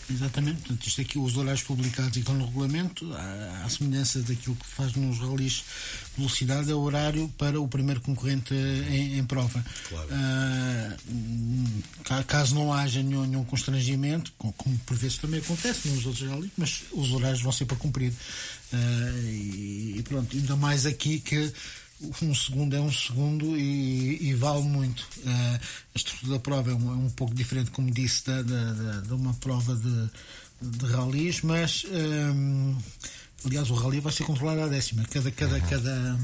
Exatamente, 0.09 0.59
portanto, 0.59 0.87
isto 0.87 1.01
aqui, 1.01 1.17
os 1.17 1.35
horários 1.35 1.63
publicados 1.63 2.15
e 2.17 2.21
com 2.21 2.31
o 2.33 2.45
regulamento, 2.45 3.13
à, 3.13 3.67
semelhança 3.69 4.21
daquilo 4.21 4.55
que 4.55 4.65
faz 4.65 4.93
nos 4.93 5.19
ralis 5.19 5.65
de 6.13 6.17
velocidade, 6.17 6.71
é 6.71 6.73
o 6.73 6.79
horário 6.79 7.27
para 7.37 7.59
o 7.59 7.67
primeiro 7.67 7.99
concorrente 8.01 8.53
em, 8.53 9.17
em 9.17 9.25
prova. 9.25 9.65
Claro. 9.89 10.07
Uh, 10.07 12.23
caso 12.25 12.55
não 12.55 12.71
haja 12.71 13.03
nenhum, 13.03 13.25
nenhum 13.25 13.43
constrangimento, 13.43 14.31
como 14.37 14.77
por 14.85 14.95
vezes 14.95 15.17
também 15.17 15.39
acontece 15.39 15.89
nos 15.89 16.05
outros 16.05 16.29
ralis, 16.29 16.51
mas 16.57 16.83
os 16.93 17.11
horários 17.11 17.41
vão 17.41 17.51
ser 17.51 17.65
para 17.65 17.77
cumprir. 17.77 18.13
Uh, 18.71 19.25
e, 19.25 19.95
e 19.97 20.03
pronto, 20.03 20.35
ainda 20.35 20.55
mais 20.55 20.85
aqui 20.85 21.19
que 21.19 21.51
um 22.21 22.35
segundo 22.35 22.75
é 22.75 22.79
um 22.79 22.91
segundo 22.91 23.57
e, 23.57 24.29
e 24.29 24.33
vale 24.33 24.61
muito. 24.61 25.01
Uh, 25.17 25.59
a 25.59 25.59
estrutura 25.95 26.33
da 26.33 26.39
prova 26.39 26.71
é 26.71 26.73
um, 26.73 26.91
é 26.91 26.95
um 26.95 27.09
pouco 27.09 27.33
diferente, 27.33 27.71
como 27.71 27.89
disse, 27.89 28.25
da, 28.25 28.41
da, 28.43 28.99
de 29.01 29.13
uma 29.13 29.33
prova 29.35 29.75
de, 29.75 30.09
de 30.61 30.85
ralis, 30.85 31.41
mas 31.41 31.85
um, 31.89 32.77
aliás 33.45 33.69
o 33.71 33.73
rally 33.73 33.99
vai 33.99 34.13
ser 34.13 34.25
controlado 34.25 34.61
à 34.61 34.67
décima. 34.67 35.03
Cada, 35.05 35.31
cada, 35.31 35.59
cada, 35.61 36.17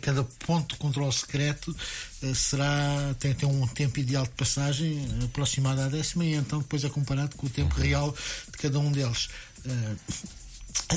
cada 0.00 0.24
ponto 0.24 0.74
de 0.74 0.78
controle 0.78 1.12
secreto 1.12 1.74
uh, 2.22 2.34
será, 2.34 3.14
tem, 3.18 3.34
tem 3.34 3.48
um 3.48 3.66
tempo 3.66 3.98
ideal 3.98 4.24
de 4.24 4.30
passagem 4.30 5.08
aproximado 5.24 5.80
à 5.80 5.88
décima 5.88 6.24
e 6.26 6.34
então 6.34 6.58
depois 6.58 6.84
é 6.84 6.88
comparado 6.90 7.34
com 7.36 7.46
o 7.46 7.50
tempo 7.50 7.74
real 7.74 8.14
de 8.50 8.58
cada 8.58 8.78
um 8.78 8.92
deles. 8.92 9.30
Uh, 9.64 9.96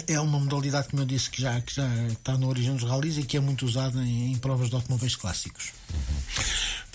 é 0.07 0.19
uma 0.19 0.39
modalidade, 0.39 0.89
como 0.89 1.01
eu 1.01 1.05
disse, 1.05 1.29
que 1.29 1.41
já, 1.41 1.59
que 1.61 1.73
já 1.73 1.87
está 2.07 2.37
na 2.37 2.47
origem 2.47 2.75
dos 2.75 2.83
rallies 2.83 3.17
e 3.17 3.23
que 3.23 3.37
é 3.37 3.39
muito 3.39 3.65
usada 3.65 4.01
em, 4.01 4.33
em 4.33 4.37
provas 4.37 4.69
de 4.69 4.75
automóveis 4.75 5.15
clássicos. 5.15 5.71
Uhum. 5.93 6.47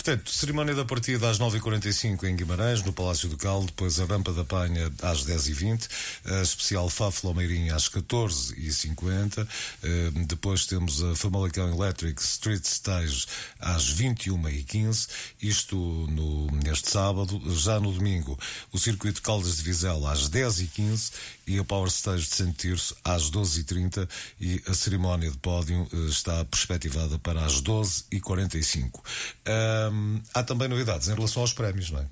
Portanto, 0.05 0.33
cerimónia 0.33 0.75
da 0.75 0.85
partida 0.85 1.31
às 1.31 1.39
9h45 1.39 2.25
em 2.25 2.35
Guimarães, 2.35 2.83
no 2.83 2.93
Palácio 2.93 3.29
do 3.29 3.37
Cal, 3.37 3.63
depois 3.63 4.01
a 4.01 4.05
Rampa 4.05 4.33
da 4.33 4.45
Panha 4.45 4.93
às 5.01 5.25
10h20, 5.25 5.89
a 6.25 6.43
especial 6.43 6.91
Fafo 6.91 7.29
Lomeirinha 7.29 7.77
às 7.77 7.89
14h50, 7.89 9.47
eh, 9.85 10.11
depois 10.27 10.67
temos 10.67 11.01
a 11.05 11.15
Famalicão 11.15 11.73
Electric 11.73 12.21
Street 12.21 12.65
Stage 12.65 13.27
às 13.61 13.95
21h15, 13.95 15.09
isto 15.41 15.77
no, 16.11 16.49
neste 16.51 16.91
sábado, 16.91 17.41
já 17.55 17.79
no 17.79 17.93
domingo, 17.93 18.37
o 18.73 18.81
Circuito 18.81 19.23
Caldas 19.23 19.59
de 19.59 19.63
Vizela 19.63 20.11
às 20.11 20.29
10h15 20.29 21.13
e 21.47 21.61
a 21.61 21.65
Power 21.65 21.87
Stage 21.87 22.29
de 22.29 22.35
Santo 22.35 22.55
Tirso 22.55 22.97
às 23.05 23.31
12h30 23.31 24.09
e 24.41 24.61
a 24.67 24.75
cerimónia 24.75 25.31
de 25.31 25.39
pódio 25.39 25.87
eh, 25.93 25.97
está 26.09 26.45
perspectivada 26.45 27.21
para 27.21 27.45
as 27.45 27.63
12h45. 27.63 29.01
Um, 29.47 29.92
há 30.35 30.43
também 30.43 30.69
novidades 30.69 31.09
em 31.09 31.15
relação 31.15 31.43
aos 31.43 31.53
prémios, 31.53 31.91
não 31.91 32.01
é? 32.01 32.07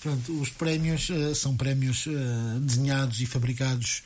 Pronto, 0.00 0.40
os 0.40 0.50
prémios 0.50 1.08
uh, 1.10 1.34
são 1.34 1.56
prémios 1.56 2.06
uh, 2.06 2.60
desenhados 2.60 3.20
e 3.20 3.26
fabricados 3.26 4.02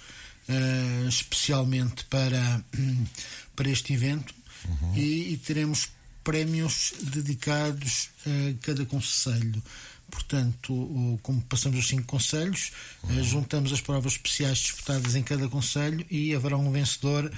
uh, 0.49 1.09
especialmente 1.09 2.05
para, 2.07 2.65
para 3.55 3.69
este 3.69 3.93
evento 3.93 4.35
uhum. 4.67 4.97
e, 4.97 5.35
e, 5.35 5.37
teremos 5.37 5.91
prémios 6.25 6.95
dedicados 7.03 8.09
a 8.27 8.65
cada 8.65 8.87
conselho. 8.87 9.63
Portanto, 10.11 10.73
o, 10.73 11.19
como 11.23 11.41
passamos 11.43 11.79
os 11.79 11.89
cinco 11.89 12.05
conselhos, 12.05 12.73
uhum. 13.03 13.25
juntamos 13.25 13.73
as 13.73 13.81
provas 13.81 14.13
especiais 14.13 14.59
disputadas 14.59 15.15
em 15.15 15.23
cada 15.23 15.49
conselho 15.49 16.07
e 16.11 16.35
haverá 16.35 16.57
um 16.57 16.71
vencedor 16.71 17.31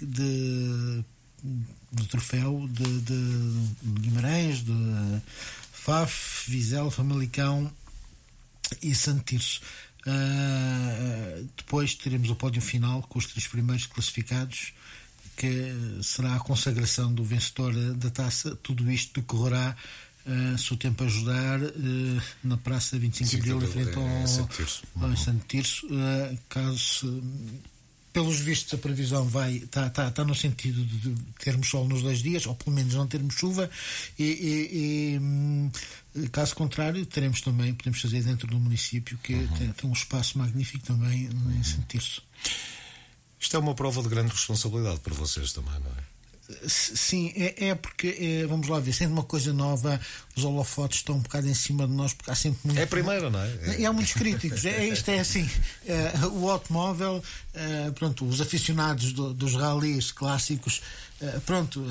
de 0.00 1.04
do 1.42 2.06
troféu 2.06 2.68
de, 2.70 3.00
de 3.00 4.00
Guimarães, 4.00 4.64
de 4.64 4.72
Faf, 5.72 6.50
Vizela, 6.50 6.90
Famalicão 6.90 7.70
e 8.82 8.94
Santo 8.94 9.24
Tirso. 9.24 9.60
Uh, 10.06 11.48
depois 11.56 11.94
teremos 11.94 12.28
o 12.30 12.34
pódio 12.34 12.60
final 12.60 13.02
com 13.02 13.18
os 13.18 13.26
três 13.26 13.46
primeiros 13.46 13.86
classificados, 13.86 14.72
que 15.36 15.72
será 16.02 16.34
a 16.36 16.40
consagração 16.40 17.12
do 17.12 17.24
vencedor 17.24 17.72
da 17.94 18.10
taça. 18.10 18.56
Tudo 18.56 18.90
isto 18.90 19.20
decorrerá, 19.20 19.76
uh, 20.26 20.58
se 20.58 20.72
o 20.72 20.76
tempo 20.76 21.04
ajudar, 21.04 21.60
uh, 21.62 22.22
na 22.42 22.56
Praça 22.56 22.98
25 22.98 23.42
de 23.42 23.52
Abril, 23.52 23.68
em 23.68 23.72
frente 23.72 23.96
ao, 23.96 24.06
ao 24.06 25.16
Santo 25.16 25.46
Tirso. 25.46 25.86
caso 26.48 27.22
pelos 28.12 28.38
vistos, 28.38 28.74
a 28.74 28.78
previsão 28.78 29.26
vai 29.26 29.56
está 29.56 29.88
tá, 29.88 30.10
tá 30.10 30.24
no 30.24 30.34
sentido 30.34 30.84
de 30.84 31.14
termos 31.38 31.68
sol 31.68 31.88
nos 31.88 32.02
dois 32.02 32.22
dias, 32.22 32.46
ou 32.46 32.54
pelo 32.54 32.74
menos 32.76 32.94
não 32.94 33.06
termos 33.06 33.34
chuva, 33.34 33.70
e, 34.18 34.24
e, 34.24 35.14
e 35.14 35.18
hum, 35.18 35.70
caso 36.30 36.54
contrário, 36.54 37.04
teremos 37.06 37.40
também, 37.40 37.74
podemos 37.74 38.00
fazer 38.00 38.22
dentro 38.22 38.46
do 38.46 38.60
município, 38.60 39.18
que 39.18 39.34
uhum. 39.34 39.48
tem, 39.48 39.72
tem, 39.72 39.90
um 39.90 39.92
espaço 39.92 40.38
magnífico 40.38 40.84
também 40.84 41.30
em 41.58 41.62
sentir-se. 41.62 42.20
Isto 43.40 43.56
é 43.56 43.58
uma 43.58 43.74
prova 43.74 44.02
de 44.02 44.08
grande 44.08 44.30
responsabilidade 44.30 45.00
para 45.00 45.14
vocês 45.14 45.52
também, 45.52 45.74
não 45.80 45.90
é? 45.90 46.11
Sim, 46.66 47.32
é, 47.36 47.68
é 47.68 47.74
porque, 47.74 48.16
é, 48.18 48.46
vamos 48.46 48.68
lá 48.68 48.78
ver, 48.80 48.92
sendo 48.92 49.12
uma 49.12 49.22
coisa 49.22 49.52
nova, 49.52 50.00
os 50.36 50.44
holofotes 50.44 50.98
estão 50.98 51.16
um 51.16 51.20
bocado 51.20 51.48
em 51.48 51.54
cima 51.54 51.86
de 51.86 51.92
nós, 51.92 52.12
porque 52.12 52.30
há 52.30 52.34
sempre 52.34 52.60
muito. 52.64 52.78
É 52.78 52.84
a 52.84 52.86
primeira, 52.86 53.30
não 53.30 53.40
é? 53.40 53.78
e 53.78 53.86
há 53.86 53.92
muitos 53.92 54.14
críticos. 54.14 54.64
É, 54.64 54.86
isto 54.86 55.10
é 55.10 55.20
assim: 55.20 55.48
é, 55.86 56.12
o 56.32 56.50
automóvel, 56.50 57.22
é, 57.54 57.90
pronto, 57.92 58.26
os 58.26 58.40
aficionados 58.40 59.12
do, 59.12 59.32
dos 59.32 59.54
ralis 59.54 60.12
clássicos, 60.12 60.82
é, 61.20 61.38
pronto. 61.40 61.84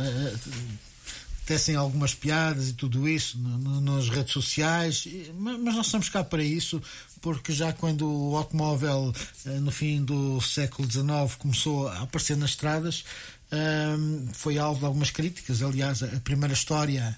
tecem 1.45 1.75
algumas 1.75 2.13
piadas 2.13 2.69
e 2.69 2.73
tudo 2.73 3.09
isso 3.09 3.37
no, 3.37 3.57
no, 3.57 3.81
nas 3.81 4.07
redes 4.07 4.31
sociais, 4.31 5.05
mas, 5.33 5.59
mas 5.59 5.75
nós 5.75 5.85
estamos 5.87 6.07
cá 6.07 6.23
para 6.23 6.43
isso, 6.43 6.81
porque 7.19 7.51
já 7.51 7.73
quando 7.73 8.07
o 8.07 8.37
automóvel 8.37 9.13
no 9.45 9.71
fim 9.71 10.03
do 10.03 10.39
século 10.39 10.89
XIX 10.89 11.35
começou 11.37 11.89
a 11.89 12.03
aparecer 12.03 12.37
nas 12.37 12.51
estradas, 12.51 13.03
um, 13.51 14.27
foi 14.33 14.57
alvo 14.57 14.79
de 14.79 14.85
algumas 14.85 15.11
críticas. 15.11 15.61
Aliás, 15.61 16.03
a 16.03 16.19
primeira 16.23 16.53
história 16.53 17.17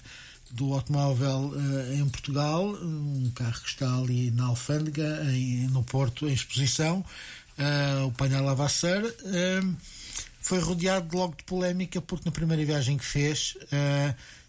do 0.50 0.72
automóvel 0.74 1.52
uh, 1.54 1.94
em 1.94 2.08
Portugal, 2.08 2.66
um 2.66 3.30
carro 3.34 3.60
que 3.60 3.68
está 3.68 3.92
ali 3.96 4.30
na 4.30 4.46
Alfândega, 4.46 5.24
em, 5.32 5.66
no 5.68 5.82
Porto, 5.82 6.28
em 6.28 6.32
exposição, 6.32 7.04
uh, 7.58 8.06
o 8.06 8.12
painel 8.12 8.44
Lavasser, 8.44 9.04
uh, 9.04 9.76
foi 10.40 10.58
rodeado 10.60 11.16
logo 11.16 11.34
de 11.36 11.44
polémica 11.44 12.00
porque 12.00 12.26
na 12.26 12.32
primeira 12.32 12.64
viagem 12.64 12.98
que 12.98 13.04
fez 13.04 13.56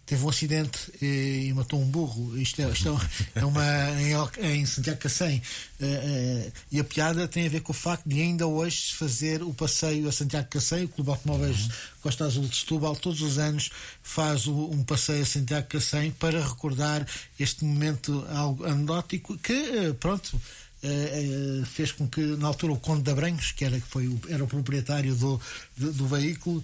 teve 0.06 0.24
um 0.24 0.28
acidente 0.28 0.92
e, 1.02 1.48
e, 1.48 1.52
matou 1.52 1.82
um 1.82 1.84
burro. 1.84 2.38
Isto 2.38 2.62
é, 2.62 2.70
isto 2.70 2.96
é 3.34 3.44
uma 3.44 3.64
em, 4.40 4.60
em 4.60 4.64
Santiago 4.64 5.00
Cacém. 5.00 5.42
Uh, 5.80 5.84
uh, 5.84 6.52
e 6.70 6.78
a 6.78 6.84
piada 6.84 7.26
tem 7.26 7.46
a 7.46 7.50
ver 7.50 7.60
com 7.60 7.72
o 7.72 7.74
facto 7.74 8.08
de 8.08 8.22
ainda 8.22 8.46
hoje 8.46 8.94
fazer 8.94 9.42
o 9.42 9.52
passeio 9.52 10.08
a 10.08 10.12
Santiago 10.12 10.48
Cacém, 10.48 10.84
o 10.84 10.88
Clube 10.88 11.10
Automóveis 11.10 11.64
uhum. 11.64 11.70
Costa 12.02 12.24
Azul 12.24 12.46
de 12.46 12.56
Setúbal, 12.56 12.94
todos 12.94 13.20
os 13.20 13.36
anos 13.36 13.70
faz 14.00 14.46
o, 14.46 14.70
um 14.70 14.84
passeio 14.84 15.22
a 15.22 15.26
Santiago 15.26 15.66
Cacém 15.66 16.12
para 16.12 16.40
recordar 16.40 17.04
este 17.38 17.64
momento 17.64 18.24
algo 18.30 18.64
anedótico 18.64 19.36
que, 19.36 19.52
uh, 19.52 19.94
pronto. 19.94 20.40
fez 21.74 21.90
com 21.90 22.06
que 22.06 22.20
na 22.20 22.46
altura 22.46 22.72
o 22.74 22.78
Conde 22.78 23.02
de 23.02 23.10
Abranhos, 23.10 23.50
que 23.50 23.64
era, 23.64 23.80
que 23.80 23.88
foi 23.88 24.06
o, 24.06 24.20
era 24.28 24.44
o 24.44 24.46
proprietário 24.46 25.16
do, 25.16 25.40
do, 25.76 25.92
do 25.92 26.06
veículo, 26.06 26.62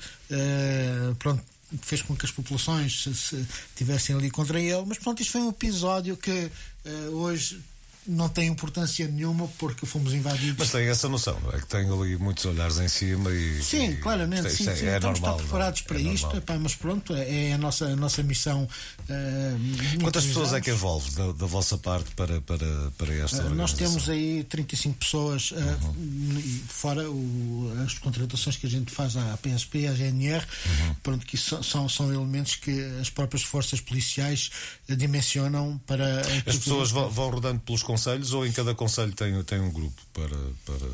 pronto, 1.18 1.42
fez 1.80 2.02
com 2.02 2.14
que 2.14 2.24
as 2.24 2.30
populações 2.30 3.02
se, 3.02 3.14
se 3.14 3.46
tivessem 3.74 4.14
ali 4.14 4.30
contra 4.30 4.60
ele, 4.60 4.84
mas 4.86 4.98
pronto, 4.98 5.20
isto 5.20 5.32
foi 5.32 5.40
um 5.40 5.50
episódio 5.50 6.16
que 6.16 6.50
uh, 6.84 6.90
hoje 7.16 7.60
não 8.06 8.28
tem 8.28 8.48
importância 8.48 9.06
nenhuma 9.06 9.46
porque 9.58 9.86
fomos 9.86 10.12
invadidos. 10.12 10.56
Mas 10.58 10.70
tem 10.70 10.88
essa 10.88 11.08
noção, 11.08 11.38
é 11.52 11.58
que 11.58 11.66
tem 11.66 11.88
ali 11.88 12.16
muitos 12.16 12.44
olhares 12.44 12.78
em 12.78 12.88
cima 12.88 13.30
e. 13.30 13.62
Sim, 13.62 13.90
e, 13.90 13.96
claramente, 13.96 14.50
sim, 14.50 14.68
é, 14.68 14.74
sim. 14.74 14.86
É 14.86 14.96
Estamos 14.96 15.20
normal, 15.20 15.38
preparados 15.38 15.80
é? 15.80 15.84
para 15.84 15.98
é 15.98 16.02
isto, 16.02 16.36
epá, 16.36 16.58
mas 16.58 16.74
pronto, 16.74 17.14
é, 17.14 17.48
é, 17.48 17.52
a 17.52 17.58
nossa, 17.58 17.86
a 17.86 17.96
nossa 17.96 18.22
missão. 18.22 18.68
Uh, 19.08 20.00
Quantas 20.02 20.24
pessoas 20.24 20.52
é 20.52 20.60
que 20.60 20.70
envolve 20.70 21.10
da, 21.12 21.32
da, 21.32 21.46
vossa 21.46 21.78
parte 21.78 22.10
para, 22.16 22.40
para, 22.40 22.90
para 22.98 23.14
esta 23.14 23.44
uh, 23.44 23.54
Nós 23.54 23.72
temos 23.72 24.08
aí 24.08 24.44
35 24.44 24.98
pessoas, 24.98 25.52
uh, 25.52 25.56
uhum. 25.56 26.62
fora 26.66 27.08
o, 27.08 27.72
as 27.84 27.94
contratações 27.94 28.56
que 28.56 28.66
a 28.66 28.70
gente 28.70 28.90
faz 28.90 29.16
à 29.16 29.36
PSP, 29.36 29.86
à 29.86 29.94
GNR, 29.94 30.44
uhum. 30.66 30.94
pronto, 31.02 31.24
que 31.24 31.36
são, 31.36 31.88
são 31.88 32.12
elementos 32.12 32.56
que 32.56 32.82
as 33.00 33.10
próprias 33.10 33.44
forças 33.44 33.80
policiais 33.80 34.50
dimensionam 34.88 35.80
para. 35.86 36.20
As 36.46 36.56
pessoas 36.56 36.90
vão, 36.90 37.08
vão 37.08 37.30
rodando 37.30 37.60
pelos 37.60 37.82
conselhos 37.92 38.32
ou 38.32 38.46
em 38.46 38.52
cada 38.52 38.74
conselho 38.74 39.12
tem, 39.12 39.42
tem 39.44 39.60
um 39.60 39.70
grupo 39.70 40.00
para. 40.14 40.36
para... 40.64 40.86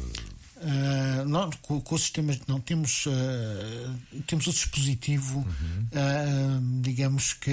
Uh, 0.61 1.29
nós, 1.29 1.55
com, 1.63 1.81
com, 1.81 1.95
os 1.95 2.01
sistemas, 2.01 2.41
não 2.49 2.61
temos, 2.61 3.07
uh, 3.07 4.23
temos 4.27 4.49
o 4.49 4.51
dispositivo, 4.51 5.39
uhum. 5.39 5.87
uh, 5.93 6.83
digamos 6.83 7.33
que 7.35 7.53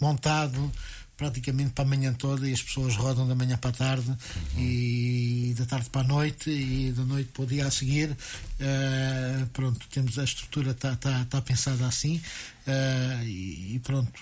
montado 0.00 0.70
praticamente 1.16 1.70
para 1.70 1.84
a 1.84 1.88
manhã 1.88 2.12
toda 2.12 2.48
e 2.48 2.52
as 2.52 2.62
pessoas 2.62 2.96
rodam 2.96 3.26
da 3.26 3.34
manhã 3.34 3.56
para 3.56 3.70
a 3.70 3.72
tarde 3.72 4.08
uhum. 4.08 4.60
e 4.60 5.54
da 5.56 5.64
tarde 5.64 5.88
para 5.90 6.02
a 6.02 6.04
noite 6.04 6.50
e 6.50 6.92
da 6.92 7.04
noite 7.04 7.30
para 7.32 7.42
o 7.42 7.46
dia 7.46 7.66
a 7.66 7.70
seguir 7.70 8.10
uh, 8.10 9.46
pronto, 9.52 9.86
temos 9.90 10.18
a 10.18 10.24
estrutura 10.24 10.72
está 10.72 10.96
tá, 10.96 11.24
tá 11.24 11.40
pensada 11.40 11.86
assim 11.86 12.20
uh, 12.66 13.24
e, 13.24 13.76
e, 13.76 13.78
pronto 13.78 14.12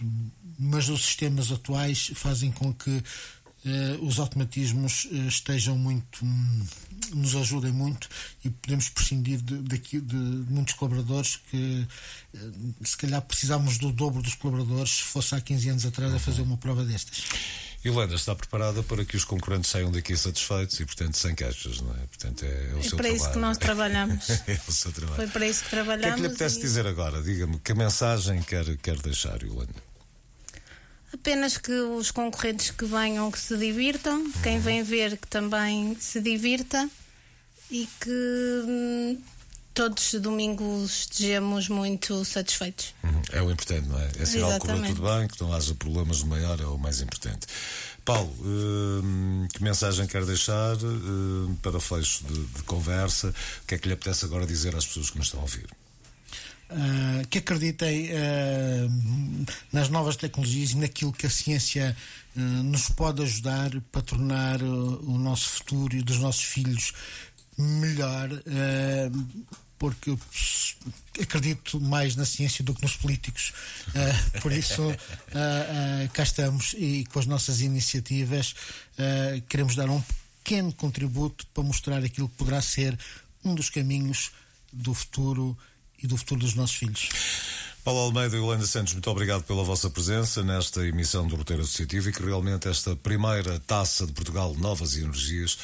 mas 0.58 0.90
os 0.90 1.02
sistemas 1.02 1.50
atuais 1.50 2.12
fazem 2.14 2.52
com 2.52 2.72
que 2.74 3.02
os 4.00 4.18
automatismos 4.18 5.04
uh, 5.04 5.28
estejam 5.28 5.78
muito, 5.78 6.24
um, 6.24 6.66
nos 7.14 7.36
ajudem 7.36 7.72
muito 7.72 8.08
e 8.44 8.50
podemos 8.50 8.88
prescindir 8.88 9.40
de, 9.40 9.58
de, 9.58 9.78
de, 9.78 10.00
de 10.00 10.52
muitos 10.52 10.74
colaboradores 10.74 11.36
que 11.50 11.86
uh, 12.34 12.74
se 12.84 12.96
calhar 12.96 13.22
precisávamos 13.22 13.78
do 13.78 13.92
dobro 13.92 14.20
dos 14.20 14.34
colaboradores 14.34 14.94
se 14.94 15.02
fosse 15.02 15.34
há 15.34 15.40
15 15.40 15.68
anos 15.68 15.86
atrás 15.86 16.12
a 16.12 16.18
fazer 16.18 16.42
uma 16.42 16.56
prova 16.56 16.84
destas. 16.84 17.24
Lenda 17.84 18.14
está 18.14 18.34
preparada 18.34 18.82
para 18.84 19.04
que 19.04 19.16
os 19.16 19.24
concorrentes 19.24 19.70
saiam 19.70 19.90
daqui 19.90 20.16
satisfeitos 20.16 20.78
e, 20.78 20.86
portanto, 20.86 21.16
sem 21.16 21.34
queixas, 21.34 21.80
não 21.80 21.92
é? 21.92 22.06
Portanto, 22.06 22.44
é, 22.44 22.70
é 22.70 22.74
o 22.74 22.78
é 22.78 22.82
seu 22.82 22.90
para 22.90 23.08
trabalho. 23.08 23.16
isso 23.16 23.30
que 23.32 23.38
nós 23.38 23.58
trabalhamos. 23.58 24.30
é 24.46 24.60
o 24.68 24.72
seu 24.72 24.92
trabalho. 24.92 25.16
Foi 25.16 25.26
para 25.26 25.46
isso 25.48 25.64
que 25.64 25.70
trabalhamos. 25.70 26.06
O 26.06 26.08
que 26.08 26.12
é 26.12 26.14
que 26.14 26.20
lhe 26.20 26.26
apetece 26.28 26.58
e... 26.58 26.62
dizer 26.62 26.86
agora? 26.86 27.20
Diga-me, 27.20 27.58
que 27.58 27.74
mensagem 27.74 28.40
quer, 28.42 28.76
quer 28.76 28.98
deixar, 28.98 29.42
Yolanda? 29.42 29.91
Apenas 31.12 31.58
que 31.58 31.72
os 31.72 32.10
concorrentes 32.10 32.70
que 32.70 32.84
venham 32.84 33.30
que 33.30 33.38
se 33.38 33.56
divirtam, 33.56 34.30
quem 34.42 34.58
vem 34.58 34.82
ver 34.82 35.16
que 35.18 35.28
também 35.28 35.96
se 36.00 36.20
divirta 36.20 36.88
e 37.70 37.88
que 38.00 38.64
hum, 38.66 39.18
todos 39.74 40.12
os 40.12 40.20
domingos 40.20 41.00
estejamos 41.00 41.68
muito 41.68 42.24
satisfeitos. 42.24 42.94
Uhum. 43.04 43.22
É 43.32 43.42
o 43.42 43.50
importante, 43.50 43.88
não 43.88 43.98
é? 43.98 44.10
É 44.18 44.24
sinal 44.24 44.52
que 44.52 44.60
correu 44.60 44.82
tudo 44.82 45.02
bem, 45.02 45.28
que 45.28 45.40
não 45.40 45.52
haja 45.52 45.74
problemas 45.74 46.22
maior, 46.22 46.60
é 46.60 46.66
o 46.66 46.78
mais 46.78 47.00
importante. 47.00 47.46
Paulo, 48.04 48.34
hum, 48.40 49.46
que 49.52 49.62
mensagem 49.62 50.06
quer 50.06 50.24
deixar 50.24 50.76
hum, 50.82 51.56
para 51.62 51.78
fecho 51.78 52.24
de, 52.24 52.46
de 52.46 52.62
conversa? 52.64 53.28
O 53.62 53.66
que 53.66 53.74
é 53.74 53.78
que 53.78 53.86
lhe 53.86 53.94
apetece 53.94 54.24
agora 54.24 54.46
dizer 54.46 54.74
às 54.74 54.86
pessoas 54.86 55.10
que 55.10 55.18
nos 55.18 55.28
estão 55.28 55.40
a 55.40 55.44
ouvir? 55.44 55.66
Uh, 56.72 57.26
que 57.28 57.38
acreditem 57.38 58.10
uh, 58.10 59.46
nas 59.72 59.88
novas 59.88 60.16
tecnologias 60.16 60.72
e 60.72 60.76
naquilo 60.76 61.12
que 61.12 61.26
a 61.26 61.30
ciência 61.30 61.96
uh, 62.36 62.40
nos 62.40 62.88
pode 62.88 63.22
ajudar 63.22 63.70
para 63.90 64.02
tornar 64.02 64.62
o 64.62 65.18
nosso 65.18 65.48
futuro 65.48 65.96
e 65.96 66.02
dos 66.02 66.18
nossos 66.18 66.44
filhos 66.44 66.92
melhor 67.58 68.28
porque 69.82 70.16
acredito 71.20 71.80
mais 71.80 72.14
na 72.14 72.24
ciência 72.24 72.62
do 72.62 72.72
que 72.72 72.82
nos 72.82 72.96
políticos. 72.96 73.52
Uh, 73.88 74.40
por 74.40 74.52
isso, 74.52 74.80
uh, 74.80 74.94
uh, 74.94 76.08
cá 76.12 76.22
estamos 76.22 76.76
e 76.78 77.04
com 77.06 77.18
as 77.18 77.26
nossas 77.26 77.60
iniciativas 77.60 78.54
queremos 79.48 79.74
dar 79.74 79.90
um 79.90 80.00
pequeno 80.44 80.72
contributo 80.72 81.44
para 81.48 81.64
mostrar 81.64 82.04
aquilo 82.04 82.28
que 82.28 82.36
poderá 82.36 82.62
ser 82.62 82.96
um 83.44 83.56
dos 83.56 83.70
caminhos 83.70 84.30
do 84.72 84.94
futuro 84.94 85.58
e 86.02 86.06
do 86.06 86.16
futuro 86.16 86.40
dos 86.40 86.54
nossos 86.54 86.76
filhos. 86.76 87.08
Paulo 87.84 87.98
Almeida 88.00 88.36
e 88.36 88.38
Holanda 88.38 88.64
Santos, 88.64 88.92
muito 88.92 89.10
obrigado 89.10 89.42
pela 89.42 89.64
vossa 89.64 89.90
presença 89.90 90.42
nesta 90.44 90.86
emissão 90.86 91.26
do 91.26 91.34
Roteiro 91.34 91.62
Associativo 91.62 92.10
e 92.10 92.12
que 92.12 92.22
realmente 92.22 92.68
esta 92.68 92.94
primeira 92.94 93.58
taça 93.58 94.06
de 94.06 94.12
Portugal 94.12 94.54
Novas 94.56 94.96
Energias 94.96 95.58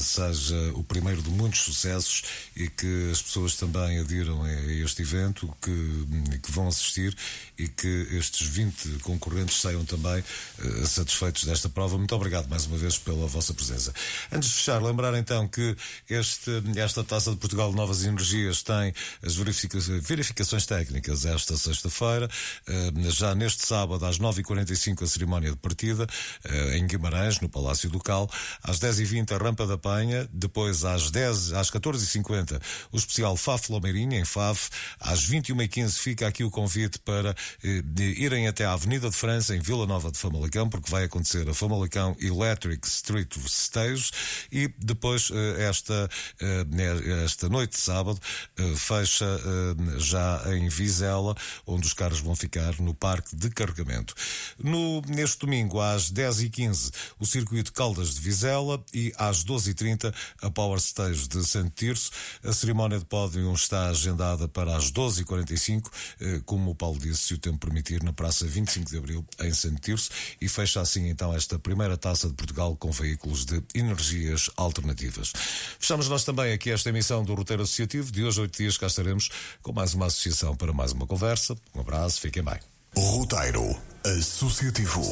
seja 0.00 0.72
o 0.74 0.82
primeiro 0.82 1.22
de 1.22 1.30
muitos 1.30 1.60
sucessos 1.60 2.22
e 2.56 2.68
que 2.68 3.10
as 3.10 3.22
pessoas 3.22 3.54
também 3.54 3.98
adiram 4.00 4.42
a 4.42 4.52
este 4.52 5.02
evento, 5.02 5.48
que, 5.62 6.38
que 6.42 6.50
vão 6.50 6.68
assistir 6.68 7.16
e 7.58 7.68
que 7.68 8.08
estes 8.12 8.46
20 8.46 9.00
concorrentes 9.02 9.60
saiam 9.60 9.84
também 9.84 10.20
uh, 10.58 10.86
satisfeitos 10.86 11.44
desta 11.44 11.68
prova. 11.68 11.96
Muito 11.96 12.14
obrigado 12.14 12.48
mais 12.48 12.66
uma 12.66 12.76
vez 12.76 12.98
pela 12.98 13.26
vossa 13.26 13.54
presença. 13.54 13.92
Antes 14.32 14.48
de 14.48 14.54
fechar, 14.56 14.82
lembrar 14.82 15.14
então 15.14 15.46
que 15.46 15.76
este, 16.08 16.50
esta 16.76 17.04
Taça 17.04 17.30
de 17.30 17.36
Portugal 17.36 17.72
Novas 17.72 18.04
Energias 18.04 18.62
tem 18.62 18.92
as 19.22 19.34
verifica 19.34 19.78
verificações 19.78 20.66
técnicas 20.66 21.24
esta 21.24 21.56
sexta-feira, 21.56 22.28
uh, 22.68 23.10
já 23.10 23.34
neste 23.34 23.66
sábado 23.66 24.04
às 24.04 24.18
9h45 24.18 25.02
a 25.02 25.06
cerimónia 25.06 25.50
de 25.50 25.56
partida 25.56 26.06
em 26.74 26.86
Guimarães, 26.86 27.40
no 27.40 27.48
Palácio 27.48 27.90
Ducal, 27.90 28.30
às 28.62 28.78
10h20 28.78 29.32
a 29.32 29.38
rampa 29.38 29.66
da 29.68 29.78
Penha, 29.78 30.28
depois 30.32 30.84
às 30.84 31.10
10, 31.10 31.52
às 31.52 31.70
14h50 31.70 32.60
o 32.90 32.96
especial 32.96 33.36
Faf 33.36 33.70
Lomeirinha 33.70 34.18
em 34.18 34.24
Faf, 34.24 34.70
às 34.98 35.28
21h15 35.28 35.98
fica 35.98 36.26
aqui 36.26 36.42
o 36.42 36.50
convite 36.50 36.98
para 36.98 37.34
eh, 37.62 37.82
irem 37.98 38.48
até 38.48 38.64
à 38.64 38.72
Avenida 38.72 39.08
de 39.10 39.16
França 39.16 39.54
em 39.54 39.60
Vila 39.60 39.86
Nova 39.86 40.10
de 40.10 40.18
Famalicão, 40.18 40.68
porque 40.68 40.90
vai 40.90 41.04
acontecer 41.04 41.48
a 41.48 41.54
Famalicão 41.54 42.16
Electric 42.18 42.86
Street 42.88 43.36
Stage 43.46 44.10
e 44.50 44.68
depois 44.78 45.30
eh, 45.32 45.68
esta, 45.68 46.08
eh, 46.40 47.24
esta 47.24 47.48
noite 47.48 47.72
de 47.72 47.80
sábado 47.80 48.18
eh, 48.56 48.74
fecha 48.76 49.24
eh, 49.24 49.98
já 49.98 50.42
em 50.54 50.68
Vizela, 50.68 51.34
onde 51.66 51.86
os 51.86 51.92
carros 51.92 52.20
vão 52.20 52.34
ficar 52.34 52.80
no 52.80 52.94
parque 52.94 53.36
de 53.36 53.50
carregamento. 53.50 54.14
No, 54.62 55.00
neste 55.02 55.38
domingo 55.40 55.80
às 55.80 56.10
10h15 56.10 56.92
o 57.18 57.26
circuito 57.26 57.72
Caldas 57.72 58.14
de 58.14 58.20
Vizela 58.20 58.82
e 58.94 59.12
às 59.16 59.44
12 59.44 59.57
12h30 59.58 60.14
a 60.42 60.50
Power 60.50 60.78
Stage 60.78 61.28
de 61.28 61.44
Santo 61.46 61.70
Tirso. 61.74 62.10
A 62.44 62.52
cerimónia 62.52 62.98
de 62.98 63.04
pódio 63.04 63.52
está 63.52 63.88
agendada 63.88 64.48
para 64.48 64.76
as 64.76 64.90
12h45, 64.92 65.90
eh, 66.20 66.40
como 66.44 66.70
o 66.70 66.74
Paulo 66.74 66.98
disse, 66.98 67.24
se 67.24 67.34
o 67.34 67.38
tempo 67.38 67.58
permitir, 67.58 68.02
na 68.02 68.12
Praça 68.12 68.46
25 68.46 68.90
de 68.90 68.96
Abril, 68.96 69.24
em 69.40 69.52
Santo 69.52 69.80
Tirso, 69.80 70.10
e 70.40 70.48
fecha 70.48 70.80
assim 70.80 71.08
então 71.08 71.34
esta 71.34 71.58
primeira 71.58 71.96
taça 71.96 72.28
de 72.28 72.34
Portugal 72.34 72.76
com 72.76 72.90
veículos 72.90 73.44
de 73.44 73.62
energias 73.74 74.50
alternativas. 74.56 75.32
Fechamos 75.78 76.08
nós 76.08 76.24
também 76.24 76.52
aqui 76.52 76.70
esta 76.70 76.88
emissão 76.88 77.24
do 77.24 77.34
Roteiro 77.34 77.62
Associativo. 77.62 78.10
De 78.12 78.24
hoje 78.24 78.40
oito 78.40 78.56
dias 78.56 78.76
cá 78.76 78.86
estaremos 78.86 79.28
com 79.62 79.72
mais 79.72 79.94
uma 79.94 80.06
associação 80.06 80.56
para 80.56 80.72
mais 80.72 80.92
uma 80.92 81.06
conversa. 81.06 81.56
Um 81.74 81.80
abraço, 81.80 82.20
fiquem 82.20 82.42
bem. 82.42 82.58
Roteiro 82.96 83.76
Associativo. 84.04 85.02